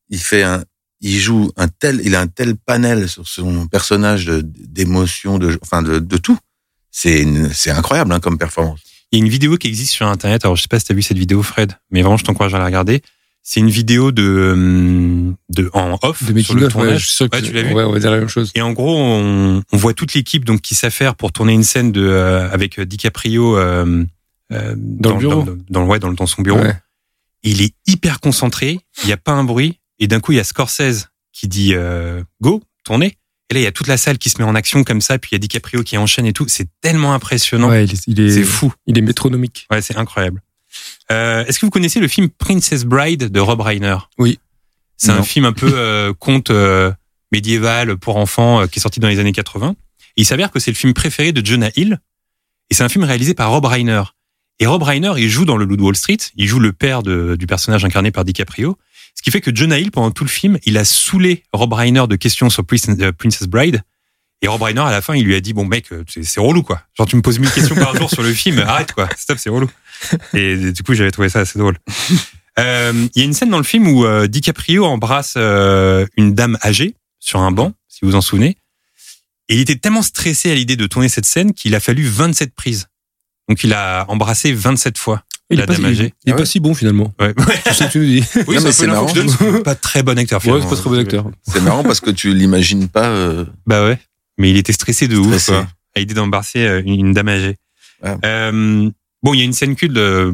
il 0.10 0.20
fait 0.20 0.43
un, 0.43 0.63
il 1.02 1.17
joue 1.20 1.52
un 1.58 1.67
tel, 1.67 2.02
il 2.04 2.15
a 2.15 2.22
un 2.22 2.28
tel 2.28 2.56
panel 2.56 3.08
sur 3.10 3.28
son 3.28 3.67
personnage 3.67 4.26
de- 4.26 4.41
d'émotions, 4.43 5.38
de, 5.38 5.58
enfin 5.62 5.82
de, 5.82 6.00
de 6.00 6.17
tout. 6.17 6.38
C'est, 6.91 7.26
c'est 7.54 7.70
incroyable 7.72 8.12
hein, 8.12 8.20
comme 8.20 8.38
performance. 8.38 8.80
Il 9.12 9.20
y 9.20 9.22
a 9.22 9.26
une 9.26 9.32
vidéo 9.32 9.58
qui 9.58 9.67
existe 9.67 9.93
sur 9.93 10.08
Internet. 10.08 10.43
Alors, 10.43 10.56
je 10.56 10.63
sais 10.63 10.67
pas 10.67 10.80
si 10.80 10.86
tu 10.86 10.91
as 10.91 10.96
vu 10.96 11.02
cette 11.02 11.17
vidéo, 11.17 11.43
Fred, 11.43 11.74
mais 11.91 12.02
vraiment, 12.02 12.17
je 12.17 12.24
t'encourage 12.26 12.54
à 12.56 12.60
la 12.60 12.65
regarder. 12.65 13.02
C'est 13.43 13.62
une 13.62 13.70
vidéo 13.70 14.12
de, 14.12 14.52
hum, 14.54 15.36
de 15.50 15.70
en 15.74 15.98
off 16.02 16.22
De 16.30 16.38
sur 16.41 16.56
le 16.56 16.65
of, 16.65 16.76
ouais, 16.76 16.82
tournage. 16.82 17.02
je 17.02 17.06
suis 17.06 17.15
sûr 17.15 17.30
que 17.30 17.38
Ouais, 17.38 17.41
tu 17.41 17.54
l'as 17.54 17.62
vu? 17.63 17.74
Ouais, 17.74 17.84
on 17.84 17.91
va 17.93 18.00
dire 18.00 18.12
la 18.12 18.17
même 18.17 18.28
chose. 18.28 18.52
Et 18.56 18.62
en 18.62 18.74
gros, 18.74 18.98
on, 18.98 19.62
on 19.72 19.78
voit 19.78 19.93
toute 19.93 20.13
l'équipe 20.15 20.43
donc 20.43 20.60
qui 20.62 20.76
s'affaire 20.76 21.15
pour 21.15 21.32
tourner 21.32 21.54
une 21.54 21.63
scène 21.63 21.93
de 21.93 22.02
euh, 22.06 22.50
avec 22.52 22.78
DiCaprio 22.82 23.56
euh, 23.58 24.04
euh, 24.52 24.74
Dans 24.76 25.13
le 25.13 25.17
bureau. 25.20 25.43
dans, 25.43 25.56
dans, 25.70 25.86
ouais, 25.86 26.00
dans, 26.00 26.12
dans 26.12 26.26
son 26.28 26.41
bureau. 26.41 26.60
Ouais. 26.60 26.76
Il 27.43 27.62
est 27.62 27.74
hyper 27.86 28.20
concentré. 28.20 28.80
Il 29.04 29.10
y 29.10 29.13
a 29.13 29.17
pas 29.17 29.32
un 29.32 29.46
bruit. 29.46 29.80
Et 29.99 30.07
d'un 30.07 30.19
coup, 30.19 30.31
il 30.31 30.36
y 30.36 30.39
a 30.39 30.43
Scorsese 30.43 31.07
qui 31.33 31.47
dit 31.47 31.73
euh, 31.73 32.23
go, 32.41 32.62
tournez. 32.83 33.17
Et 33.49 33.53
là, 33.53 33.60
il 33.62 33.63
y 33.63 33.67
a 33.67 33.71
toute 33.71 33.88
la 33.88 33.97
salle 33.97 34.17
qui 34.17 34.29
se 34.29 34.39
met 34.39 34.43
en 34.43 34.55
action 34.55 34.83
comme 34.83 34.99
ça. 35.01 35.17
Puis 35.19 35.29
il 35.31 35.36
y 35.36 35.38
a 35.38 35.39
DiCaprio 35.39 35.81
qui 35.83 35.97
enchaîne 35.97 36.25
et 36.25 36.33
tout. 36.33 36.45
C'est 36.49 36.67
tellement 36.81 37.13
impressionnant. 37.13 37.69
Ouais, 37.69 37.86
il 37.86 37.93
est, 37.93 38.07
il 38.07 38.19
est, 38.19 38.29
C'est 38.31 38.43
fou. 38.43 38.73
il 38.88 38.97
est 38.97 39.01
métronomique. 39.01 39.67
Ouais, 39.71 39.81
c'est 39.81 39.95
incroyable. 39.97 40.41
Euh, 41.12 41.45
Est-ce 41.45 41.60
que 41.60 41.65
vous 41.65 41.69
connaissez 41.69 41.99
le 41.99 42.07
film 42.10 42.29
Princess 42.29 42.83
Bride 42.83 43.29
de 43.31 43.39
Rob 43.39 43.62
Reiner? 43.62 43.97
Oui. 44.17 44.39
C'est 44.97 45.12
un 45.12 45.23
film 45.23 45.45
un 45.45 45.53
peu 45.53 45.71
euh, 45.73 46.13
conte 46.19 46.49
euh, 46.49 46.91
médiéval 47.31 47.97
pour 47.97 48.17
enfants 48.17 48.62
euh, 48.62 48.67
qui 48.67 48.79
est 48.79 48.81
sorti 48.81 48.99
dans 48.99 49.07
les 49.07 49.19
années 49.19 49.31
80. 49.31 49.75
Et 50.17 50.21
il 50.21 50.25
s'avère 50.25 50.51
que 50.51 50.60
c'est 50.60 50.71
le 50.71 50.75
film 50.75 50.93
préféré 50.93 51.31
de 51.31 51.45
Jonah 51.45 51.69
Hill. 51.75 51.99
Et 52.69 52.73
c'est 52.73 52.83
un 52.83 52.89
film 52.89 53.03
réalisé 53.05 53.33
par 53.33 53.51
Rob 53.51 53.63
Reiner. 53.65 54.03
Et 54.60 54.65
Rob 54.65 54.81
Reiner, 54.83 55.13
il 55.17 55.29
joue 55.29 55.45
dans 55.45 55.55
le 55.55 55.65
Loup 55.65 55.77
de 55.77 55.83
Wall 55.83 55.95
Street. 55.95 56.17
Il 56.36 56.47
joue 56.47 56.60
le 56.60 56.73
père 56.73 57.03
de- 57.03 57.36
du 57.38 57.45
personnage 57.45 57.86
incarné 57.86 58.12
par 58.12 58.25
DiCaprio. 58.25 58.77
Ce 59.17 59.23
qui 59.23 59.32
fait 59.32 59.41
que 59.41 59.53
Jonah 59.53 59.80
Hill, 59.80 59.89
pendant 59.89 60.12
tout 60.12 60.23
le 60.23 60.30
film, 60.30 60.60
il 60.63 60.77
a 60.77 60.86
saoulé 60.86 61.43
Rob 61.51 61.73
Reiner 61.73 62.06
de 62.08 62.15
questions 62.15 62.51
sur 62.51 62.63
euh, 62.63 63.12
Princess 63.12 63.47
Bride. 63.47 63.82
Et 64.43 64.47
Rob 64.47 64.62
Reiner, 64.62 64.82
à 64.82 64.91
la 64.91 65.01
fin, 65.01 65.15
il 65.15 65.25
lui 65.25 65.34
a 65.34 65.41
dit, 65.41 65.53
bon 65.53 65.65
mec, 65.65 65.91
euh, 65.91 66.03
c'est 66.08 66.39
relou, 66.39 66.62
quoi. 66.62 66.84
Genre, 66.95 67.08
tu 67.08 67.15
me 67.15 67.23
poses 67.23 67.39
mille 67.39 67.51
questions 67.51 67.75
par 67.75 67.95
jour 67.95 68.12
sur 68.12 68.21
le 68.21 68.32
film, 68.32 68.60
arrête, 68.67 68.93
quoi. 68.93 69.10
Stop, 69.17 69.39
c'est 69.39 69.49
relou. 69.49 69.69
Et 70.36 70.71
du 70.71 70.84
coup, 70.84 70.93
j'avais 70.93 71.10
trouvé 71.10 71.30
ça 71.30 71.39
assez 71.39 71.58
drôle. 71.58 71.80
Euh, 72.60 73.08
Il 73.15 73.19
y 73.19 73.23
a 73.23 73.25
une 73.25 73.34
scène 73.34 73.49
dans 73.49 73.58
le 73.58 73.63
film 73.63 73.88
où 73.88 74.06
DiCaprio 74.27 74.86
embrasse 74.86 75.36
une 75.36 76.36
dame 76.36 76.58
âgée 76.63 76.93
sur 77.19 77.39
un 77.39 77.51
banc, 77.51 77.73
si 77.88 77.99
vous 78.03 78.12
vous 78.12 78.15
en 78.15 78.21
souvenez. 78.21 78.58
Et 79.49 79.56
il 79.56 79.62
était 79.62 79.77
tellement 79.77 80.03
stressé 80.03 80.51
à 80.51 80.56
l'idée 80.56 80.75
de 80.75 80.86
tourner 80.86 81.10
cette 81.10 81.25
scène 81.25 81.53
qu'il 81.53 81.73
a 81.73 81.80
fallu 81.80 82.03
27 82.03 82.53
prises. 82.53 82.88
Donc 83.49 83.63
il 83.63 83.73
a 83.73 84.06
embrassé 84.10 84.53
27 84.53 84.97
fois. 84.97 85.23
Il 85.49 85.60
est 85.62 85.65
pas, 85.65 85.73
dame 85.73 85.81
il- 85.83 85.88
âgée. 85.88 86.13
il 86.25 86.29
est 86.29 86.33
Ah 86.33 86.36
pas 86.36 86.39
ouais. 86.41 86.45
si 86.45 86.60
bon 86.60 86.73
finalement. 86.73 87.13
Ouais. 87.19 87.33
C'est 87.65 87.73
ce 87.73 87.83
que 87.86 87.91
tu 87.91 87.99
nous 87.99 88.05
dis. 88.05 88.23
Oui, 88.47 88.55
Non, 88.57 88.62
mais 88.63 88.71
c'est 88.71 88.88
marrant. 88.88 89.07
pas 89.63 89.75
très 89.75 90.03
bon 90.03 90.17
acteur. 90.19 90.39
Ouais, 90.39 90.43
finalement. 90.43 90.63
c'est 90.69 90.75
pas 90.75 90.81
très 90.81 90.89
bon 90.89 90.99
acteur. 90.99 91.31
C'est 91.47 91.62
marrant 91.62 91.83
parce 91.83 91.99
que 92.01 92.10
tu 92.12 92.33
l'imagines 92.33 92.88
pas. 92.89 93.07
euh, 93.07 93.45
Bah 93.65 93.86
ouais. 93.86 93.97
Mais 94.38 94.49
il 94.49 94.57
était 94.57 94.73
stressé 94.73 95.07
de 95.07 95.15
ouf, 95.17 95.27
Stressé. 95.27 95.51
quoi. 95.53 95.67
À 95.95 95.99
l'idée 95.99 96.13
d'embrasser 96.13 96.60
euh, 96.65 96.81
une, 96.86 97.13
dame 97.13 97.29
âgée. 97.29 97.55
Ouais. 98.03 98.15
Euh, 98.25 98.89
bon, 99.23 99.33
il 99.33 99.39
y 99.39 99.41
a 99.41 99.45
une 99.45 99.53
scène 99.53 99.75
culte. 99.75 99.97
on, 99.97 100.33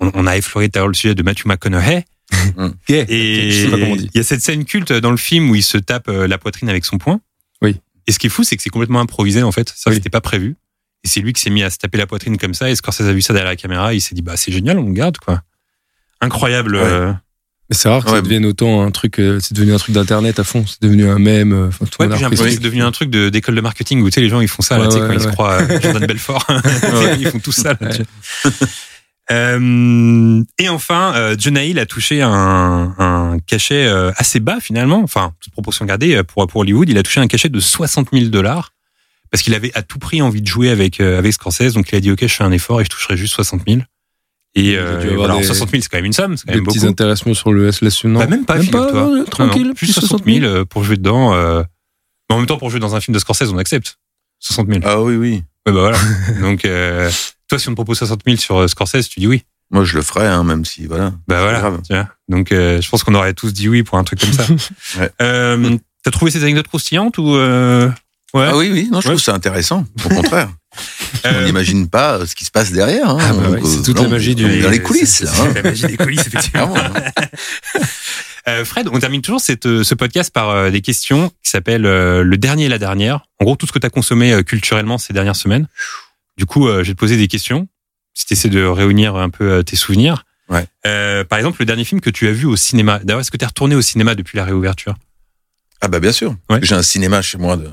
on 0.00 0.26
a 0.26 0.36
effleuré 0.36 0.68
tout 0.70 0.78
à 0.78 0.80
l'heure 0.80 0.88
le 0.88 0.94
sujet 0.94 1.14
de 1.14 1.22
Matthew 1.22 1.46
McConaughey. 1.46 2.04
Et 2.88 3.66
on 3.72 3.96
dit. 3.96 4.08
il 4.14 4.16
y 4.16 4.20
a 4.20 4.24
cette 4.24 4.40
scène 4.42 4.64
culte 4.64 4.92
dans 4.92 5.10
le 5.10 5.16
film 5.16 5.50
où 5.50 5.54
il 5.54 5.62
se 5.62 5.78
tape 5.78 6.08
euh, 6.08 6.26
la 6.26 6.38
poitrine 6.38 6.68
avec 6.68 6.84
son 6.84 6.98
poing. 6.98 7.20
Oui. 7.62 7.76
Et 8.06 8.12
ce 8.12 8.18
qui 8.18 8.26
est 8.26 8.30
fou, 8.30 8.44
c'est 8.44 8.56
que 8.56 8.62
c'est 8.62 8.70
complètement 8.70 9.00
improvisé 9.00 9.42
en 9.42 9.52
fait. 9.52 9.72
Ça, 9.76 9.90
Oui. 9.90 9.96
c'était 9.96 10.10
pas 10.10 10.20
prévu. 10.20 10.56
Et 11.04 11.08
c'est 11.08 11.20
lui 11.20 11.32
qui 11.32 11.42
s'est 11.42 11.50
mis 11.50 11.62
à 11.62 11.70
se 11.70 11.76
taper 11.78 11.98
la 11.98 12.06
poitrine 12.06 12.38
comme 12.38 12.54
ça. 12.54 12.70
Et 12.70 12.74
Scorsese 12.76 13.02
a 13.02 13.12
vu 13.12 13.20
ça 13.22 13.32
derrière 13.34 13.50
la 13.50 13.56
caméra. 13.56 13.92
Il 13.94 14.00
s'est 14.00 14.14
dit, 14.14 14.22
bah 14.22 14.36
c'est 14.36 14.50
génial, 14.52 14.78
on 14.78 14.86
le 14.86 14.92
garde 14.92 15.18
quoi. 15.18 15.42
Incroyable. 16.20 16.76
Ouais. 16.76 16.82
euh, 16.82 17.12
Mais 17.70 17.76
c'est 17.76 17.88
rare 17.90 18.02
que 18.04 18.10
Ouais. 18.10 18.16
ça 18.16 18.22
devienne 18.22 18.46
autant 18.46 18.82
un 18.82 18.90
truc. 18.90 19.18
euh, 19.20 19.38
C'est 19.40 19.52
devenu 19.54 19.74
un 19.74 19.78
truc 19.78 19.94
d'internet 19.94 20.38
à 20.38 20.44
fond. 20.44 20.64
C'est 20.66 20.80
devenu 20.80 21.08
un 21.08 21.18
mème. 21.18 21.52
euh, 21.52 21.68
tout 21.78 22.02
Ouais, 22.02 22.08
j'ai 22.18 22.36
c'est 22.50 22.60
devenu 22.62 22.82
un 22.82 22.90
truc 22.92 23.10
d'école 23.10 23.54
de, 23.54 23.60
marketing 23.60 24.00
où 24.02 24.08
tu 24.08 24.14
sais, 24.14 24.20
les 24.22 24.28
gens 24.30 24.40
ils 24.40 24.48
font 24.48 24.62
ça 24.62 24.78
là, 24.78 24.84
Ouais, 24.84 24.88
tu 24.88 24.94
sais, 24.94 25.00
ouais, 25.02 25.06
quand 25.08 25.12
ils 25.14 25.20
se 25.20 25.28
croient 25.28 25.60
euh, 25.62 25.80
Jordan 25.80 26.06
Belfort. 26.08 26.46
Ouais. 26.48 27.16
ils 27.20 27.28
font 27.28 27.38
tout 27.38 27.52
ça 27.52 27.74
là. 27.78 27.88
Euh, 29.30 30.42
et 30.58 30.68
enfin, 30.68 31.14
euh, 31.16 31.34
John 31.38 31.56
Hill 31.56 31.78
a 31.78 31.86
touché 31.86 32.20
un, 32.20 32.94
un 32.98 33.38
cachet 33.46 33.86
euh, 33.86 34.12
assez 34.18 34.38
bas 34.38 34.58
finalement, 34.60 35.00
enfin 35.02 35.32
toute 35.40 35.50
proportion 35.52 35.86
gardée 35.86 36.22
pour 36.24 36.46
pour 36.46 36.60
Hollywood, 36.60 36.88
il 36.90 36.98
a 36.98 37.02
touché 37.02 37.20
un 37.20 37.26
cachet 37.26 37.48
de 37.48 37.58
60 37.58 38.08
000 38.12 38.26
dollars 38.26 38.73
parce 39.34 39.42
qu'il 39.42 39.52
avait 39.54 39.72
à 39.74 39.82
tout 39.82 39.98
prix 39.98 40.22
envie 40.22 40.40
de 40.42 40.46
jouer 40.46 40.70
avec 40.70 41.00
euh, 41.00 41.18
avec 41.18 41.32
Scorsese, 41.32 41.72
donc 41.74 41.90
il 41.90 41.96
a 41.96 42.00
dit 42.00 42.12
ok, 42.12 42.20
je 42.20 42.28
fais 42.28 42.44
un 42.44 42.52
effort 42.52 42.80
et 42.80 42.84
je 42.84 42.88
toucherai 42.90 43.16
juste 43.16 43.34
60 43.34 43.62
000. 43.66 43.80
Et 44.54 44.76
euh, 44.76 45.00
et 45.10 45.16
voilà, 45.16 45.36
des- 45.38 45.42
60 45.42 45.70
000 45.70 45.82
c'est 45.82 45.88
quand 45.88 45.98
même 45.98 46.04
une 46.04 46.12
somme, 46.12 46.36
c'est 46.36 46.44
quand 46.46 46.52
Des 46.52 46.58
même 46.60 46.66
petits 46.66 46.78
beaucoup. 46.78 46.90
intéressements 46.92 47.34
sur 47.34 47.52
le 47.52 47.72
SLS. 47.72 48.04
Non. 48.04 48.20
Bah, 48.20 48.28
même 48.28 48.44
pas, 48.44 48.58
Même 48.58 48.68
pas, 48.70 48.86
ouais, 48.92 49.18
Non, 49.18 49.24
tranquille, 49.24 49.66
non, 49.66 49.74
plus 49.74 49.88
60 49.92 50.24
000 50.24 50.44
euh, 50.44 50.64
pour 50.64 50.84
jouer 50.84 50.96
dedans. 50.96 51.34
euh, 51.34 51.64
Mais 52.30 52.36
en 52.36 52.38
même 52.38 52.46
temps, 52.46 52.58
pour 52.58 52.70
jouer 52.70 52.78
dans 52.78 52.94
un 52.94 53.00
film 53.00 53.12
de 53.12 53.18
Scorsese, 53.18 53.50
on 53.52 53.58
accepte 53.58 53.98
60 54.38 54.68
000. 54.68 54.80
Ah 54.84 55.00
oui, 55.02 55.16
oui. 55.16 55.42
Ouais, 55.66 55.72
bah 55.72 55.80
voilà. 55.80 55.98
Donc, 56.40 56.64
euh, 56.64 57.10
toi, 57.48 57.58
si 57.58 57.66
on 57.68 57.72
te 57.72 57.74
propose 57.74 57.98
60 57.98 58.20
000 58.24 58.36
sur 58.36 58.58
euh, 58.58 58.68
Scorsese, 58.68 59.08
tu 59.08 59.18
dis 59.18 59.26
oui. 59.26 59.42
Moi, 59.72 59.82
je 59.82 59.96
le 59.96 60.02
ferais, 60.02 60.28
hein, 60.28 60.44
même 60.44 60.64
si, 60.64 60.86
voilà. 60.86 61.12
Bah 61.26 61.40
voilà. 61.42 61.58
grave. 61.58 61.80
vois. 61.90 62.08
Donc, 62.28 62.52
euh, 62.52 62.80
je 62.80 62.88
pense 62.88 63.02
qu'on 63.02 63.14
aurait 63.16 63.34
tous 63.34 63.52
dit 63.52 63.68
oui 63.68 63.82
pour 63.82 63.98
un 63.98 64.04
truc 64.04 64.20
comme 64.20 64.32
ça. 64.32 64.46
Ouais. 65.00 65.10
Euh, 65.20 65.76
T'as 66.04 66.10
trouvé 66.12 66.30
ces 66.30 66.42
anecdotes 66.44 66.68
croustillantes 66.68 67.16
ou 67.18 67.34
euh... 67.34 67.90
ouais 68.34 68.48
Ah 68.50 68.56
oui, 68.56 68.70
oui, 68.72 68.88
non, 68.92 69.00
je 69.00 69.08
Ouais. 69.08 69.14
trouve 69.14 69.22
ça 69.22 69.34
intéressant. 69.34 69.84
Au 70.04 70.08
contraire. 70.08 70.50
On 71.24 71.28
Euh, 71.28 71.50
n'imime 71.52 71.88
pas 71.88 72.18
euh, 72.18 72.26
ce 72.26 72.34
qui 72.34 72.44
se 72.44 72.50
passe 72.50 72.72
derrière. 72.72 73.08
Hein. 73.08 73.18
Ah 73.20 73.32
bah 73.32 73.48
ouais, 73.50 73.60
c'est 73.64 73.78
euh, 73.78 73.82
toute 73.82 74.00
la 74.00 74.08
magie 74.08 74.34
du- 74.34 74.44
on 74.44 74.62
Dans 74.64 74.70
les 74.70 74.82
coulisses, 74.82 75.20
là. 75.22 75.30
hein. 75.40 75.52
La 75.54 75.62
magie 75.62 75.86
des 75.86 75.96
coulisses, 75.96 76.26
effectivement. 76.26 76.74
Hein. 77.74 77.80
Euh, 78.46 78.64
Fred, 78.66 78.88
on 78.92 78.98
termine 78.98 79.22
toujours 79.22 79.40
cette, 79.40 79.64
ce 79.82 79.94
podcast 79.94 80.30
par 80.30 80.50
euh, 80.50 80.70
des 80.70 80.82
questions 80.82 81.30
qui 81.42 81.48
s'appellent 81.50 81.82
le 81.82 82.36
dernier 82.36 82.64
et 82.66 82.68
la 82.68 82.78
dernière. 82.78 83.24
En 83.40 83.44
gros, 83.44 83.56
tout 83.56 83.66
ce 83.66 83.72
que 83.72 83.78
tu 83.78 83.86
as 83.86 83.90
consommé 83.90 84.44
culturellement 84.44 84.98
ces 84.98 85.12
dernières 85.14 85.36
semaines. 85.36 85.66
Du 86.36 86.44
coup, 86.44 86.68
je 86.68 86.82
vais 86.82 86.92
te 86.92 86.98
poser 86.98 87.16
des 87.16 87.28
questions. 87.28 87.68
Si 88.12 88.26
tu 88.26 88.34
essaies 88.34 88.50
de 88.50 88.62
réunir 88.64 89.16
un 89.16 89.30
peu 89.30 89.64
tes 89.64 89.76
souvenirs. 89.76 90.24
Ouais. 90.50 90.66
Par 91.24 91.38
exemple, 91.38 91.56
le 91.60 91.64
dernier 91.64 91.84
film 91.84 92.00
que 92.02 92.10
tu 92.10 92.28
as 92.28 92.32
vu 92.32 92.44
au 92.44 92.56
cinéma. 92.56 92.98
D'ailleurs, 93.02 93.20
est-ce 93.20 93.30
que 93.30 93.36
tu 93.38 93.44
es 93.44 93.46
retourné 93.46 93.74
au 93.76 93.82
cinéma 93.82 94.14
depuis 94.14 94.36
la 94.36 94.44
réouverture? 94.44 94.94
Ah 95.80 95.88
bah 95.88 96.00
bien 96.00 96.12
sûr. 96.12 96.34
J'ai 96.62 96.74
un 96.74 96.82
cinéma 96.82 97.22
chez 97.22 97.38
moi. 97.38 97.56
De... 97.56 97.70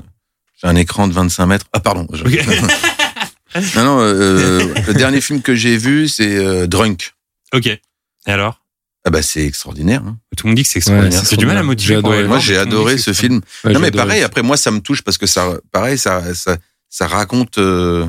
J'ai 0.62 0.68
un 0.68 0.76
écran 0.76 1.08
de 1.08 1.12
25 1.12 1.46
mètres. 1.46 1.66
Ah 1.72 1.80
pardon. 1.80 2.06
je- 2.12 2.22
non, 3.76 3.84
non. 3.84 4.00
euh, 4.00 4.72
le 4.86 4.94
dernier 4.94 5.20
film 5.20 5.42
que 5.42 5.54
j'ai 5.54 5.76
vu, 5.76 6.08
c'est 6.08 6.36
euh, 6.36 6.66
Drunk. 6.66 7.14
Ok. 7.52 7.66
Et 7.66 7.80
alors? 8.26 8.60
Ah 9.04 9.10
bah 9.10 9.20
c'est 9.22 9.44
extraordinaire. 9.44 10.02
hein. 10.06 10.16
Tout 10.36 10.46
le 10.46 10.50
monde 10.50 10.56
dit 10.56 10.62
que 10.62 10.68
c'est 10.68 10.78
extraordinaire. 10.78 11.20
c'est 11.24 11.30
J'ai 11.30 11.36
du 11.36 11.46
mal 11.46 11.56
à 11.56 11.60
adoré. 11.60 12.22
le 12.22 12.28
Moi, 12.28 12.38
j'ai 12.38 12.56
adoré 12.56 12.96
ce 12.98 13.12
film. 13.12 13.40
Ouais, 13.64 13.72
non 13.72 13.80
mais 13.80 13.90
pareil. 13.90 14.22
Après, 14.22 14.42
moi, 14.42 14.56
ça 14.56 14.70
me 14.70 14.78
touche 14.80 15.02
parce 15.02 15.18
que 15.18 15.26
ça, 15.26 15.54
pareil, 15.72 15.98
ça, 15.98 16.32
ça, 16.34 16.56
ça 16.88 17.08
raconte, 17.08 17.58
euh, 17.58 18.06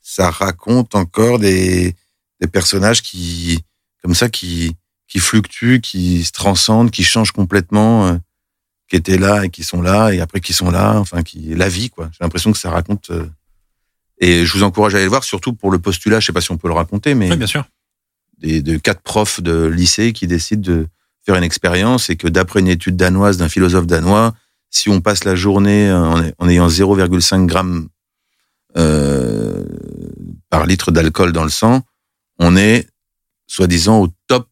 ça 0.00 0.30
raconte 0.30 0.94
encore 0.94 1.38
des, 1.38 1.94
des 2.40 2.46
personnages 2.48 3.02
qui, 3.02 3.60
comme 4.02 4.14
ça, 4.14 4.30
qui, 4.30 4.74
qui 5.08 5.18
fluctuent, 5.18 5.80
qui 5.82 6.24
se 6.24 6.32
transcendent, 6.32 6.90
qui 6.90 7.04
changent 7.04 7.32
complètement, 7.32 8.06
euh, 8.08 8.14
qui 8.88 8.96
étaient 8.96 9.18
là 9.18 9.44
et 9.44 9.50
qui 9.50 9.62
sont 9.64 9.80
là 9.82 10.10
et 10.12 10.20
après 10.20 10.40
qui 10.40 10.52
sont 10.52 10.70
là. 10.70 10.98
Enfin, 10.98 11.22
qui 11.22 11.54
la 11.54 11.68
vie, 11.68 11.90
quoi. 11.90 12.08
J'ai 12.12 12.18
l'impression 12.22 12.52
que 12.52 12.58
ça 12.58 12.70
raconte. 12.70 13.10
euh, 13.10 13.26
et 14.18 14.44
je 14.46 14.52
vous 14.56 14.62
encourage 14.62 14.94
à 14.94 14.98
aller 14.98 15.04
le 15.06 15.10
voir, 15.10 15.24
surtout 15.24 15.52
pour 15.54 15.70
le 15.70 15.78
postulat. 15.78 16.20
Je 16.20 16.26
sais 16.26 16.32
pas 16.32 16.40
si 16.40 16.52
on 16.52 16.56
peut 16.56 16.68
le 16.68 16.74
raconter, 16.74 17.14
mais 17.14 17.30
Ouais, 17.30 17.36
bien 17.36 17.46
sûr. 17.46 17.64
des, 18.38 18.62
de 18.62 18.76
quatre 18.76 19.00
profs 19.02 19.40
de 19.42 19.64
lycée 19.66 20.12
qui 20.12 20.26
décident 20.26 20.62
de 20.62 20.86
faire 21.26 21.34
une 21.36 21.42
expérience 21.44 22.10
et 22.10 22.16
que 22.16 22.28
d'après 22.28 22.60
une 22.60 22.68
étude 22.68 22.96
danoise 22.96 23.38
d'un 23.38 23.48
philosophe 23.48 23.86
danois, 23.86 24.34
si 24.70 24.88
on 24.90 25.00
passe 25.00 25.24
la 25.24 25.34
journée 25.34 25.90
en, 25.92 26.22
en 26.38 26.48
ayant 26.48 26.68
0,5 26.68 27.46
grammes 27.46 27.88
euh, 28.76 29.64
par 30.50 30.66
litre 30.66 30.90
d'alcool 30.90 31.32
dans 31.32 31.44
le 31.44 31.50
sang, 31.50 31.82
on 32.38 32.56
est 32.56 32.88
soi-disant 33.46 34.00
au 34.00 34.08
top 34.26 34.48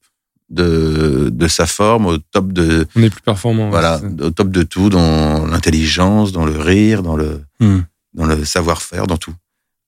de, 0.53 1.31
de 1.33 1.49
sa 1.49 1.67
forme, 1.67 2.07
au 2.07 2.19
top 2.19 2.53
de 2.53 2.87
On 2.95 3.03
est 3.03 3.11
plus 3.11 3.23
performant. 3.23 3.71
voilà, 3.71 4.01
au 4.21 4.31
top 4.31 4.51
de 4.51 4.63
tout 4.63 4.89
dans 4.91 5.47
l'intelligence, 5.47 6.31
dans 6.33 6.45
le 6.45 6.59
rire, 6.59 7.03
dans 7.03 7.17
le 7.17 7.43
Hmm. 7.61 7.81
dans 8.15 8.27
le 8.27 8.45
savoir-faire, 8.45 9.07
dans 9.07 9.17
tout. 9.17 9.35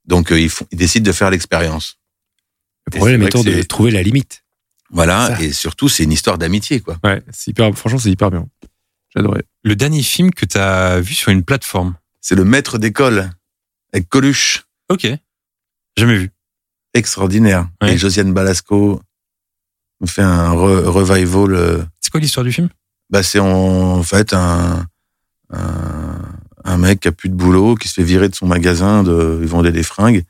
Donc 0.07 0.33
euh, 0.33 0.41
ils, 0.41 0.49
font, 0.51 0.67
ils 0.71 0.79
décident 0.79 1.05
de 1.05 1.13
faire 1.13 1.31
l'expérience. 1.31 1.99
Le 2.87 2.97
problème 2.99 3.23
étant 3.23 3.43
de 3.43 3.63
trouver 3.63 3.91
la 3.91 4.03
limite. 4.03 4.43
Voilà, 4.91 5.37
et 5.41 5.53
surtout 5.53 5.89
c'est 5.89 6.05
une 6.05 6.13
histoire 6.13 6.39
d'amitié 6.39 6.81
quoi. 6.81 6.99
Ouais, 7.03 7.23
c'est 7.33 7.51
hyper. 7.51 7.73
Franchement, 7.77 7.99
c'est 7.99 8.11
hyper 8.11 8.31
bien. 8.31 8.47
J'adorais. 9.15 9.43
Le 9.63 9.75
dernier 9.77 10.03
film 10.03 10.31
que 10.33 10.45
tu 10.47 10.59
as 10.59 11.01
vu 11.01 11.15
sur 11.15 11.31
une 11.31 11.43
plateforme? 11.43 11.95
C'est 12.21 12.35
le 12.35 12.45
maître 12.45 12.79
d'école 12.79 13.31
avec 13.93 14.09
Coluche, 14.09 14.65
Ok. 14.91 15.07
Jamais 15.97 16.17
vu. 16.19 16.31
extraordinaire. 16.95 17.69
Ouais. 17.83 17.95
Et 17.95 17.99
Josiane 17.99 18.33
Balasco 18.33 19.01
me 20.01 20.07
fait 20.07 20.23
un 20.23 20.53
re- 20.55 20.85
revival. 20.85 21.55
euh, 21.55 21.83
C'est 22.01 22.11
quoi 22.11 22.21
l'histoire 22.21 22.45
du 22.45 22.53
film? 22.53 22.69
Bah 23.11 23.23
c'est 23.23 23.39
en 23.39 24.03
fait 24.03 24.33
un, 24.33 24.87
un 25.51 26.21
un 26.67 26.79
mec 26.79 27.01
qui 27.01 27.09
a 27.09 27.13
plus 27.13 27.29
de 27.29 27.35
boulot, 27.35 27.75
qui 27.75 27.89
se 27.89 27.95
fait 27.95 28.03
virer 28.03 28.29
de 28.31 28.35
son 28.35 28.47
magasin, 28.47 29.03
de, 29.03 29.39
il 29.43 29.47
vendait 29.47 29.71
des 29.73 29.83
fringues 29.83 30.25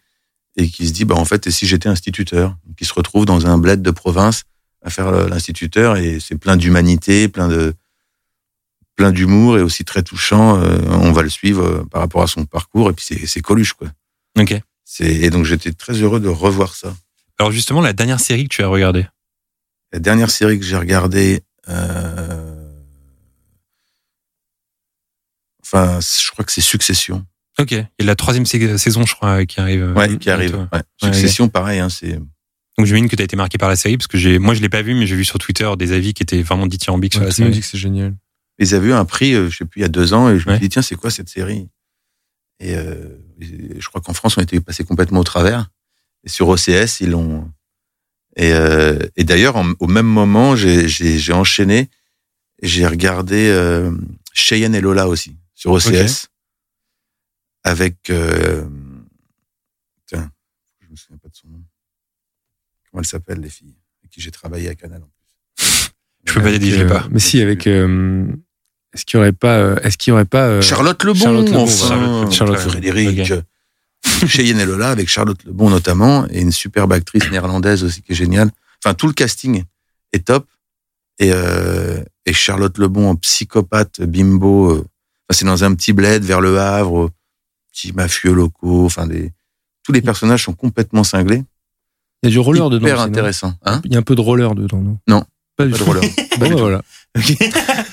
et 0.56 0.68
qui 0.68 0.88
se 0.88 0.92
dit 0.92 1.04
bah 1.04 1.14
en 1.14 1.24
fait 1.24 1.46
et 1.46 1.50
si 1.52 1.66
j'étais 1.66 1.88
instituteur, 1.88 2.56
qui 2.76 2.84
se 2.84 2.92
retrouve 2.92 3.24
dans 3.24 3.46
un 3.46 3.56
bled 3.58 3.82
de 3.82 3.90
province 3.92 4.42
à 4.82 4.90
faire 4.90 5.06
euh, 5.06 5.28
l'instituteur 5.28 5.96
et 5.96 6.18
c'est 6.20 6.36
plein 6.36 6.56
d'humanité, 6.56 7.28
plein 7.28 7.48
de 7.48 7.74
plein 8.96 9.12
d'humour 9.12 9.58
et 9.58 9.62
aussi 9.62 9.84
très 9.84 10.02
touchant. 10.02 10.60
euh, 10.60 10.78
on 10.90 11.12
va 11.12 11.22
le 11.22 11.30
suivre 11.30 11.62
euh, 11.64 11.84
par 11.90 12.00
rapport 12.00 12.22
à 12.22 12.26
son 12.26 12.44
parcours 12.44 12.90
et 12.90 12.92
puis 12.92 13.04
c'est 13.26 13.40
Coluche 13.40 13.72
quoi. 13.74 13.88
Ok. 14.38 14.60
Et 15.00 15.30
donc 15.30 15.44
j'étais 15.44 15.72
très 15.72 15.94
heureux 15.94 16.20
de 16.20 16.28
revoir 16.28 16.74
ça. 16.74 16.94
Alors 17.38 17.50
justement, 17.52 17.80
la 17.80 17.92
dernière 17.92 18.20
série 18.20 18.44
que 18.48 18.54
tu 18.54 18.62
as 18.62 18.68
regardée? 18.68 19.06
La 19.94 20.00
dernière 20.00 20.28
série 20.32 20.58
que 20.58 20.64
j'ai 20.64 20.76
regardée, 20.76 21.42
euh, 21.68 22.68
enfin, 25.64 26.00
je 26.00 26.30
crois 26.32 26.44
que 26.44 26.50
c'est 26.50 26.60
Succession, 26.60 27.24
Ok. 27.60 27.70
Et 27.72 27.86
la 28.00 28.16
troisième 28.16 28.44
sais- 28.44 28.76
saison, 28.78 29.06
je 29.06 29.14
crois, 29.14 29.46
qui 29.46 29.60
arrive. 29.60 29.82
euh, 29.84 29.94
ouais, 29.94 30.18
qui 30.18 30.28
arrive. 30.30 30.66
Ouais. 30.72 30.82
Succession, 31.00 31.48
pareil, 31.48 31.78
hein, 31.78 31.88
c'est. 31.88 32.14
Donc 32.76 32.86
j'imagine 32.86 33.08
que 33.08 33.14
tu 33.14 33.22
as 33.22 33.24
été 33.24 33.36
marqué 33.36 33.56
par 33.56 33.68
la 33.68 33.76
série 33.76 33.96
parce 33.96 34.08
que 34.08 34.18
j'ai, 34.18 34.40
moi 34.40 34.52
je 34.54 34.60
l'ai 34.60 34.68
pas 34.68 34.82
vu, 34.82 34.94
mais 34.96 35.06
j'ai 35.06 35.14
vu 35.14 35.24
sur 35.24 35.38
Twitter 35.38 35.70
des 35.78 35.92
avis 35.92 36.12
qui 36.12 36.24
étaient 36.24 36.42
vraiment 36.42 36.66
dithyrambiques 36.66 37.12
sur 37.12 37.20
la 37.20 37.26
monde 37.26 37.32
dit 37.32 37.36
série. 37.44 37.60
que 37.60 37.66
c'est 37.66 37.78
génial. 37.78 38.16
Ils 38.58 38.74
avaient 38.74 38.88
eu 38.88 38.92
un 38.92 39.04
prix, 39.04 39.34
euh, 39.34 39.48
je 39.48 39.58
sais 39.58 39.64
plus, 39.64 39.78
il 39.78 39.82
y 39.82 39.84
a 39.84 39.88
deux 39.88 40.12
ans, 40.12 40.28
et 40.28 40.40
je 40.40 40.50
me 40.50 40.58
dit 40.58 40.68
tiens, 40.68 40.82
c'est 40.82 40.96
quoi 40.96 41.12
cette 41.12 41.28
série? 41.28 41.68
Et 42.58 42.74
euh, 42.76 43.16
je 43.40 43.86
crois 43.88 44.00
qu'en 44.00 44.12
France, 44.14 44.36
on 44.36 44.40
était 44.40 44.58
passé 44.58 44.82
complètement 44.82 45.20
au 45.20 45.24
travers. 45.24 45.70
Et 46.24 46.28
sur 46.28 46.48
OCS, 46.48 46.98
ils 47.00 47.10
l'ont. 47.10 47.48
Et, 48.36 48.52
euh, 48.52 48.98
et 49.16 49.24
d'ailleurs, 49.24 49.56
au 49.78 49.86
même 49.86 50.06
moment, 50.06 50.56
j'ai- 50.56 51.32
enchaîné. 51.32 51.88
et 52.62 52.66
J'ai 52.68 52.86
regardé 52.86 53.48
euh, 53.48 53.90
Cheyenne 54.32 54.74
et 54.74 54.80
Lola 54.80 55.08
aussi 55.08 55.36
sur 55.54 55.70
OCS 55.72 56.28
avec. 57.62 58.10
Euh, 58.10 58.64
tiens, 60.06 60.30
je 60.80 60.88
me 60.90 60.96
souviens 60.96 61.18
pas 61.18 61.28
de 61.28 61.34
son 61.36 61.48
nom. 61.48 61.62
Comment 62.90 63.02
elle 63.02 63.06
s'appelle 63.06 63.40
les 63.40 63.48
filles 63.50 63.74
avec 64.02 64.10
qui 64.10 64.20
j'ai 64.20 64.30
travaillé 64.30 64.68
à 64.68 64.74
Canal 64.74 65.02
en 65.02 65.08
plus. 65.56 65.90
Je 66.26 66.32
peux 66.34 66.40
pas 66.42 66.48
Avec, 66.48 66.60
dire, 66.60 66.80
euh, 66.80 66.88
pas. 66.88 67.06
Mais 67.10 67.20
si, 67.20 67.40
avec. 67.40 67.66
euh, 67.66 68.26
est-ce 68.92 69.04
qu'il 69.04 69.18
y 69.18 69.20
aurait 69.20 69.32
pas. 69.32 69.58
euh, 69.58 69.76
Est-ce 69.82 69.98
qu'il 69.98 70.10
y 70.10 70.14
aurait 70.14 70.24
pas. 70.24 70.46
euh, 70.48 70.62
Charlotte 70.62 71.02
Lebon, 71.04 71.18
Charlotte 71.20 71.46
Lebon, 71.48 71.62
enfin. 71.62 72.30
Charlotte- 72.30 72.32
Charlotte 72.32 73.44
Frédéric. 74.04 74.28
Cheyenne 74.36 74.60
et 74.60 74.64
Lola 74.66 74.90
avec 74.90 75.08
Charlotte 75.08 75.42
Lebon 75.44 75.70
notamment 75.70 76.26
et 76.30 76.40
une 76.40 76.52
superbe 76.52 76.92
actrice 76.92 77.30
néerlandaise 77.30 77.84
aussi 77.84 78.02
qui 78.02 78.12
est 78.12 78.16
géniale. 78.16 78.50
Enfin, 78.84 78.94
tout 78.94 79.06
le 79.06 79.12
casting 79.12 79.64
est 80.12 80.26
top. 80.26 80.46
Et, 81.18 81.30
euh, 81.32 82.02
et 82.26 82.32
Charlotte 82.32 82.76
Lebon 82.78 83.10
en 83.10 83.16
psychopathe 83.16 84.00
bimbo. 84.02 84.70
euh, 84.72 84.84
c'est 85.30 85.44
dans 85.44 85.64
un 85.64 85.74
petit 85.74 85.92
bled 85.92 86.24
vers 86.24 86.40
le 86.40 86.58
Havre, 86.58 86.92
au, 86.92 87.10
petits 87.72 87.92
mafieux 87.92 88.32
locaux. 88.32 88.84
Enfin, 88.84 89.06
des, 89.06 89.32
tous 89.84 89.92
les 89.92 90.02
personnages 90.02 90.44
sont 90.44 90.52
complètement 90.54 91.04
cinglés. 91.04 91.42
Il 92.22 92.26
y 92.26 92.28
a 92.28 92.30
du 92.30 92.38
roller 92.38 92.70
dedans. 92.70 92.86
Hyper 92.86 93.00
intéressant. 93.00 93.54
Hein 93.64 93.80
Il 93.84 93.92
y 93.92 93.96
a 93.96 93.98
un 93.98 94.02
peu 94.02 94.14
de 94.14 94.20
roller 94.20 94.54
dedans, 94.54 94.80
non 94.80 94.98
Non. 95.06 95.24
Pas, 95.56 95.66
du 95.66 95.72
Pas 95.72 95.78
de 95.78 95.82
tout. 95.84 95.90
roller. 95.90 96.02
Bah, 96.38 96.48
voilà. 96.50 96.82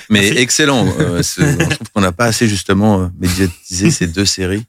Mais 0.09 0.29
excellent. 0.41 0.87
Euh, 0.99 1.21
je 1.21 1.75
trouve 1.75 1.89
qu'on 1.93 2.01
n'a 2.01 2.11
pas 2.11 2.25
assez 2.25 2.47
justement 2.47 3.01
euh, 3.01 3.07
médiatisé 3.19 3.91
ces 3.91 4.07
deux 4.07 4.25
séries. 4.25 4.65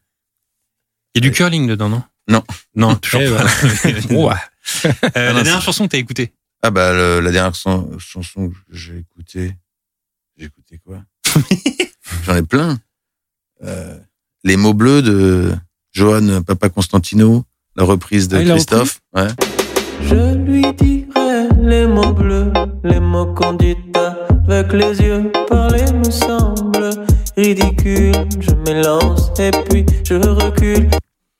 Il 1.15 1.23
y 1.23 1.27
a 1.27 1.31
du 1.31 1.35
curling 1.35 1.67
dedans, 1.67 1.89
non? 1.89 2.03
Non. 2.29 2.43
Non, 2.75 2.95
toujours 3.03 3.21
Eh, 3.23 3.31
pas. 3.31 4.15
Ouais. 4.15 4.35
Euh, 4.85 4.91
Ah, 5.03 5.11
la 5.15 5.33
non, 5.33 5.43
dernière 5.43 5.61
chanson 5.63 5.85
que 5.87 5.91
t'as 5.91 5.99
écoutée? 5.99 6.33
Ah 6.63 6.71
bah 6.71 6.93
le- 6.93 7.19
la 7.21 7.33
dernière 7.33 7.55
chan- 7.55 7.89
chanson 7.99 8.49
que 8.49 8.55
j'ai 8.71 8.99
écoutée, 8.99 9.57
j'ai 10.37 10.47
écouté 10.47 10.79
quoi? 10.85 11.03
J'en 12.25 12.37
ai 12.37 12.43
plein. 12.45 12.79
Euh, 13.65 13.99
les 14.45 14.57
mots 14.57 14.73
bleus 14.73 15.03
de 15.03 15.53
Johan 15.91 16.43
Papa 16.45 16.69
Constantino, 16.69 17.45
la 17.75 17.83
reprise 17.85 18.29
de 18.29 18.37
Ah, 18.39 18.45
Christophe. 18.45 19.01
Ouais. 19.13 19.27
Je 20.03 20.35
lui 20.37 20.63
dirai 20.75 21.49
les 21.61 21.87
mots 21.89 22.13
bleus, 22.13 22.53
les 22.85 23.01
mots 23.01 23.35
qu'on 23.35 23.55
dit 23.55 23.77
avec 24.49 24.73
les 24.73 25.01
yeux. 25.01 25.33
Parler 25.49 25.85
me 25.93 26.09
semble 26.11 26.91
ridicule. 27.37 28.15
Je 28.41 28.55
m'élance 28.67 29.31
et 29.39 29.51
puis 29.69 29.87
je 30.05 30.15
recule. 30.15 30.89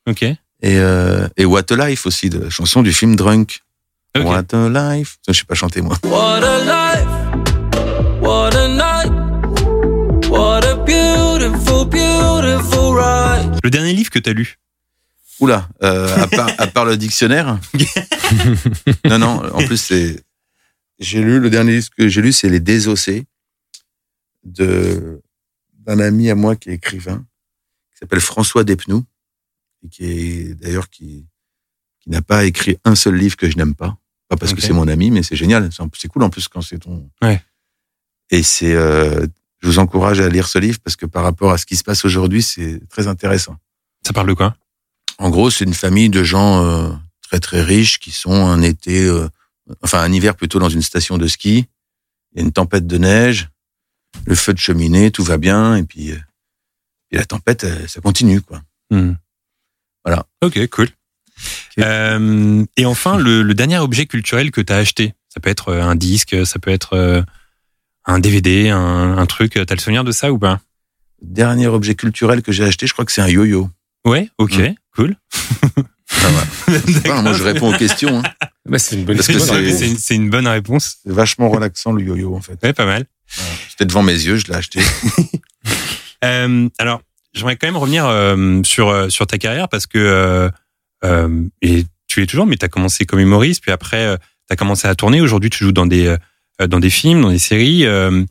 Ok. 0.07 0.23
Et, 0.23 0.37
euh, 0.63 1.27
et 1.37 1.45
What 1.45 1.71
a 1.71 1.87
Life 1.89 2.05
aussi, 2.05 2.29
de 2.29 2.39
la 2.39 2.49
chanson 2.49 2.81
du 2.81 2.93
film 2.93 3.15
Drunk. 3.15 3.61
What 4.15 4.53
a 4.53 4.69
Life. 4.69 5.17
Je 5.27 5.33
sais 5.33 5.45
pas 5.45 5.55
chanter 5.55 5.81
moi. 5.81 5.97
What 6.03 6.43
a 6.43 6.59
life, 6.63 8.21
what 8.21 8.55
a 8.55 8.67
night, 8.67 10.29
what 10.29 10.63
a 10.65 10.75
beautiful, 10.85 11.85
beautiful 11.85 12.95
ride. 12.95 13.59
Le 13.63 13.69
dernier 13.69 13.93
livre 13.93 14.11
que 14.11 14.19
t'as 14.19 14.33
lu 14.33 14.59
Oula, 15.39 15.67
euh, 15.81 16.15
à, 16.15 16.27
part, 16.27 16.49
à 16.59 16.67
part 16.67 16.85
le 16.85 16.95
dictionnaire. 16.95 17.59
non, 19.09 19.17
non, 19.17 19.41
en 19.53 19.65
plus, 19.65 19.77
c'est. 19.77 20.23
J'ai 20.99 21.21
lu, 21.21 21.39
le 21.39 21.49
dernier 21.49 21.73
livre 21.73 21.89
que 21.97 22.07
j'ai 22.07 22.21
lu, 22.21 22.31
c'est 22.31 22.49
Les 22.49 22.59
Désossés 22.59 23.25
de, 24.45 25.21
d'un 25.85 25.99
ami 25.99 26.29
à 26.29 26.35
moi 26.35 26.55
qui 26.55 26.69
est 26.69 26.73
écrivain, 26.73 27.25
qui 27.91 27.99
s'appelle 27.99 28.21
François 28.21 28.63
Despnous, 28.63 29.05
et 29.83 29.89
qui 29.89 30.05
est, 30.05 30.55
d'ailleurs, 30.55 30.89
qui, 30.89 31.25
qui 31.99 32.09
n'a 32.09 32.21
pas 32.21 32.45
écrit 32.45 32.77
un 32.83 32.95
seul 32.95 33.15
livre 33.15 33.35
que 33.35 33.49
je 33.49 33.57
n'aime 33.57 33.75
pas. 33.75 33.97
Pas 34.29 34.37
parce 34.37 34.53
que 34.53 34.61
c'est 34.61 34.73
mon 34.73 34.87
ami, 34.87 35.11
mais 35.11 35.21
c'est 35.21 35.35
génial. 35.35 35.69
C'est, 35.71 35.83
c'est 35.97 36.07
cool 36.07 36.23
en 36.23 36.29
plus 36.29 36.47
quand 36.47 36.61
c'est 36.61 36.79
ton. 36.79 37.09
Ouais. 37.21 37.41
Et 38.31 38.41
c'est, 38.41 38.73
euh, 38.73 39.27
je 39.61 39.67
vous 39.67 39.79
encourage 39.79 40.19
à 40.19 40.29
lire 40.29 40.47
ce 40.47 40.57
livre 40.57 40.79
parce 40.83 40.95
que 40.95 41.05
par 41.05 41.23
rapport 41.23 41.51
à 41.51 41.57
ce 41.57 41.65
qui 41.65 41.75
se 41.75 41.83
passe 41.83 42.03
aujourd'hui, 42.05 42.41
c'est 42.41 42.81
très 42.89 43.07
intéressant. 43.07 43.57
Ça 44.05 44.13
parle 44.13 44.27
de 44.27 44.33
quoi? 44.33 44.55
En 45.19 45.29
gros, 45.29 45.51
c'est 45.51 45.65
une 45.65 45.73
famille 45.73 46.09
de 46.09 46.23
gens 46.23 46.65
euh, 46.65 46.89
très 47.21 47.39
très 47.39 47.61
riches 47.61 47.99
qui 47.99 48.11
sont 48.11 48.33
un 48.33 48.61
été, 48.61 49.05
euh, 49.05 49.27
enfin 49.81 50.01
un 50.01 50.11
hiver 50.11 50.35
plutôt 50.35 50.59
dans 50.59 50.69
une 50.69 50.81
station 50.81 51.17
de 51.17 51.27
ski. 51.27 51.67
Il 52.31 52.39
y 52.39 52.41
a 52.41 52.45
une 52.45 52.51
tempête 52.51 52.87
de 52.87 52.97
neige, 52.97 53.49
le 54.25 54.35
feu 54.35 54.53
de 54.53 54.59
cheminée, 54.59 55.11
tout 55.11 55.23
va 55.23 55.37
bien, 55.37 55.75
et 55.75 55.83
puis, 55.83 56.11
euh, 56.11 56.17
et 57.11 57.17
la 57.17 57.25
tempête, 57.25 57.63
euh, 57.63 57.87
ça 57.87 58.01
continue 58.01 58.41
quoi. 58.41 58.61
Hmm. 58.89 59.13
Voilà. 60.05 60.25
Ok, 60.43 60.59
cool. 60.69 60.89
Euh, 61.79 62.63
et 62.77 62.85
enfin, 62.85 63.17
le, 63.17 63.41
le 63.41 63.53
dernier 63.53 63.79
objet 63.79 64.05
culturel 64.05 64.51
que 64.51 64.61
t'as 64.61 64.77
acheté, 64.77 65.13
ça 65.29 65.39
peut 65.39 65.49
être 65.49 65.69
euh, 65.69 65.81
un 65.81 65.95
disque, 65.95 66.45
ça 66.45 66.59
peut 66.59 66.71
être 66.71 66.93
euh, 66.93 67.21
un 68.05 68.19
DVD, 68.19 68.69
un, 68.69 69.17
un 69.17 69.25
truc. 69.25 69.53
T'as 69.65 69.75
le 69.75 69.79
souvenir 69.79 70.03
de 70.03 70.11
ça 70.11 70.31
ou 70.31 70.37
pas? 70.37 70.59
Dernier 71.21 71.67
objet 71.67 71.95
culturel 71.95 72.41
que 72.41 72.51
j'ai 72.51 72.63
acheté, 72.65 72.85
je 72.85 72.93
crois 72.93 73.05
que 73.05 73.11
c'est 73.11 73.21
un 73.21 73.27
yo-yo. 73.27 73.69
Ouais, 74.05 74.29
ok, 74.37 74.55
Hmm. 74.59 74.73
cool. 74.95 75.15
Ah 76.15 76.27
ouais. 76.27 76.79
Enfin, 76.97 77.21
moi, 77.23 77.33
je 77.33 77.43
réponds 77.43 77.73
aux 77.73 77.77
questions. 77.77 78.19
Hein. 78.19 78.23
Bah, 78.65 78.77
c'est 78.77 78.95
une 78.95 79.01
une 79.01 80.29
bonne 80.29 80.47
réponse. 80.47 80.97
C'est 81.03 81.11
vachement 81.11 81.49
relaxant 81.49 81.91
le 81.91 82.03
yo-yo 82.03 82.35
en 82.35 82.39
fait. 82.41 82.57
Ouais, 82.61 82.71
pas 82.71 82.85
mal. 82.85 83.05
C'était 83.69 83.85
devant 83.85 84.03
mes 84.03 84.13
yeux, 84.13 84.37
je 84.37 84.47
l'ai 84.47 84.55
acheté. 84.55 84.79
Euh, 86.23 86.69
alors, 86.79 87.01
j'aimerais 87.33 87.57
quand 87.57 87.67
même 87.67 87.75
revenir 87.75 88.05
euh, 88.05 88.61
sur 88.63 88.87
euh, 88.87 89.09
sur 89.09 89.27
ta 89.27 89.37
carrière 89.37 89.67
parce 89.67 89.87
que 89.87 89.97
euh, 89.97 90.49
euh, 91.03 91.41
et 91.61 91.83
tu 92.07 92.23
es 92.23 92.25
toujours, 92.25 92.45
mais 92.45 92.55
tu 92.55 92.63
as 92.63 92.69
commencé 92.69 93.05
comme 93.05 93.19
humoriste, 93.19 93.61
puis 93.61 93.73
après 93.73 94.17
tu 94.47 94.53
as 94.53 94.55
commencé 94.55 94.87
à 94.87 94.95
tourner. 94.95 95.19
Aujourd'hui, 95.19 95.49
tu 95.49 95.65
joues 95.65 95.73
dans 95.73 95.85
des 95.85 96.07
euh, 96.61 96.67
dans 96.67 96.79
des 96.79 96.89
films, 96.89 97.23
dans 97.23 97.29
des 97.29 97.39
séries. 97.39 97.85
Euh, 97.85 98.23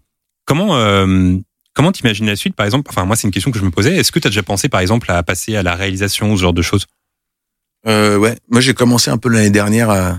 comment 0.47 0.77
euh, 0.77 1.37
comment 1.75 1.93
t'imagines 1.93 2.25
la 2.25 2.37
suite, 2.37 2.57
par 2.57 2.65
exemple? 2.65 2.89
Enfin, 2.89 3.05
moi, 3.05 3.15
c'est 3.15 3.27
une 3.29 3.31
question 3.31 3.51
que 3.51 3.59
je 3.59 3.65
me 3.65 3.71
posais. 3.71 3.95
Est-ce 3.95 4.11
que 4.11 4.19
tu 4.19 4.27
as 4.27 4.31
déjà 4.31 4.43
pensé, 4.43 4.71
par 4.71 4.81
exemple, 4.81 5.11
à 5.11 5.23
passer 5.23 5.55
à 5.57 5.63
la 5.63 5.75
réalisation, 5.75 6.35
ce 6.35 6.41
genre 6.41 6.55
de 6.55 6.63
choses? 6.63 6.87
Euh, 7.87 8.17
ouais, 8.17 8.39
moi 8.49 8.63
j'ai 8.63 8.73
commencé 8.75 9.11
un 9.11 9.19
peu 9.19 9.29
l'année 9.29 9.51
dernière 9.51 9.91
à. 9.91 10.19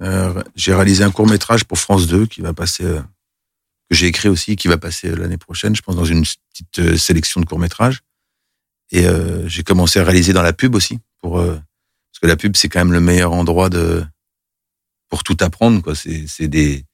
euh, 0.00 0.42
j'ai 0.56 0.72
réalisé 0.72 1.04
un 1.04 1.10
court 1.10 1.26
métrage 1.26 1.64
pour 1.64 1.78
France 1.78 2.06
2 2.06 2.24
qui 2.26 2.40
va 2.40 2.54
passer, 2.54 2.84
euh, 2.84 3.00
que 3.90 3.94
j'ai 3.96 4.06
écrit 4.06 4.28
aussi, 4.28 4.56
qui 4.56 4.68
va 4.68 4.78
passer 4.78 5.08
euh, 5.10 5.16
l'année 5.16 5.36
prochaine, 5.38 5.74
je 5.76 5.82
pense, 5.82 5.96
dans 5.96 6.04
une 6.04 6.24
petite 6.52 6.78
euh, 6.78 6.96
sélection 6.96 7.40
de 7.40 7.46
courts 7.46 7.58
métrages. 7.58 8.00
Et 8.90 9.06
euh, 9.06 9.48
j'ai 9.48 9.62
commencé 9.62 9.98
à 9.98 10.04
réaliser 10.04 10.32
dans 10.32 10.42
la 10.42 10.52
pub 10.52 10.74
aussi, 10.74 10.98
pour 11.20 11.38
euh, 11.38 11.54
parce 11.54 12.20
que 12.20 12.26
la 12.26 12.36
pub 12.36 12.54
c'est 12.56 12.68
quand 12.68 12.80
même 12.80 12.92
le 12.92 13.00
meilleur 13.00 13.32
endroit 13.32 13.68
de 13.70 14.04
pour 15.08 15.22
tout 15.24 15.36
apprendre. 15.40 15.82
quoi. 15.82 15.94
C'est 15.94 16.26
c'est 16.28 16.48
des 16.48 16.84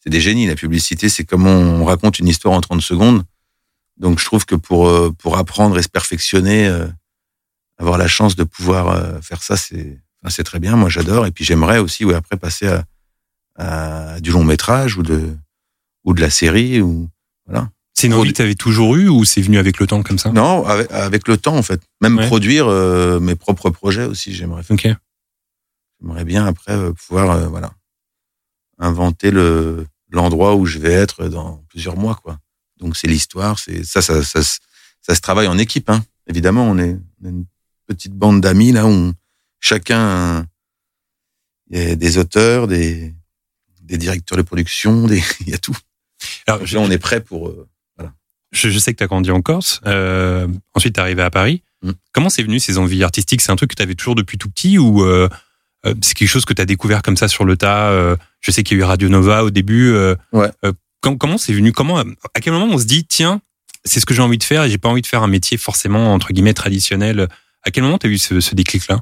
c'est 0.00 0.10
des 0.10 0.20
génies. 0.20 0.46
La 0.46 0.56
publicité, 0.56 1.08
c'est 1.08 1.24
comment 1.24 1.50
on 1.52 1.84
raconte 1.84 2.18
une 2.18 2.28
histoire 2.28 2.54
en 2.54 2.60
30 2.60 2.80
secondes. 2.82 3.24
Donc 3.96 4.18
je 4.18 4.24
trouve 4.24 4.44
que 4.46 4.54
pour 4.56 4.88
euh, 4.88 5.10
pour 5.12 5.38
apprendre 5.38 5.78
et 5.78 5.82
se 5.82 5.88
perfectionner. 5.88 6.66
euh, 6.66 6.88
avoir 7.76 7.98
la 7.98 8.06
chance 8.06 8.36
de 8.36 8.44
pouvoir 8.44 9.20
faire 9.22 9.42
ça, 9.42 9.56
c'est 9.56 9.98
enfin, 10.22 10.30
c'est 10.30 10.44
très 10.44 10.60
bien. 10.60 10.76
Moi, 10.76 10.88
j'adore. 10.88 11.26
Et 11.26 11.32
puis 11.32 11.44
j'aimerais 11.44 11.78
aussi, 11.78 12.04
ouais, 12.04 12.14
après 12.14 12.36
passer 12.36 12.68
à, 12.68 12.84
à 13.56 14.20
du 14.20 14.30
long 14.30 14.44
métrage 14.44 14.96
ou 14.96 15.02
de 15.02 15.36
ou 16.04 16.14
de 16.14 16.20
la 16.20 16.30
série 16.30 16.80
ou 16.80 17.08
voilà. 17.46 17.70
C'est 17.96 18.08
une 18.08 18.14
envie 18.14 18.32
que 18.32 18.36
tu 18.36 18.42
avais 18.42 18.54
toujours 18.56 18.96
eue 18.96 19.08
ou 19.08 19.24
c'est 19.24 19.40
venu 19.40 19.56
avec 19.58 19.78
le 19.78 19.86
temps 19.86 20.02
comme 20.02 20.18
ça? 20.18 20.30
Non, 20.32 20.66
avec, 20.66 20.90
avec 20.90 21.28
le 21.28 21.36
temps 21.36 21.56
en 21.56 21.62
fait. 21.62 21.80
Même 22.00 22.18
Ouais. 22.18 22.26
produire 22.26 22.66
euh, 22.66 23.20
mes 23.20 23.36
propres 23.36 23.70
projets 23.70 24.04
aussi, 24.04 24.34
j'aimerais. 24.34 24.62
faire. 24.64 24.74
Ok. 24.74 24.88
J'aimerais 26.00 26.24
bien 26.24 26.44
après 26.44 26.72
euh, 26.72 26.92
pouvoir 26.92 27.30
euh, 27.30 27.46
voilà 27.46 27.72
inventer 28.78 29.30
le 29.30 29.86
l'endroit 30.10 30.54
où 30.56 30.66
je 30.66 30.78
vais 30.78 30.92
être 30.92 31.28
dans 31.28 31.64
plusieurs 31.68 31.96
mois 31.96 32.16
quoi. 32.16 32.38
Donc 32.78 32.96
c'est 32.96 33.06
l'histoire, 33.06 33.58
c'est 33.58 33.84
ça, 33.84 34.02
ça, 34.02 34.22
ça, 34.24 34.42
se- 34.42 34.58
ça 35.00 35.14
se 35.14 35.20
travaille 35.20 35.46
en 35.46 35.56
équipe. 35.58 35.88
Hein. 35.90 36.04
Évidemment, 36.28 36.64
on 36.68 36.78
est, 36.78 36.96
on 37.22 37.26
est 37.26 37.30
une 37.30 37.46
petite 37.86 38.12
bande 38.14 38.40
d'amis 38.40 38.72
là 38.72 38.86
où 38.86 38.90
on- 38.90 39.14
chacun 39.60 40.46
il 41.70 41.78
y 41.78 41.90
a 41.92 41.96
des 41.96 42.18
auteurs, 42.18 42.66
des 42.66 43.14
des 43.82 43.98
directeurs 43.98 44.36
de 44.38 44.42
production, 44.42 45.06
des 45.06 45.22
il 45.40 45.50
y 45.50 45.54
a 45.54 45.58
tout. 45.58 45.76
Alors, 46.46 46.58
Donc 46.60 46.68
je, 46.68 46.76
là, 46.76 46.82
on 46.82 46.90
est 46.90 46.98
prêt 46.98 47.20
pour 47.20 47.48
euh, 47.48 47.66
je, 48.52 48.68
je 48.70 48.78
sais 48.78 48.92
que 48.92 48.98
tu 48.98 49.04
as 49.04 49.08
grandi 49.08 49.30
en 49.32 49.42
Corse. 49.42 49.80
Euh, 49.86 50.46
ensuite, 50.74 50.94
tu 50.94 51.00
es 51.00 51.02
arrivé 51.02 51.22
à 51.22 51.30
Paris. 51.30 51.62
Mm. 51.82 51.90
Comment 52.12 52.28
c'est 52.28 52.44
venu 52.44 52.60
ces 52.60 52.78
envies 52.78 53.02
artistiques? 53.02 53.40
C'est 53.40 53.50
un 53.50 53.56
truc 53.56 53.70
que 53.70 53.74
tu 53.74 53.82
avais 53.82 53.96
toujours 53.96 54.14
depuis 54.14 54.38
tout 54.38 54.48
petit 54.48 54.78
ou 54.78 55.02
euh, 55.02 55.28
euh, 55.86 55.94
c'est 56.02 56.14
quelque 56.14 56.28
chose 56.28 56.44
que 56.44 56.52
tu 56.54 56.62
as 56.62 56.64
découvert 56.64 57.02
comme 57.02 57.16
ça 57.16 57.26
sur 57.26 57.44
le 57.44 57.56
tas 57.56 57.88
euh, 57.90 58.16
Je 58.40 58.52
sais 58.52 58.62
qu'il 58.62 58.78
y 58.78 58.80
a 58.80 58.84
eu 58.84 58.86
Radio 58.86 59.08
Nova 59.08 59.42
au 59.44 59.50
début. 59.50 59.90
euh, 59.92 60.14
Ouais. 60.32 60.50
com- 61.00 61.18
comment 61.18 61.36
c'est 61.36 61.52
venu? 61.52 61.72
Comment 61.72 61.98
À 61.98 62.40
quel 62.40 62.52
moment 62.52 62.66
on 62.72 62.78
se 62.78 62.84
dit 62.84 63.04
tiens, 63.04 63.40
c'est 63.84 63.98
ce 63.98 64.06
que 64.06 64.14
j'ai 64.14 64.22
envie 64.22 64.38
de 64.38 64.44
faire 64.44 64.62
et 64.64 64.70
j'ai 64.70 64.78
pas 64.78 64.88
envie 64.88 65.02
de 65.02 65.06
faire 65.08 65.22
un 65.24 65.28
métier 65.28 65.56
forcément 65.58 66.14
entre 66.14 66.32
guillemets 66.32 66.54
traditionnel? 66.54 67.26
À 67.64 67.70
quel 67.72 67.82
moment 67.82 67.98
tu 67.98 68.06
as 68.06 68.10
eu 68.10 68.18
ce, 68.18 68.38
ce 68.40 68.54
déclic-là? 68.54 69.00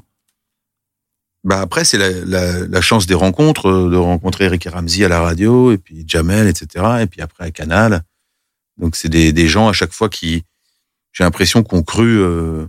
Bah 1.43 1.59
après, 1.59 1.83
c'est 1.83 1.97
la, 1.97 2.09
la, 2.09 2.67
la 2.67 2.81
chance 2.81 3.05
des 3.05 3.13
rencontres, 3.15 3.67
euh, 3.69 3.89
de 3.89 3.97
rencontrer 3.97 4.45
Eric 4.45 4.65
et 4.65 4.69
Ramsey 4.69 5.03
à 5.03 5.09
la 5.09 5.19
radio, 5.19 5.71
et 5.73 5.77
puis 5.77 6.05
Jamel, 6.07 6.47
etc. 6.47 6.85
Et 7.01 7.05
puis 7.07 7.21
après 7.21 7.43
à 7.45 7.51
Canal. 7.51 8.03
Donc 8.77 8.95
c'est 8.95 9.09
des, 9.09 9.33
des 9.33 9.47
gens 9.47 9.67
à 9.67 9.73
chaque 9.73 9.91
fois 9.91 10.07
qui, 10.09 10.43
j'ai 11.11 11.23
l'impression 11.23 11.61
qu'on 11.63 11.83
cru, 11.83 12.19
euh, 12.21 12.65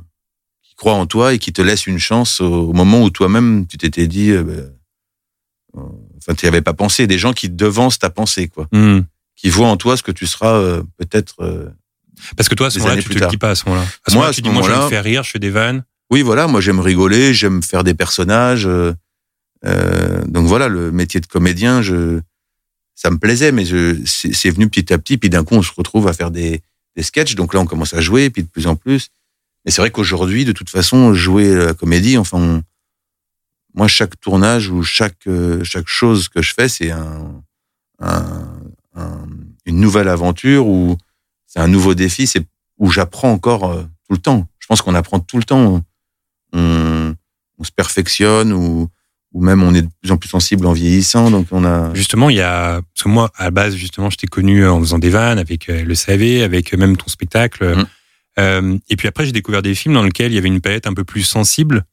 qui 0.63 0.75
croient 0.75 0.95
en 0.95 1.07
toi 1.07 1.35
et 1.35 1.39
qui 1.39 1.53
te 1.53 1.63
laissent 1.63 1.87
une 1.87 1.99
chance 2.01 2.41
au, 2.41 2.70
au 2.70 2.72
moment 2.72 3.03
où 3.03 3.11
toi-même 3.11 3.66
tu 3.68 3.79
t'étais 3.79 4.07
dit, 4.09 4.31
euh, 4.33 4.43
ben, 4.43 4.70
euh, 5.77 5.81
enfin 6.18 6.35
tu 6.35 6.45
n'y 6.45 6.49
avais 6.49 6.61
pas 6.62 6.75
pensé. 6.75 7.07
Des 7.07 7.18
gens 7.18 7.33
qui 7.33 7.49
devancent 7.49 7.99
ta 8.01 8.11
pensée, 8.11 8.49
quoi, 8.49 8.66
Hmm. 8.72 9.01
qui 9.37 9.51
voient 9.51 9.68
en 9.68 9.77
toi 9.77 9.97
ce 9.97 10.03
que 10.03 10.12
tu 10.12 10.27
seras 10.27 10.55
euh, 10.57 10.83
peut-être. 10.99 11.37
euh, 11.45 11.68
Parce 12.37 12.49
que 12.49 12.55
toi, 12.57 12.66
à 12.66 12.70
ce 12.70 12.79
moment-là, 12.81 12.97
tu 13.03 13.09
te 13.09 13.14
le 13.14 13.20
dis 13.31 13.39
pas 13.39 13.51
à 13.51 13.55
ce 13.55 13.64
moment-là. 13.68 13.87
À 14.05 14.11
ce 14.11 14.14
moment-là, 14.16 14.33
tu 14.35 14.43
dis 14.43 14.49
moi 14.51 14.62
je 14.62 14.68
vais 14.68 14.75
me 14.85 14.91
faire 14.91 15.05
rire, 15.05 15.22
je 15.22 15.31
fais 15.31 15.39
des 15.39 15.51
vannes. 15.51 15.85
Oui, 16.11 16.22
voilà, 16.22 16.46
moi 16.46 16.61
j'aime 16.61 16.80
rigoler, 16.80 17.34
j'aime 17.34 17.62
faire 17.62 17.84
des 17.84 17.94
personnages. 17.94 18.66
euh, 18.66 18.92
euh, 19.64 20.22
donc 20.26 20.46
voilà, 20.46 20.68
le 20.68 20.92
métier 20.92 21.20
de 21.20 21.26
comédien, 21.26 21.80
je, 21.82 22.20
ça 22.94 23.11
me 23.11 23.18
plaisait, 23.18 23.50
mais 23.52 23.64
c'est, 24.05 24.50
venu 24.50 24.68
petit 24.68 24.92
à 24.92 24.98
petit. 24.98 25.16
Puis 25.16 25.30
d'un 25.30 25.42
coup, 25.44 25.55
on 25.55 25.62
se 25.62 25.72
retrouve 25.74 26.07
à 26.07 26.12
faire 26.12 26.30
des, 26.30 26.62
des 26.96 27.02
sketchs. 27.02 27.34
Donc 27.34 27.55
là, 27.55 27.61
on 27.61 27.66
commence 27.66 27.94
à 27.94 28.00
jouer, 28.00 28.30
puis 28.30 28.42
de 28.42 28.48
plus 28.48 28.66
en 28.66 28.76
plus. 28.76 29.09
Mais 29.64 29.70
c'est 29.70 29.80
vrai 29.80 29.90
qu'aujourd'hui, 29.90 30.44
de 30.44 30.52
toute 30.52 30.68
façon, 30.70 31.14
jouer 31.14 31.55
la 31.55 31.72
comédie, 31.74 32.18
enfin, 32.18 32.62
moi, 33.74 33.88
chaque 33.88 34.20
tournage 34.20 34.68
ou 34.68 34.82
chaque 34.82 35.26
euh, 35.26 35.64
chaque 35.64 35.88
chose 35.88 36.28
que 36.28 36.42
je 36.42 36.52
fais, 36.55 36.68
c'est 36.68 36.90
un- 36.90 37.42
un- 38.00 39.26
une 39.64 39.80
nouvelle 39.80 40.09
aventure 40.09 40.66
ou 40.66 40.96
c'est 41.46 41.59
un 41.61 41.68
nouveau 41.68 41.94
défi. 41.94 42.26
C'est 42.26 42.46
où 42.78 42.90
j'apprends 42.90 43.32
encore 43.32 43.70
euh, 43.72 43.82
tout 44.07 44.12
le 44.12 44.18
temps. 44.18 44.46
Je 44.59 44.66
pense 44.66 44.82
qu'on 44.82 44.94
apprend 44.94 45.18
tout 45.20 45.38
le 45.38 45.44
temps. 45.44 45.82
On, 46.55 47.14
on 47.59 47.64
se 47.64 47.70
perfectionne 47.70 48.52
ou, 48.52 48.88
ou 49.32 49.42
même 49.42 49.62
on 49.62 49.74
est 49.74 49.82
de 49.82 49.88
plus 50.00 50.12
en 50.12 50.16
plus 50.16 50.28
sensible 50.28 50.66
en 50.66 50.72
vieillissant. 50.72 51.30
Donc 51.30 51.48
on 51.50 51.64
a. 51.64 51.92
Justement, 51.94 52.30
il 52.30 52.36
y 52.36 52.40
a 52.40 52.80
parce 52.94 53.05
que 53.05 53.09
moi 53.09 53.30
à 53.36 53.44
la 53.44 53.50
base 53.50 53.74
justement, 53.74 54.09
je 54.09 54.16
t'ai 54.16 54.26
connu 54.26 54.66
en 54.66 54.80
faisant 54.80 54.98
des 54.98 55.11
vannes 55.11 55.38
avec 55.38 55.68
euh, 55.68 55.84
le 55.84 55.94
SAV, 55.94 56.42
avec 56.42 56.72
même 56.72 56.96
ton 56.96 57.09
spectacle. 57.09 57.76
Mm. 57.76 57.86
Euh, 58.38 58.78
et 58.88 58.96
puis 58.96 59.09
après, 59.09 59.26
j'ai 59.26 59.32
découvert 59.32 59.62
des 59.62 59.74
films 59.74 59.94
dans 59.94 60.02
lesquels 60.02 60.32
il 60.32 60.34
y 60.34 60.38
avait 60.38 60.48
une 60.48 60.61
palette 60.61 60.86
un 60.86 60.94
peu 60.94 61.05
plus 61.05 61.22
sensible. 61.22 61.84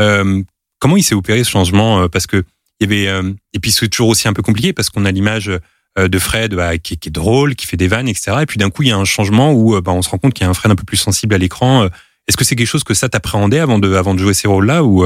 Euh, 0.00 0.42
comment 0.78 0.96
il 0.96 1.02
s'est 1.02 1.14
opéré 1.14 1.44
ce 1.44 1.50
changement 1.50 2.00
euh, 2.00 2.08
Parce 2.08 2.26
que 2.26 2.44
il 2.80 2.90
y 2.90 2.92
avait 2.92 3.08
euh, 3.08 3.32
et 3.54 3.58
puis 3.58 3.70
c'est 3.70 3.88
toujours 3.88 4.08
aussi 4.08 4.28
un 4.28 4.32
peu 4.32 4.42
compliqué 4.42 4.72
parce 4.72 4.90
qu'on 4.90 5.06
a 5.06 5.10
l'image 5.10 5.50
euh, 5.98 6.08
de 6.08 6.18
Fred 6.18 6.54
bah, 6.54 6.76
qui, 6.76 6.98
qui, 6.98 7.08
est 7.08 7.12
drôle, 7.12 7.54
qui 7.54 7.66
fait 7.66 7.78
des 7.78 7.88
vannes, 7.88 8.08
etc. 8.08 8.38
Et 8.42 8.46
puis 8.46 8.58
d'un 8.58 8.68
coup, 8.68 8.82
il 8.82 8.88
y 8.88 8.92
a 8.92 8.96
un 8.96 9.04
changement 9.04 9.52
où 9.52 9.80
bah, 9.80 9.92
on 9.92 10.02
se 10.02 10.10
rend 10.10 10.18
compte 10.18 10.34
qu'il 10.34 10.44
y 10.44 10.46
a 10.46 10.50
un 10.50 10.54
Fred 10.54 10.70
un 10.70 10.76
peu 10.76 10.84
plus 10.84 10.98
sensible 10.98 11.34
à 11.34 11.38
l'écran. 11.38 11.88
Est-ce 12.28 12.36
que 12.36 12.44
c'est 12.44 12.56
quelque 12.56 12.66
chose 12.66 12.84
que 12.84 12.94
ça 12.94 13.08
t'appréhendait 13.08 13.60
avant 13.60 13.78
de 13.78 13.94
avant 13.94 14.14
de 14.14 14.18
jouer 14.20 14.34
ces 14.34 14.48
rôles-là 14.48 14.84
ou 14.84 15.04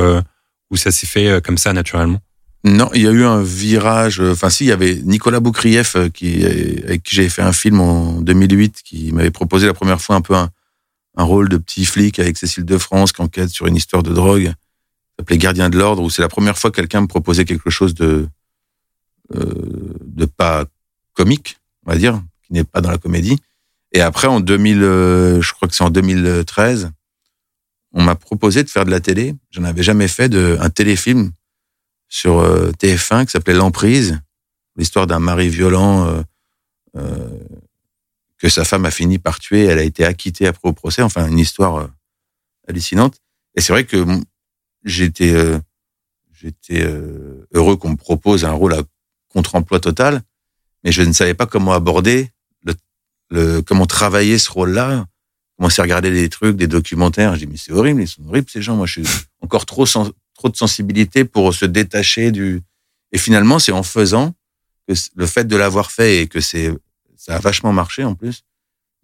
ou 0.71 0.77
ça 0.77 0.91
s'est 0.91 1.07
fait 1.07 1.43
comme 1.45 1.59
ça 1.59 1.73
naturellement? 1.73 2.21
Non, 2.63 2.91
il 2.95 3.03
y 3.03 3.07
a 3.07 3.11
eu 3.11 3.25
un 3.25 3.43
virage. 3.43 4.21
Enfin, 4.21 4.51
si, 4.51 4.65
il 4.65 4.69
y 4.69 4.73
avait 4.73 4.97
Nicolas 5.05 5.41
Boukrieff 5.41 5.97
qui, 6.13 6.45
avec 6.45 7.03
qui 7.03 7.17
j'avais 7.17 7.31
fait 7.31 7.43
un 7.43 7.53
film 7.53 7.81
en 7.81 8.21
2008, 8.21 8.83
qui 8.85 9.13
m'avait 9.13 9.31
proposé 9.31 9.67
la 9.67 9.73
première 9.73 10.01
fois 10.01 10.17
un 10.17 10.21
peu 10.21 10.35
un, 10.35 10.51
un 11.17 11.25
rôle 11.25 11.49
de 11.49 11.57
petit 11.57 11.85
flic 11.85 12.19
avec 12.19 12.37
Cécile 12.37 12.65
de 12.65 12.79
France 12.79 13.13
qui 13.13 13.23
enquête 13.23 13.51
sur 13.51 13.67
une 13.67 13.77
histoire 13.77 14.03
de 14.03 14.13
drogue, 14.13 14.53
s'appelait 15.19 15.39
Gardien 15.39 15.71
de 15.71 15.79
l'ordre, 15.79 16.03
où 16.03 16.11
c'est 16.11 16.23
la 16.23 16.29
première 16.29 16.59
fois 16.59 16.71
que 16.71 16.77
quelqu'un 16.77 17.03
me 17.03 17.07
proposait 17.07 17.45
quelque 17.45 17.71
chose 17.71 17.95
de 17.95 18.27
euh, 19.35 19.95
de 20.05 20.25
pas 20.25 20.65
comique, 21.15 21.59
on 21.87 21.93
va 21.93 21.99
dire, 21.99 22.21
qui 22.47 22.53
n'est 22.53 22.65
pas 22.65 22.81
dans 22.81 22.91
la 22.91 22.99
comédie. 22.99 23.39
Et 23.93 24.01
après, 24.01 24.27
en 24.27 24.41
2000, 24.41 24.83
euh, 24.83 25.41
je 25.41 25.53
crois 25.53 25.69
que 25.69 25.75
c'est 25.75 25.85
en 25.85 25.91
2013, 25.91 26.91
on 27.93 28.03
m'a 28.03 28.15
proposé 28.15 28.63
de 28.63 28.69
faire 28.69 28.85
de 28.85 28.91
la 28.91 29.01
télé. 29.01 29.35
J'en 29.51 29.65
avais 29.65 29.83
jamais 29.83 30.09
fait 30.09 30.29
de 30.29 30.57
un 30.61 30.71
téléfilm 30.71 31.33
sur 32.09 32.39
euh, 32.39 32.71
TF1 32.73 33.27
qui 33.27 33.33
s'appelait 33.33 33.55
L'emprise, 33.55 34.21
l'histoire 34.77 35.07
d'un 35.07 35.19
mari 35.19 35.49
violent 35.49 36.07
euh, 36.07 36.23
euh, 36.97 37.29
que 38.39 38.49
sa 38.49 38.65
femme 38.65 38.85
a 38.85 38.91
fini 38.91 39.19
par 39.19 39.39
tuer. 39.39 39.65
Elle 39.65 39.79
a 39.79 39.83
été 39.85 40.05
acquittée 40.05 40.47
après 40.47 40.69
au 40.69 40.73
procès. 40.73 41.03
Enfin, 41.03 41.27
une 41.29 41.39
histoire 41.39 41.89
hallucinante. 42.69 43.17
Et 43.57 43.61
c'est 43.61 43.73
vrai 43.73 43.85
que 43.85 44.05
j'étais 44.85 45.35
heureux 47.53 47.77
qu'on 47.77 47.91
me 47.91 47.97
propose 47.97 48.45
un 48.45 48.53
rôle 48.53 48.75
à 48.75 48.83
contre-emploi 49.29 49.81
total, 49.81 50.23
mais 50.83 50.93
je 50.93 51.03
ne 51.03 51.13
savais 51.13 51.35
pas 51.35 51.47
comment 51.47 51.73
aborder 51.73 52.31
le 53.33 53.63
comment 53.63 53.87
travailler 53.87 54.39
ce 54.39 54.51
rôle-là. 54.51 55.07
Commencer 55.61 55.81
à 55.81 55.83
regarder 55.83 56.11
des 56.11 56.31
trucs, 56.31 56.57
des 56.57 56.67
documentaires. 56.67 57.35
Je 57.35 57.41
dis 57.41 57.47
mais 57.47 57.59
c'est 57.59 57.73
horrible, 57.73 58.01
ils 58.01 58.09
sont 58.09 58.27
horribles 58.27 58.49
ces 58.49 58.63
gens. 58.63 58.77
Moi, 58.77 58.87
je 58.87 59.03
suis 59.03 59.27
encore 59.43 59.67
trop 59.67 59.85
sens, 59.85 60.11
trop 60.33 60.49
de 60.49 60.57
sensibilité 60.57 61.27
pour 61.27 61.53
se 61.53 61.67
détacher 61.67 62.31
du. 62.31 62.63
Et 63.13 63.19
finalement, 63.19 63.59
c'est 63.59 63.71
en 63.71 63.83
faisant 63.83 64.33
que 64.89 64.95
le 65.17 65.27
fait 65.27 65.45
de 65.45 65.57
l'avoir 65.57 65.91
fait 65.91 66.23
et 66.23 66.29
que 66.29 66.41
c'est 66.41 66.75
ça 67.15 67.37
a 67.37 67.39
vachement 67.41 67.75
marché 67.75 68.05
en 68.05 68.15
plus. 68.15 68.43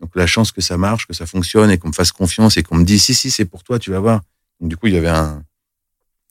Donc 0.00 0.16
la 0.16 0.26
chance 0.26 0.50
que 0.50 0.62
ça 0.62 0.78
marche, 0.78 1.06
que 1.06 1.12
ça 1.12 1.26
fonctionne 1.26 1.70
et 1.70 1.76
qu'on 1.76 1.88
me 1.88 1.92
fasse 1.92 2.10
confiance 2.10 2.56
et 2.56 2.62
qu'on 2.62 2.76
me 2.76 2.84
dise 2.84 3.04
si 3.04 3.12
si 3.12 3.30
c'est 3.30 3.44
pour 3.44 3.62
toi, 3.62 3.78
tu 3.78 3.90
vas 3.90 4.00
voir. 4.00 4.22
Du 4.62 4.78
coup, 4.78 4.86
il 4.86 4.94
y 4.94 4.96
avait 4.96 5.08
un 5.08 5.42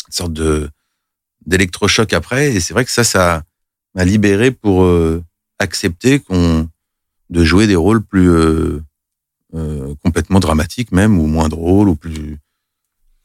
une 0.07 0.11
sorte 0.11 0.33
de 0.33 0.71
d'électrochoc 1.45 2.13
après 2.13 2.51
et 2.51 2.59
c'est 2.59 2.73
vrai 2.73 2.83
que 2.83 2.91
ça 2.91 3.03
ça 3.03 3.43
m'a 3.93 4.05
libéré 4.05 4.49
pour 4.49 4.85
euh, 4.85 5.23
accepter 5.59 6.19
qu'on 6.19 6.67
de 7.29 7.43
jouer 7.43 7.67
des 7.67 7.75
rôles 7.75 8.03
plus 8.03 8.31
euh, 8.31 8.81
euh, 9.53 9.93
complètement 10.03 10.39
dramatiques 10.39 10.91
même 10.91 11.19
ou 11.19 11.27
moins 11.27 11.49
drôles 11.49 11.89
ou 11.89 11.95
plus, 11.95 12.37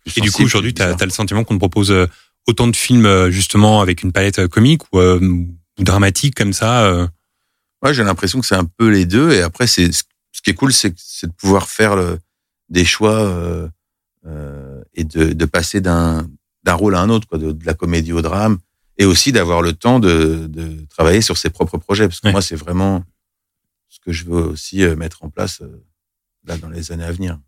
plus 0.04 0.18
Et 0.18 0.20
du 0.20 0.30
coup 0.30 0.42
aujourd'hui 0.42 0.74
tu 0.74 0.82
as, 0.82 0.96
le 1.00 1.10
sentiment 1.10 1.44
qu'on 1.44 1.54
te 1.54 1.60
propose 1.60 1.90
euh, 1.90 2.06
autant 2.46 2.68
de 2.68 2.76
films 2.76 3.06
euh, 3.06 3.30
justement 3.30 3.80
avec 3.80 4.02
une 4.02 4.12
palette 4.12 4.46
comique 4.48 4.82
ou, 4.92 5.00
ou 5.00 5.48
dramatique 5.78 6.34
comme 6.34 6.52
ça 6.52 7.08
Ouais, 7.82 7.94
j'ai 7.94 8.04
l'impression 8.04 8.40
que 8.40 8.46
c'est 8.46 8.56
un 8.56 8.64
peu 8.64 8.88
les 8.88 9.06
deux. 9.06 9.32
Et 9.32 9.40
après, 9.40 9.66
c'est 9.66 9.90
ce 9.92 10.02
qui 10.42 10.50
est 10.50 10.54
cool, 10.54 10.72
c'est 10.72 10.90
de 10.90 11.32
pouvoir 11.32 11.68
faire 11.68 11.96
le, 11.96 12.18
des 12.68 12.84
choix 12.84 13.18
euh, 13.20 13.68
euh, 14.26 14.82
et 14.94 15.04
de, 15.04 15.32
de 15.32 15.44
passer 15.46 15.80
d'un 15.80 16.28
rôle 16.66 16.94
à 16.94 17.00
un 17.00 17.08
autre, 17.08 17.26
quoi, 17.26 17.38
de, 17.38 17.52
de, 17.52 17.66
la 17.66 17.74
comédie 17.74 18.12
au 18.12 18.22
drame, 18.22 18.58
et 18.98 19.06
aussi 19.06 19.32
d'avoir 19.32 19.62
le 19.62 19.72
temps 19.72 19.98
de, 19.98 20.46
de 20.48 20.86
travailler 20.90 21.22
sur 21.22 21.38
ses 21.38 21.50
propres 21.50 21.78
projets. 21.78 22.06
Parce 22.06 22.20
que 22.20 22.26
ouais. 22.26 22.32
moi, 22.32 22.42
c'est 22.42 22.56
vraiment 22.56 23.02
ce 23.88 23.98
que 24.00 24.12
je 24.12 24.24
veux 24.24 24.42
aussi 24.42 24.82
euh, 24.82 24.94
mettre 24.94 25.24
en 25.24 25.30
place 25.30 25.62
euh, 25.62 25.82
là 26.46 26.56
dans 26.56 26.68
les 26.68 26.92
années 26.92 27.04
à 27.04 27.12
venir. 27.12 27.38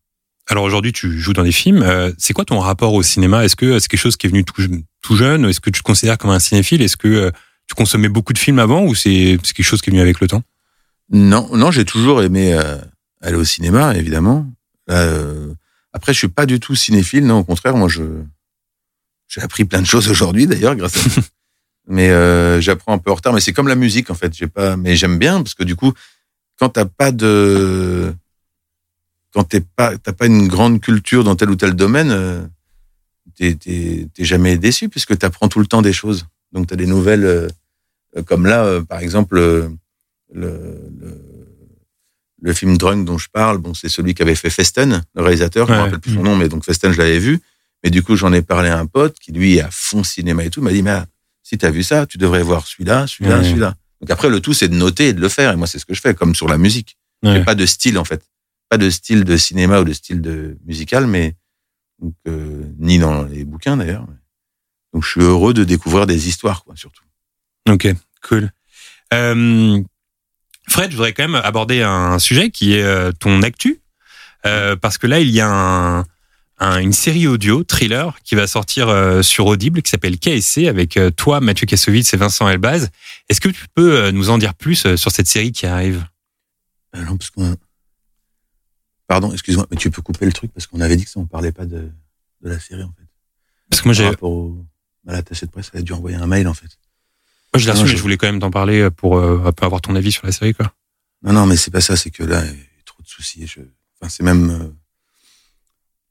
Alors 0.48 0.64
aujourd'hui, 0.64 0.92
tu 0.92 1.18
joues 1.18 1.32
dans 1.32 1.44
des 1.44 1.52
films. 1.52 1.82
Euh, 1.82 2.12
c'est 2.18 2.32
quoi 2.32 2.44
ton 2.44 2.58
rapport 2.58 2.94
au 2.94 3.02
cinéma? 3.02 3.44
Est-ce 3.44 3.56
que 3.56 3.78
c'est 3.78 3.88
quelque 3.88 4.00
chose 4.00 4.16
qui 4.16 4.26
est 4.26 4.30
venu 4.30 4.44
tout, 4.44 4.62
tout 5.00 5.16
jeune 5.16 5.44
Est-ce 5.44 5.60
que 5.60 5.70
tu 5.70 5.80
te 5.80 5.86
considères 5.86 6.18
comme 6.18 6.30
un 6.30 6.40
cinéphile? 6.40 6.82
Est-ce 6.82 6.96
que 6.96 7.30
tu 7.66 7.74
consommais 7.74 8.08
beaucoup 8.08 8.32
de 8.32 8.38
films 8.38 8.58
avant 8.58 8.84
ou 8.84 8.94
c'est 8.94 9.38
quelque 9.42 9.62
chose 9.62 9.80
qui 9.80 9.90
est 9.90 9.92
venu 9.92 10.02
avec 10.02 10.20
le 10.20 10.26
temps? 10.26 10.42
Non, 11.10 11.48
non, 11.54 11.70
j'ai 11.70 11.84
toujours 11.84 12.22
aimé 12.22 12.54
euh, 12.54 12.78
aller 13.20 13.36
au 13.36 13.44
cinéma, 13.44 13.94
évidemment. 13.96 14.50
Euh, 14.90 15.52
après, 15.92 16.12
je 16.12 16.18
suis 16.18 16.28
pas 16.28 16.46
du 16.46 16.58
tout 16.58 16.74
cinéphile, 16.74 17.26
non, 17.26 17.38
au 17.38 17.44
contraire, 17.44 17.76
moi, 17.76 17.88
je 17.88 18.02
j'ai 19.28 19.40
appris 19.40 19.64
plein 19.64 19.80
de 19.80 19.86
choses 19.86 20.10
aujourd'hui, 20.10 20.46
d'ailleurs, 20.46 20.76
grâce 20.76 20.96
à 20.96 21.20
mais 21.88 22.10
euh, 22.10 22.60
j'apprends 22.60 22.92
un 22.92 22.98
peu 22.98 23.10
en 23.10 23.14
retard. 23.14 23.32
Mais 23.32 23.40
c'est 23.40 23.52
comme 23.52 23.68
la 23.68 23.74
musique, 23.74 24.10
en 24.10 24.14
fait. 24.14 24.34
J'ai 24.34 24.46
pas, 24.46 24.76
mais 24.76 24.94
j'aime 24.94 25.18
bien 25.18 25.42
parce 25.42 25.54
que 25.54 25.64
du 25.64 25.74
coup, 25.74 25.92
quand 26.58 26.70
t'as 26.70 26.84
pas 26.84 27.12
de, 27.12 28.14
quand 29.32 29.44
t'es 29.44 29.60
pas, 29.60 29.96
t'as 29.98 30.12
pas 30.12 30.26
une 30.26 30.48
grande 30.48 30.80
culture 30.80 31.24
dans 31.24 31.36
tel 31.36 31.50
ou 31.50 31.56
tel 31.56 31.74
domaine, 31.74 32.10
euh, 32.10 32.42
t'es, 33.36 33.54
t'es, 33.54 34.08
t'es 34.14 34.24
jamais 34.24 34.56
déçu 34.58 34.88
puisque 34.88 35.16
t'apprends 35.18 35.48
tout 35.48 35.60
le 35.60 35.66
temps 35.66 35.82
des 35.82 35.92
choses. 35.92 36.26
Donc 36.52 36.66
t'as 36.66 36.76
des 36.76 36.86
nouvelles 36.86 37.48
euh, 38.16 38.22
comme 38.22 38.46
là, 38.46 38.64
euh, 38.64 38.82
par 38.82 39.00
exemple, 39.00 39.36
le, 39.36 39.70
le, 40.32 40.78
le, 42.40 42.52
film 42.52 42.76
Drunk 42.76 43.06
dont 43.06 43.18
je 43.18 43.28
parle. 43.32 43.58
Bon, 43.58 43.74
c'est 43.74 43.88
celui 43.88 44.14
qui 44.14 44.22
avait 44.22 44.34
fait 44.34 44.50
Festen, 44.50 45.02
le 45.14 45.22
réalisateur. 45.22 45.68
Ouais. 45.68 45.74
Je 45.74 45.78
me 45.78 45.84
rappelle 45.84 46.00
plus 46.00 46.14
son 46.14 46.22
nom, 46.22 46.36
mais 46.36 46.48
donc 46.48 46.64
Festen, 46.64 46.92
je 46.92 46.98
l'avais 46.98 47.18
vu. 47.18 47.40
Mais 47.82 47.90
du 47.90 48.02
coup, 48.02 48.16
j'en 48.16 48.32
ai 48.32 48.42
parlé 48.42 48.68
à 48.68 48.78
un 48.78 48.86
pote 48.86 49.18
qui 49.18 49.32
lui 49.32 49.56
est 49.56 49.62
à 49.62 49.70
fond 49.70 50.04
cinéma 50.04 50.44
et 50.44 50.50
tout. 50.50 50.60
Il 50.60 50.64
m'a 50.64 50.72
dit, 50.72 50.82
mais 50.82 51.00
si 51.42 51.58
t'as 51.58 51.70
vu 51.70 51.82
ça, 51.82 52.06
tu 52.06 52.18
devrais 52.18 52.42
voir 52.42 52.66
celui-là, 52.66 53.06
celui-là, 53.06 53.38
ouais. 53.38 53.44
celui-là. 53.44 53.74
Donc 54.00 54.10
après, 54.10 54.28
le 54.28 54.40
tout, 54.40 54.52
c'est 54.52 54.68
de 54.68 54.74
noter 54.74 55.08
et 55.08 55.12
de 55.12 55.20
le 55.20 55.28
faire. 55.28 55.52
Et 55.52 55.56
moi, 55.56 55.66
c'est 55.66 55.78
ce 55.78 55.86
que 55.86 55.94
je 55.94 56.00
fais, 56.00 56.14
comme 56.14 56.34
sur 56.34 56.48
la 56.48 56.58
musique. 56.58 56.96
Ouais. 57.22 57.34
J'ai 57.34 57.44
pas 57.44 57.54
de 57.54 57.66
style, 57.66 57.98
en 57.98 58.04
fait. 58.04 58.22
Pas 58.72 58.78
de 58.78 58.88
style 58.88 59.24
de 59.24 59.36
cinéma 59.36 59.80
ou 59.80 59.84
de 59.84 59.92
style 59.92 60.22
de 60.22 60.56
musical, 60.64 61.06
mais 61.06 61.36
donc, 62.00 62.14
euh, 62.26 62.64
ni 62.78 62.98
dans 62.98 63.24
les 63.24 63.44
bouquins 63.44 63.76
d'ailleurs. 63.76 64.06
Donc, 64.94 65.04
je 65.04 65.10
suis 65.10 65.20
heureux 65.20 65.52
de 65.52 65.62
découvrir 65.62 66.06
des 66.06 66.26
histoires, 66.26 66.64
quoi, 66.64 66.74
surtout. 66.74 67.04
Ok, 67.68 67.86
cool. 68.26 68.50
Euh, 69.12 69.78
Fred, 70.70 70.90
je 70.90 70.96
voudrais 70.96 71.12
quand 71.12 71.28
même 71.28 71.34
aborder 71.34 71.82
un 71.82 72.18
sujet 72.18 72.48
qui 72.48 72.72
est 72.72 72.82
euh, 72.82 73.12
ton 73.12 73.42
actu, 73.42 73.82
euh, 74.46 74.74
parce 74.74 74.96
que 74.96 75.06
là, 75.06 75.20
il 75.20 75.28
y 75.28 75.42
a 75.42 75.50
un, 75.50 76.06
un, 76.58 76.78
une 76.78 76.94
série 76.94 77.26
audio, 77.26 77.64
thriller, 77.64 78.16
qui 78.24 78.36
va 78.36 78.46
sortir 78.46 78.88
sur 79.22 79.48
Audible, 79.48 79.82
qui 79.82 79.90
s'appelle 79.90 80.18
KSC, 80.18 80.66
avec 80.66 80.98
toi, 81.18 81.40
Mathieu 81.40 81.66
Kassovitz 81.66 82.14
et 82.14 82.16
Vincent 82.16 82.48
Elbaz. 82.48 82.88
Est-ce 83.28 83.42
que 83.42 83.50
tu 83.50 83.66
peux 83.74 84.10
nous 84.12 84.30
en 84.30 84.38
dire 84.38 84.54
plus 84.54 84.96
sur 84.96 85.10
cette 85.10 85.28
série 85.28 85.52
qui 85.52 85.66
arrive? 85.66 86.06
Non, 86.96 87.18
parce 87.18 87.28
qu'on... 87.28 87.54
Pardon, 89.12 89.30
excuse-moi, 89.30 89.66
mais 89.70 89.76
tu 89.76 89.90
peux 89.90 90.00
couper 90.00 90.24
le 90.24 90.32
truc, 90.32 90.50
parce 90.54 90.66
qu'on 90.66 90.80
avait 90.80 90.96
dit 90.96 91.04
que 91.04 91.10
ça, 91.10 91.20
on 91.20 91.26
parlait 91.26 91.52
pas 91.52 91.66
de, 91.66 91.90
de 92.40 92.48
la 92.48 92.58
série, 92.58 92.82
en 92.82 92.92
fait. 92.92 93.06
Parce 93.68 93.82
que 93.82 93.88
moi, 93.88 93.92
j'ai... 93.92 94.04
Par 94.04 94.12
rapport 94.12 94.30
au, 94.30 94.64
à 95.06 95.12
l'attaché 95.12 95.44
de 95.44 95.50
presse, 95.50 95.70
elle 95.74 95.80
a 95.80 95.82
dû 95.82 95.92
envoyer 95.92 96.16
un 96.16 96.26
mail, 96.26 96.48
en 96.48 96.54
fait. 96.54 96.78
Moi, 97.52 97.60
je 97.60 97.66
l'ai 97.66 97.72
reçu, 97.72 97.84
mais 97.84 97.90
je 97.90 98.00
voulais 98.00 98.16
quand 98.16 98.26
même 98.26 98.40
t'en 98.40 98.50
parler 98.50 98.88
pour 98.90 99.18
euh, 99.18 99.42
un 99.44 99.52
peu 99.52 99.66
avoir 99.66 99.82
ton 99.82 99.94
avis 99.96 100.12
sur 100.12 100.24
la 100.24 100.32
série, 100.32 100.54
quoi. 100.54 100.72
Non, 101.22 101.34
non, 101.34 101.44
mais 101.44 101.56
c'est 101.56 101.70
pas 101.70 101.82
ça, 101.82 101.94
c'est 101.94 102.08
que 102.08 102.22
là, 102.22 102.42
il 102.42 102.52
y 102.52 102.54
a 102.54 102.84
trop 102.86 103.02
de 103.02 103.06
soucis. 103.06 103.46
Je... 103.46 103.60
Enfin, 104.00 104.08
c'est 104.08 104.22
même, 104.22 104.48
euh, 104.48 104.68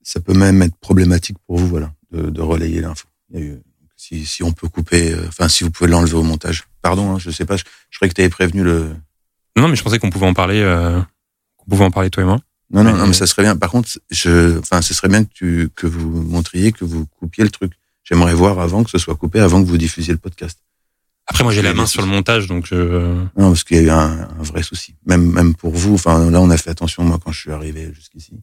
ça 0.03 0.19
peut 0.19 0.35
même 0.35 0.61
être 0.61 0.75
problématique 0.75 1.37
pour 1.47 1.57
vous, 1.57 1.67
voilà, 1.67 1.91
de, 2.11 2.29
de 2.29 2.41
relayer 2.41 2.81
l'info. 2.81 3.07
Si, 3.97 4.27
si 4.27 4.43
on 4.43 4.51
peut 4.51 4.69
couper, 4.69 5.11
euh, 5.11 5.25
enfin, 5.27 5.47
si 5.47 5.63
vous 5.63 5.71
pouvez 5.71 5.89
l'enlever 5.89 6.17
au 6.17 6.23
montage. 6.23 6.65
Pardon, 6.83 7.15
hein, 7.15 7.17
je 7.17 7.31
sais 7.31 7.45
pas, 7.45 7.57
je, 7.57 7.63
je 7.89 7.97
croyais 7.97 8.09
que 8.09 8.15
tu 8.15 8.21
avais 8.21 8.29
prévenu 8.29 8.63
le. 8.63 8.95
Non, 9.57 9.67
mais 9.69 9.75
je 9.75 9.81
pensais 9.81 9.97
qu'on 9.97 10.11
pouvait 10.11 10.27
en 10.27 10.35
parler, 10.35 10.61
euh, 10.61 11.01
qu'on 11.57 11.65
pouvait 11.65 11.85
en 11.85 11.91
parler 11.91 12.11
toi 12.11 12.21
et 12.21 12.27
moi. 12.27 12.39
Non, 12.73 12.83
non, 12.83 12.93
mais, 12.93 12.99
non, 12.99 13.07
mais 13.07 13.13
ça 13.13 13.27
serait 13.27 13.43
bien. 13.43 13.55
Par 13.55 13.69
contre, 13.69 13.89
je, 14.09 14.59
enfin, 14.59 14.81
ce 14.81 14.93
serait 14.93 15.09
bien 15.09 15.23
que 15.23 15.29
tu, 15.33 15.69
que 15.75 15.87
vous 15.87 16.09
montriez, 16.23 16.71
que 16.71 16.85
vous 16.85 17.05
coupiez 17.05 17.43
le 17.43 17.49
truc. 17.49 17.73
J'aimerais 18.03 18.33
voir 18.33 18.59
avant 18.59 18.83
que 18.83 18.89
ce 18.89 18.97
soit 18.97 19.15
coupé, 19.15 19.39
avant 19.39 19.61
que 19.61 19.67
vous 19.67 19.77
diffusiez 19.77 20.13
le 20.13 20.19
podcast. 20.19 20.59
Après, 21.27 21.43
moi, 21.43 21.53
j'ai 21.53 21.61
la 21.61 21.73
main 21.73 21.85
sur 21.85 22.01
le 22.01 22.07
montage, 22.07 22.47
donc 22.47 22.65
je... 22.65 22.75
Non, 23.37 23.49
parce 23.49 23.63
qu'il 23.63 23.77
y 23.77 23.79
a 23.79 23.83
eu 23.83 23.89
un, 23.89 24.29
un, 24.37 24.43
vrai 24.43 24.63
souci. 24.63 24.95
Même, 25.05 25.31
même 25.31 25.55
pour 25.55 25.73
vous. 25.73 25.93
Enfin, 25.93 26.29
là, 26.29 26.41
on 26.41 26.49
a 26.49 26.57
fait 26.57 26.69
attention, 26.69 27.03
moi, 27.03 27.19
quand 27.23 27.31
je 27.31 27.39
suis 27.39 27.51
arrivé 27.51 27.91
jusqu'ici. 27.93 28.33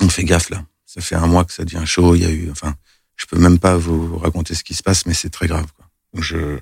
On 0.00 0.08
fait 0.08 0.24
gaffe, 0.24 0.50
là. 0.50 0.64
Ça 0.84 1.00
fait 1.00 1.14
un 1.14 1.26
mois 1.26 1.44
que 1.44 1.52
ça 1.52 1.64
devient 1.64 1.86
chaud. 1.86 2.14
Il 2.14 2.22
y 2.22 2.26
a 2.26 2.30
eu, 2.30 2.50
enfin, 2.50 2.74
je 3.16 3.26
peux 3.26 3.38
même 3.38 3.58
pas 3.58 3.76
vous 3.76 4.18
raconter 4.18 4.54
ce 4.54 4.64
qui 4.64 4.74
se 4.74 4.82
passe, 4.82 5.06
mais 5.06 5.14
c'est 5.14 5.30
très 5.30 5.46
grave, 5.46 5.66
quoi. 5.76 5.86
Donc, 6.12 6.22
je, 6.22 6.58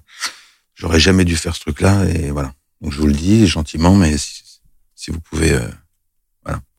j'aurais 0.75 1.01
jamais 1.01 1.25
dû 1.25 1.37
faire 1.37 1.57
ce 1.57 1.61
truc-là, 1.61 2.05
et 2.05 2.31
voilà. 2.31 2.55
Donc, 2.81 2.93
je 2.93 3.01
vous 3.01 3.07
le 3.07 3.13
dis 3.13 3.47
gentiment, 3.47 3.95
mais 3.95 4.17
si, 4.19 4.43
si 4.95 5.11
vous 5.11 5.21
pouvez, 5.21 5.53
euh. 5.53 5.69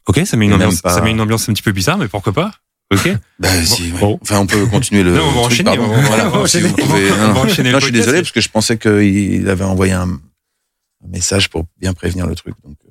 Ok, 0.07 0.21
ça 0.25 0.35
met 0.37 0.45
une 0.45 0.53
ambiance, 0.53 0.81
pas- 0.81 0.93
ça 0.93 1.01
met 1.01 1.11
une 1.11 1.21
ambiance 1.21 1.47
un 1.49 1.53
petit 1.53 1.61
peu 1.63 1.71
bizarre, 1.71 1.97
mais 1.97 2.07
pourquoi 2.07 2.33
pas 2.33 2.51
Ok. 2.91 3.09
Bah, 3.39 3.49
si, 3.65 3.91
ouais. 3.91 3.99
bon. 3.99 4.19
Enfin, 4.21 4.39
on 4.39 4.45
peut 4.47 4.65
continuer 4.67 5.03
le. 5.03 5.15
Non, 5.15 5.23
on 5.27 5.31
va 5.31 5.39
enchaîner, 5.41 5.77
on 5.79 5.87
va- 5.87 6.01
Voilà, 6.01 6.27
on 6.27 6.39
va 6.41 6.47
si 6.47 6.57
enchaîner. 6.57 6.73
pouvez- 6.73 7.11
On 7.11 7.15
va- 7.15 7.27
non, 7.33 7.39
enchaîner 7.41 7.69
le 7.69 7.73
non, 7.73 7.79
je 7.79 7.85
suis 7.85 7.91
désolé 7.93 8.19
parce 8.21 8.31
que 8.31 8.41
je 8.41 8.49
pensais 8.49 8.77
qu'il 8.77 9.47
avait 9.49 9.63
envoyé 9.63 9.93
un, 9.93 10.09
un 10.09 11.07
message 11.07 11.49
pour 11.49 11.65
bien 11.79 11.93
prévenir 11.93 12.27
le 12.27 12.35
truc. 12.35 12.55
Donc, 12.63 12.77
euh, 12.85 12.89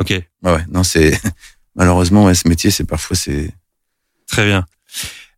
Ok, 0.00 0.10
ouais, 0.10 0.52
ouais, 0.52 0.64
non, 0.72 0.82
c'est 0.82 1.18
malheureusement, 1.76 2.24
ouais, 2.24 2.34
ce 2.34 2.48
métier, 2.48 2.70
c'est 2.70 2.84
parfois 2.84 3.16
c'est. 3.16 3.50
très 4.26 4.44
bien. 4.46 4.64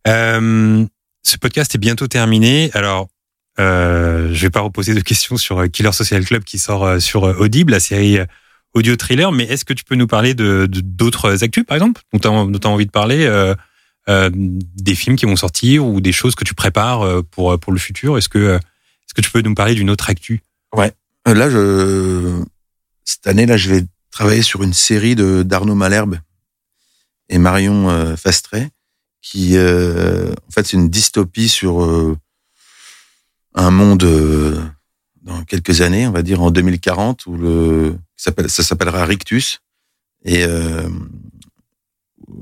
Euh, 0.07 0.85
ce 1.23 1.37
podcast 1.37 1.75
est 1.75 1.79
bientôt 1.79 2.07
terminé. 2.07 2.71
Alors, 2.73 3.07
euh, 3.59 4.29
je 4.33 4.41
vais 4.43 4.49
pas 4.49 4.61
reposer 4.61 4.93
de 4.93 5.01
questions 5.01 5.35
sur 5.37 5.59
euh, 5.59 5.67
Killer 5.67 5.91
Social 5.91 6.23
Club 6.25 6.43
qui 6.43 6.57
sort 6.57 6.85
euh, 6.85 6.99
sur 6.99 7.23
Audible, 7.23 7.71
la 7.73 7.79
série 7.79 8.17
audio 8.73 8.95
thriller. 8.95 9.31
Mais 9.31 9.43
est-ce 9.45 9.65
que 9.65 9.73
tu 9.73 9.83
peux 9.83 9.95
nous 9.95 10.07
parler 10.07 10.33
de 10.33 10.67
d'autres 10.69 11.43
actus, 11.43 11.63
par 11.65 11.75
exemple, 11.75 12.01
dont 12.13 12.19
tu 12.19 12.27
as, 12.27 12.59
t'as 12.59 12.69
envie 12.69 12.85
de 12.85 12.91
parler, 12.91 13.25
euh, 13.25 13.55
euh, 14.09 14.29
des 14.33 14.95
films 14.95 15.15
qui 15.15 15.25
vont 15.25 15.35
sortir 15.35 15.85
ou 15.85 16.01
des 16.01 16.11
choses 16.11 16.35
que 16.35 16.43
tu 16.43 16.53
prépares 16.53 17.01
euh, 17.01 17.21
pour 17.21 17.59
pour 17.59 17.73
le 17.73 17.79
futur? 17.79 18.17
Est-ce 18.17 18.29
que 18.29 18.55
est-ce 18.57 19.13
que 19.13 19.21
tu 19.21 19.31
peux 19.31 19.41
nous 19.41 19.55
parler 19.55 19.75
d'une 19.75 19.89
autre 19.89 20.09
actu? 20.09 20.41
Euh, 21.27 21.33
Là, 21.33 21.49
je 21.49 22.43
cette 23.03 23.27
année, 23.27 23.45
là, 23.45 23.57
je 23.57 23.69
vais 23.69 23.85
travailler 24.11 24.41
sur 24.41 24.63
une 24.63 24.73
série 24.73 25.15
de 25.15 25.43
d'Arnaud 25.43 25.75
Malherbe 25.75 26.19
et 27.29 27.37
Marion 27.37 27.89
euh, 27.89 28.15
qui, 29.21 29.57
euh, 29.57 30.31
en 30.47 30.51
fait, 30.51 30.65
c'est 30.65 30.77
une 30.77 30.89
dystopie 30.89 31.49
sur 31.49 31.83
euh, 31.83 32.17
un 33.55 33.71
monde 33.71 34.03
euh, 34.03 34.61
dans 35.23 35.43
quelques 35.43 35.81
années, 35.81 36.07
on 36.07 36.11
va 36.11 36.21
dire 36.21 36.41
en 36.41 36.51
2040, 36.51 37.25
où 37.25 37.35
le 37.35 37.97
ça 38.17 38.63
s'appellera 38.63 39.05
Rictus 39.05 39.61
et 40.25 40.43
euh, 40.43 40.89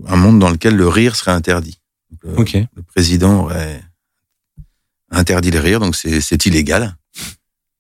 un 0.07 0.15
monde 0.15 0.39
dans 0.39 0.49
lequel 0.49 0.75
le 0.75 0.87
rire 0.87 1.15
serait 1.15 1.31
interdit. 1.31 1.79
Euh, 2.25 2.65
le 2.75 2.81
président 2.81 3.43
aurait 3.43 3.83
interdit 5.11 5.51
les 5.51 5.59
rires, 5.59 5.79
donc 5.79 5.95
c'est 5.95 6.45
illégal. 6.45 6.95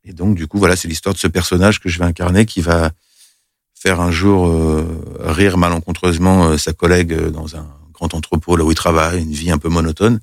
Et 0.03 0.13
donc, 0.13 0.35
du 0.35 0.47
coup, 0.47 0.59
voilà, 0.59 0.75
c'est 0.75 0.87
l'histoire 0.87 1.15
de 1.15 1.19
ce 1.19 1.27
personnage 1.27 1.79
que 1.79 1.89
je 1.89 1.97
vais 1.97 2.05
incarner 2.05 2.45
qui 2.45 2.61
va 2.61 2.91
faire 3.73 4.01
un 4.01 4.11
jour 4.11 4.47
euh, 4.47 5.03
rire 5.19 5.57
malencontreusement 5.57 6.49
euh, 6.49 6.57
sa 6.57 6.73
collègue 6.73 7.13
dans 7.29 7.55
un 7.55 7.67
grand 7.91 8.13
entrepôt 8.13 8.55
là 8.55 8.63
où 8.63 8.71
il 8.71 8.75
travaille, 8.75 9.21
une 9.21 9.31
vie 9.31 9.51
un 9.51 9.57
peu 9.57 9.69
monotone. 9.69 10.19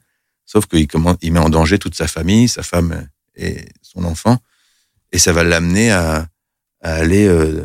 Sauf 0.47 0.67
qu'il 0.67 0.87
il 1.23 1.33
met 1.33 1.41
en 1.41 1.49
danger 1.49 1.79
toute 1.79 1.95
sa 1.95 2.07
famille, 2.07 2.49
sa 2.49 2.63
femme 2.63 3.09
et 3.35 3.65
son 3.81 4.05
enfant, 4.05 4.39
et 5.11 5.19
ça 5.19 5.33
va 5.33 5.45
l'amener 5.45 5.91
à, 5.91 6.27
à 6.83 6.95
aller 6.95 7.27
euh, 7.27 7.65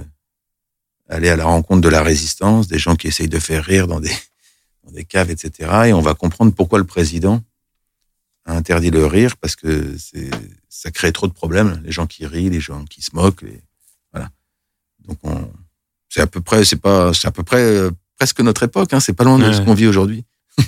aller 1.09 1.29
à 1.29 1.35
la 1.35 1.45
rencontre 1.45 1.81
de 1.81 1.89
la 1.89 2.03
résistance, 2.03 2.67
des 2.67 2.79
gens 2.79 2.95
qui 2.95 3.07
essayent 3.07 3.29
de 3.29 3.39
faire 3.39 3.63
rire 3.63 3.87
dans 3.87 3.99
des 3.99 4.11
dans 4.83 4.91
des 4.91 5.03
caves, 5.05 5.29
etc. 5.31 5.69
Et 5.87 5.93
on 5.93 6.01
va 6.01 6.13
comprendre 6.13 6.53
pourquoi 6.53 6.79
le 6.79 6.85
président 6.85 7.43
a 8.45 8.53
interdit 8.55 8.91
le 8.91 9.05
rire 9.05 9.35
parce 9.37 9.55
que 9.55 9.97
c'est 9.97 10.29
ça 10.69 10.91
crée 10.91 11.11
trop 11.11 11.27
de 11.27 11.33
problèmes. 11.33 11.81
Les 11.83 11.91
gens 11.91 12.07
qui 12.07 12.25
rient, 12.25 12.49
les 12.49 12.61
gens 12.61 12.85
qui 12.85 13.01
se 13.01 13.13
moquent, 13.15 13.41
les- 13.41 13.61
voilà. 14.13 14.29
Donc 15.05 15.17
on, 15.23 15.51
c'est 16.09 16.21
à 16.21 16.27
peu 16.27 16.39
près, 16.41 16.63
c'est 16.63 16.77
pas, 16.77 17.13
c'est 17.13 17.27
à 17.27 17.31
peu 17.31 17.43
près 17.43 17.61
euh, 17.61 17.91
presque 18.17 18.39
notre 18.41 18.63
époque. 18.63 18.93
Hein, 18.93 18.99
c'est 18.99 19.13
pas 19.13 19.23
loin 19.25 19.37
de 19.39 19.45
Ouais. 19.45 19.53
ce 19.53 19.61
qu'on 19.61 19.73
vit 19.73 19.87
aujourd'hui. 19.87 20.23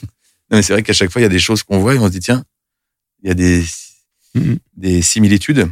Non, 0.52 0.58
mais 0.58 0.64
c'est 0.64 0.74
vrai 0.74 0.82
qu'à 0.82 0.94
chaque 0.94 1.12
fois 1.12 1.22
il 1.22 1.26
y 1.26 1.28
a 1.28 1.30
des 1.30 1.38
choses 1.38 1.62
qu'on 1.62 1.78
voit 1.78 1.94
et 1.94 2.00
on 2.00 2.08
se 2.08 2.12
dit 2.12 2.22
tiens, 2.22 2.44
il 3.22 3.28
y 3.28 3.32
a 3.32 3.36
des 3.36 3.64
Mhm. 4.36 4.58
des 4.76 5.02
similitudes. 5.04 5.70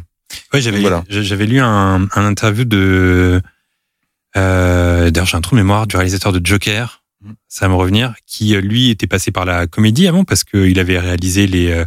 Ouais, 0.52 0.60
j'avais 0.60 0.80
Voilà. 0.80 1.04
j'avais 1.08 1.46
lu 1.46 1.60
un, 1.60 2.08
un 2.14 2.24
interview 2.24 2.64
de 2.64 3.40
euh, 4.36 5.10
d'ailleurs 5.10 5.26
j'ai 5.26 5.36
un 5.36 5.40
trou 5.40 5.56
de 5.56 5.60
mémoire 5.60 5.86
du 5.86 5.96
réalisateur 5.96 6.32
de 6.32 6.44
Joker, 6.44 7.02
Mm. 7.20 7.32
ça 7.48 7.64
va 7.66 7.70
me 7.70 7.74
revenir, 7.76 8.14
qui 8.28 8.54
euh, 8.54 8.60
lui 8.60 8.90
était 8.90 9.08
passé 9.08 9.32
par 9.32 9.44
la 9.44 9.66
comédie 9.66 10.06
avant 10.06 10.22
parce 10.22 10.44
qu'il 10.44 10.78
avait 10.78 11.00
réalisé 11.00 11.48
les 11.48 11.72
euh, 11.72 11.84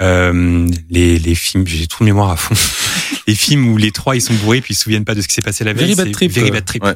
euh, 0.00 0.66
les, 0.88 1.18
les 1.18 1.34
films, 1.34 1.66
j'ai 1.66 1.86
tout 1.86 1.98
de 2.00 2.06
mémoire 2.06 2.30
à 2.30 2.36
fond, 2.36 2.54
les 3.26 3.34
films 3.34 3.68
où 3.68 3.76
les 3.76 3.90
trois 3.90 4.16
ils 4.16 4.22
sont 4.22 4.32
bourrés 4.32 4.62
puis 4.62 4.72
ils 4.72 4.74
se 4.76 4.84
souviennent 4.84 5.04
pas 5.04 5.14
de 5.14 5.20
ce 5.20 5.28
qui 5.28 5.34
s'est 5.34 5.42
passé 5.42 5.64
la 5.64 5.74
veille. 5.74 5.84
Very 5.92 5.96
Bad 5.96 6.06
c'est 6.06 6.12
Trip, 6.12 6.32
Very 6.32 6.50
Bad 6.50 6.64
Trip. 6.64 6.82
ouais. 6.82 6.94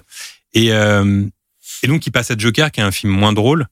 Et 0.54 0.72
euh, 0.72 1.26
et 1.82 1.86
donc 1.88 2.06
il 2.06 2.10
passe 2.10 2.30
à 2.30 2.36
Joker 2.38 2.70
qui 2.72 2.80
est 2.80 2.84
un 2.84 2.90
film 2.90 3.12
moins 3.12 3.34
drôle. 3.34 3.66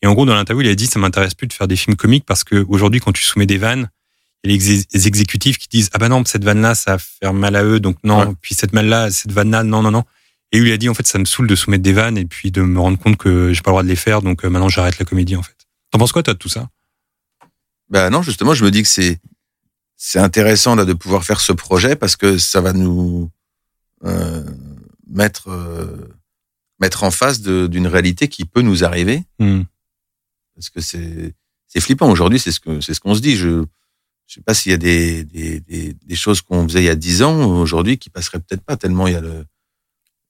Et 0.00 0.06
en 0.06 0.14
gros 0.14 0.24
dans 0.24 0.34
l'interview 0.34 0.62
il 0.62 0.70
a 0.70 0.74
dit 0.74 0.86
ça 0.86 0.98
m'intéresse 0.98 1.34
plus 1.34 1.46
de 1.46 1.52
faire 1.52 1.68
des 1.68 1.76
films 1.76 1.96
comiques 1.96 2.24
parce 2.26 2.42
que 2.44 2.64
aujourd'hui 2.68 3.00
quand 3.00 3.12
tu 3.12 3.22
soumets 3.22 3.44
des 3.46 3.58
vannes 3.58 3.90
a 4.44 4.48
les, 4.48 4.58
exé- 4.58 4.86
les 4.92 5.06
exécutifs 5.08 5.58
qui 5.58 5.68
disent 5.68 5.88
ah 5.92 5.98
bah 5.98 6.08
non 6.08 6.24
cette 6.24 6.44
vanne 6.44 6.60
là 6.60 6.74
ça 6.74 6.92
va 6.92 6.98
faire 6.98 7.32
mal 7.34 7.56
à 7.56 7.64
eux 7.64 7.80
donc 7.80 7.96
non 8.04 8.26
Ouais. 8.28 8.34
puis 8.40 8.54
cette 8.54 8.72
vanne 8.72 8.86
là 8.88 9.10
cette 9.10 9.32
vanne 9.32 9.50
là 9.50 9.62
non 9.62 9.82
non 9.82 9.90
non 9.90 10.04
et 10.52 10.58
lui 10.60 10.70
il 10.70 10.72
a 10.72 10.76
dit 10.76 10.88
en 10.88 10.94
fait 10.94 11.06
ça 11.06 11.18
me 11.18 11.24
saoule 11.24 11.46
de 11.46 11.54
soumettre 11.54 11.82
des 11.82 11.92
vannes 11.92 12.18
et 12.18 12.24
puis 12.26 12.50
de 12.50 12.60
me 12.62 12.78
rendre 12.80 12.98
compte 12.98 13.16
que 13.16 13.52
j'ai 13.52 13.60
pas 13.62 13.70
le 13.70 13.72
droit 13.72 13.82
de 13.82 13.88
les 13.88 13.96
faire 13.96 14.20
donc 14.22 14.44
euh, 14.44 14.48
maintenant 14.50 14.68
j'arrête 14.68 14.98
la 14.98 15.04
comédie 15.04 15.36
en 15.36 15.42
fait 15.42 15.56
t'en 15.90 15.98
penses 15.98 16.12
quoi 16.12 16.22
toi 16.22 16.34
de 16.34 16.38
tout 16.38 16.48
ça? 16.48 16.68
Ben 17.90 18.08
non, 18.08 18.22
justement, 18.22 18.54
je 18.54 18.64
me 18.64 18.70
dis 18.70 18.82
que 18.82 18.88
c'est 18.88 19.20
c'est 19.98 20.18
intéressant 20.18 20.74
là 20.74 20.84
de 20.86 20.94
pouvoir 20.94 21.24
faire 21.24 21.40
ce 21.40 21.52
projet 21.52 21.94
parce 21.94 22.16
que 22.16 22.38
ça 22.38 22.62
va 22.62 22.72
nous 22.72 23.30
euh, 24.04 24.42
mettre 25.10 25.48
euh, 25.48 26.08
mettre 26.80 27.04
en 27.04 27.10
face 27.10 27.42
d'une 27.42 27.86
réalité 27.86 28.28
qui 28.28 28.44
peut 28.46 28.62
nous 28.62 28.82
arriver 28.84 29.22
Hmm. 29.38 29.62
parce 30.54 30.70
que 30.70 30.80
c'est 30.80 31.34
c'est 31.68 31.80
flippant 31.80 32.10
aujourd'hui. 32.10 32.38
C'est 32.38 32.50
ce 32.52 32.60
que 32.60 32.80
c'est 32.80 32.94
ce 32.94 33.00
qu'on 33.00 33.14
se 33.14 33.20
dit. 33.20 33.36
Je 33.36 33.64
je 34.32 34.36
sais 34.38 34.40
pas 34.42 34.54
s'il 34.54 34.70
y 34.72 34.74
a 34.74 34.78
des 34.78 35.24
des, 35.24 35.60
des, 35.60 35.92
des 35.92 36.14
choses 36.14 36.40
qu'on 36.40 36.66
faisait 36.66 36.80
il 36.80 36.86
y 36.86 36.88
a 36.88 36.94
dix 36.94 37.22
ans 37.22 37.60
aujourd'hui 37.60 37.98
qui 37.98 38.08
passeraient 38.08 38.38
peut-être 38.40 38.62
pas 38.62 38.78
tellement 38.78 39.06
il 39.06 39.12
y 39.12 39.16
a 39.16 39.20
le 39.20 39.44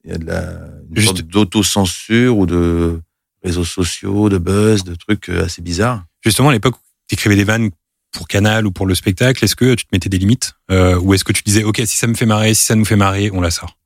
il 0.05 0.11
y 0.11 0.14
a 0.14 0.18
de 0.18 0.24
la 0.26 0.42
une 0.90 0.96
Juste- 0.96 1.18
sorte 1.18 1.22
d'autocensure 1.22 2.36
ou 2.36 2.46
de 2.46 3.00
réseaux 3.44 3.64
sociaux, 3.64 4.28
de 4.28 4.38
buzz, 4.38 4.82
de 4.82 4.96
trucs 4.96 5.28
euh, 5.28 5.44
assez 5.44 5.62
bizarres. 5.62 6.05
justement 6.20 6.48
à 6.48 6.53
l'époque 6.53 6.74
où 6.76 6.80
t'écrivais 7.07 7.36
des 7.36 7.44
vannes 7.44 7.70
pour 8.11 8.26
Canal 8.26 8.66
ou 8.66 8.72
pour 8.72 8.86
le 8.86 8.96
spectacle 8.96 9.44
est-ce 9.44 9.55
que 9.55 9.74
tu 9.76 9.84
te 9.84 9.90
mettais 9.92 10.09
des 10.09 10.18
limites 10.18 10.55
euh, 10.72 10.98
ou 10.98 11.14
est-ce 11.14 11.22
que 11.24 11.32
tu 11.32 11.44
disais 11.44 11.62
ok 11.62 11.80
si 11.86 11.96
ça 11.96 12.09
me 12.09 12.14
fait 12.14 12.26
marrer 12.26 12.55
si 12.55 12.64
ça 12.64 12.74
nous 12.74 12.84
fait 12.84 12.96
marrer 12.96 13.30
on 13.32 13.40
la 13.40 13.53
sort? 13.53 13.78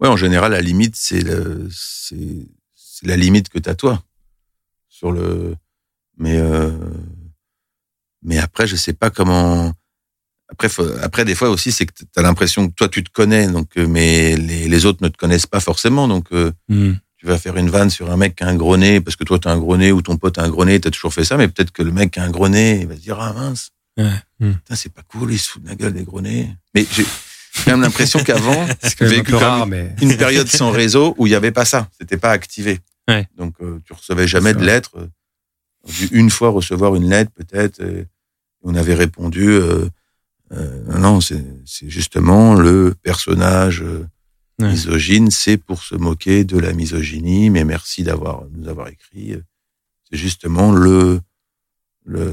Ouais, 0.00 0.08
en 0.08 0.16
général, 0.16 0.50
la 0.52 0.60
limite, 0.60 0.96
c'est 0.96 1.20
le, 1.22 1.68
c'est, 1.72 2.16
c'est 2.74 3.06
la 3.06 3.16
limite 3.16 3.48
que 3.48 3.60
t'as 3.60 3.76
toi. 3.76 4.02
Sur 4.88 5.12
le, 5.12 5.54
mais, 6.18 6.36
euh, 6.36 6.72
mais 8.24 8.38
après, 8.38 8.66
je 8.66 8.76
sais 8.76 8.92
pas 8.92 9.10
comment, 9.10 9.72
après, 10.48 10.68
faut- 10.68 10.90
après, 11.02 11.24
des 11.24 11.34
fois 11.34 11.50
aussi, 11.50 11.72
c'est 11.72 11.86
que 11.86 11.92
t'as 12.12 12.22
l'impression 12.22 12.68
que 12.68 12.74
toi, 12.74 12.88
tu 12.88 13.02
te 13.04 13.10
connais, 13.10 13.46
donc, 13.48 13.68
euh, 13.76 13.86
mais 13.86 14.36
les, 14.36 14.68
les 14.68 14.86
autres 14.86 15.02
ne 15.02 15.08
te 15.08 15.16
connaissent 15.16 15.46
pas 15.46 15.60
forcément, 15.60 16.08
donc, 16.08 16.26
euh, 16.32 16.52
Hmm. 16.68 16.92
tu 17.16 17.26
vas 17.26 17.38
faire 17.38 17.56
une 17.56 17.70
vanne 17.70 17.90
sur 17.90 18.10
un 18.10 18.16
mec 18.16 18.36
qui 18.36 18.44
a 18.44 18.48
un 18.48 18.54
gros 18.56 18.76
nez, 18.76 19.00
parce 19.00 19.16
que 19.16 19.24
toi, 19.24 19.38
t'as 19.38 19.50
un 19.52 19.58
gros 19.58 19.76
nez, 19.76 19.92
ou 19.92 20.02
ton 20.02 20.16
pote 20.16 20.38
a 20.38 20.42
un 20.42 20.48
gros 20.50 20.64
nez, 20.64 20.80
t'as 20.80 20.90
toujours 20.90 21.12
fait 21.14 21.24
ça, 21.24 21.36
mais 21.36 21.48
peut-être 21.48 21.70
que 21.70 21.82
le 21.82 21.92
mec 21.92 22.10
qui 22.12 22.20
a 22.20 22.24
un 22.24 22.30
gros 22.30 22.48
nez, 22.48 22.80
il 22.82 22.86
va 22.86 22.96
se 22.96 23.00
dire, 23.00 23.18
ah 23.20 23.32
mince. 23.32 23.70
Ouais. 23.96 24.10
Hmm. 24.40 24.52
C'est 24.74 24.92
pas 24.92 25.02
cool, 25.08 25.32
il 25.32 25.38
se 25.38 25.50
fout 25.50 25.62
de 25.62 25.68
la 25.68 25.74
gueule 25.76 25.92
des 25.94 26.02
gros 26.04 26.20
nez. 26.20 26.48
Mais 26.74 26.84
j'ai 26.92 27.04
quand 27.64 27.70
même 27.70 27.80
l'impression 27.82 28.22
qu'avant, 28.24 28.66
C'est 28.82 28.96
quand 28.98 29.04
même 29.04 29.14
un 29.14 29.16
vécu 29.18 29.34
rare, 29.36 29.66
mais. 29.66 29.94
une 30.02 30.16
période 30.16 30.48
sans 30.48 30.70
réseau 30.72 31.14
où 31.16 31.26
il 31.26 31.30
n'y 31.30 31.36
avait 31.36 31.52
pas 31.52 31.64
ça. 31.64 31.88
C'était 31.98 32.16
pas 32.18 32.30
activé. 32.32 32.80
Ouais. 33.08 33.28
Donc, 33.36 33.54
euh, 33.62 33.78
tu 33.86 33.92
recevais 33.92 34.26
jamais 34.26 34.52
de 34.54 34.64
lettres. 34.64 35.08
J'ai 35.86 36.08
dû 36.08 36.16
une 36.16 36.30
fois 36.30 36.48
recevoir 36.50 36.94
une 36.96 37.08
lettre, 37.08 37.30
peut-être. 37.36 37.80
On 38.64 38.74
avait 38.74 38.94
répondu, 38.94 39.48
euh, 39.48 39.86
euh, 40.52 40.98
non, 40.98 41.20
c'est 41.20 41.44
c'est 41.64 41.88
justement 41.88 42.54
le 42.54 42.94
personnage 43.02 43.82
euh, 43.82 44.06
Ouais. 44.60 44.70
misogyne, 44.70 45.32
c'est 45.32 45.56
pour 45.56 45.82
se 45.82 45.96
moquer 45.96 46.44
de 46.44 46.56
la 46.58 46.72
misogynie, 46.74 47.50
mais 47.50 47.64
merci 47.64 48.04
d'avoir 48.04 48.44
nous 48.52 48.68
avoir 48.68 48.86
écrit. 48.86 49.34
C'est 50.08 50.16
justement 50.16 50.70
le, 50.70 51.20
le 52.04 52.30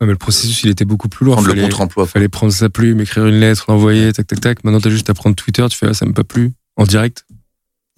Ouais, 0.00 0.06
mais 0.06 0.12
le 0.12 0.16
processus, 0.16 0.62
il 0.64 0.70
était 0.70 0.86
beaucoup 0.86 1.10
plus 1.10 1.26
lourd. 1.26 1.34
prendre 1.34 1.48
le 1.48 1.54
Fallait, 1.54 1.62
contre-emploi. 1.68 2.06
fallait 2.06 2.28
prendre 2.30 2.50
sa 2.52 2.70
plume, 2.70 2.98
écrire 3.02 3.26
une 3.26 3.38
lettre, 3.40 3.66
l'envoyer, 3.68 4.10
tac, 4.14 4.26
tac, 4.26 4.40
tac. 4.40 4.64
Maintenant, 4.64 4.80
t'as 4.80 4.88
juste 4.88 5.10
à 5.10 5.14
prendre 5.14 5.36
Twitter, 5.36 5.66
tu 5.70 5.76
fais, 5.76 5.88
ah, 5.88 5.92
ça 5.94 6.06
m'a 6.06 6.14
pas 6.14 6.24
plu. 6.24 6.52
En 6.76 6.84
direct. 6.84 7.26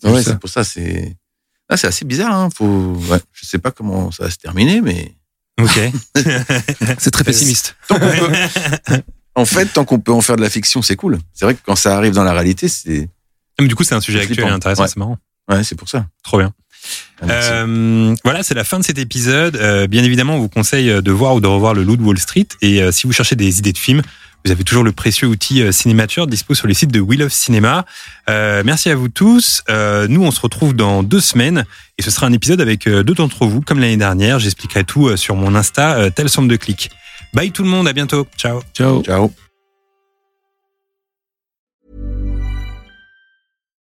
C'est 0.02 0.11
Ouais, 0.11 0.22
c'est 0.24 0.38
pour 0.40 0.50
ça, 0.50 0.64
c'est, 0.64 1.16
ah, 1.68 1.76
c'est 1.76 1.86
assez 1.86 2.04
bizarre, 2.04 2.34
hein. 2.34 2.48
Faut, 2.52 2.94
ouais, 3.11 3.20
je 3.32 3.46
sais 3.46 3.59
pas 3.59 3.70
comment 3.70 4.11
ça 4.11 4.24
va 4.24 4.30
se 4.30 4.38
terminer, 4.38 4.80
mais 4.80 5.14
ok 5.61 5.80
C'est 6.98 7.11
très 7.11 7.24
pessimiste. 7.24 7.76
tant 7.88 7.98
qu'on 7.98 8.09
peut- 8.09 9.02
en 9.34 9.44
fait, 9.44 9.66
tant 9.66 9.84
qu'on 9.84 9.98
peut 9.98 10.12
en 10.12 10.20
faire 10.22 10.36
de 10.36 10.40
la 10.42 10.50
fiction, 10.50 10.80
c'est 10.82 10.96
cool. 10.96 11.18
C'est 11.34 11.44
vrai 11.44 11.54
que 11.54 11.61
quand 11.64 11.76
ça 11.76 11.96
arrive 11.96 12.12
dans 12.14 12.24
la 12.24 12.32
réalité, 12.32 12.68
c'est, 12.68 13.09
Mais 13.61 13.68
du 13.68 13.74
coup 13.74 13.84
c'est 13.84 13.94
un 13.94 14.00
sujet 14.00 14.20
actuel 14.20 14.46
et 14.46 14.50
intéressant 14.50 14.82
Ouais. 14.82 14.88
c'est 14.88 14.96
marrant 14.98 15.18
ouais, 15.50 15.62
c'est 15.64 15.74
pour 15.76 15.88
ça. 15.88 16.07
trop 16.24 16.38
bien 16.38 16.52
Ah. 17.22 17.26
Euh, 17.30 18.14
voilà, 18.24 18.42
c'est 18.42 18.54
la 18.54 18.64
fin 18.64 18.78
de 18.78 18.84
cet 18.84 18.98
épisode. 18.98 19.57
Euh, 19.57 19.86
bien 19.86 20.04
évidemment, 20.04 20.36
on 20.36 20.40
vous 20.40 20.48
conseille 20.48 20.88
de 21.02 21.11
voir 21.12 21.34
ou 21.34 21.40
de 21.40 21.46
revoir 21.46 21.74
le 21.74 21.82
Loup 21.84 21.96
de 21.96 22.02
Wall 22.02 22.18
Street. 22.18 22.46
Et 22.62 22.82
euh, 22.82 22.92
si 22.92 23.07
vous 23.07 23.12
cherchez 23.12 23.36
des 23.36 23.59
idées 23.59 23.72
de 23.72 23.78
films, 23.78 24.02
vous 24.47 24.53
avez 24.53 24.62
toujours 24.62 24.84
le 24.84 24.92
précieux 24.92 25.26
outil 25.26 25.61
euh, 25.61 25.72
Cinémature 25.72 26.28
dispo 26.28 26.55
sur 26.55 26.68
le 26.68 26.74
site 26.74 26.92
de 26.92 27.01
We 27.01 27.18
Love 27.18 27.32
Cinéma. 27.32 27.84
Euh, 28.30 28.62
merci 28.64 28.88
à 28.90 28.94
vous 28.94 29.09
tous. 29.09 29.64
Euh, 29.68 30.07
nous, 30.09 30.22
on 30.22 30.30
se 30.30 30.40
retrouve 30.40 30.72
dans 30.72 31.03
deux 31.03 31.20
semaines 31.20 31.64
et 31.99 32.03
ce 32.03 32.12
sera 32.12 32.28
un 32.28 32.32
épisode 32.32 32.61
avec 32.61 32.88
deux 32.88 33.14
d'entre 33.14 33.44
vous, 33.47 33.61
comme 33.61 33.80
l'année 33.80 33.97
dernière. 33.97 34.38
J'expliquerai 34.38 34.84
tout 34.84 35.16
sur 35.16 35.34
mon 35.34 35.57
Insta, 35.57 35.97
euh, 35.97 36.11
tel 36.11 36.28
somme 36.28 36.47
de 36.47 36.55
clics. 36.55 36.90
Bye 37.34 37.51
tout 37.51 37.64
le 37.64 37.68
monde, 37.68 37.88
à 37.88 37.92
bientôt. 37.92 38.28
Ciao. 38.36 38.61
Ciao. 38.72 39.03
Ciao. 39.03 39.32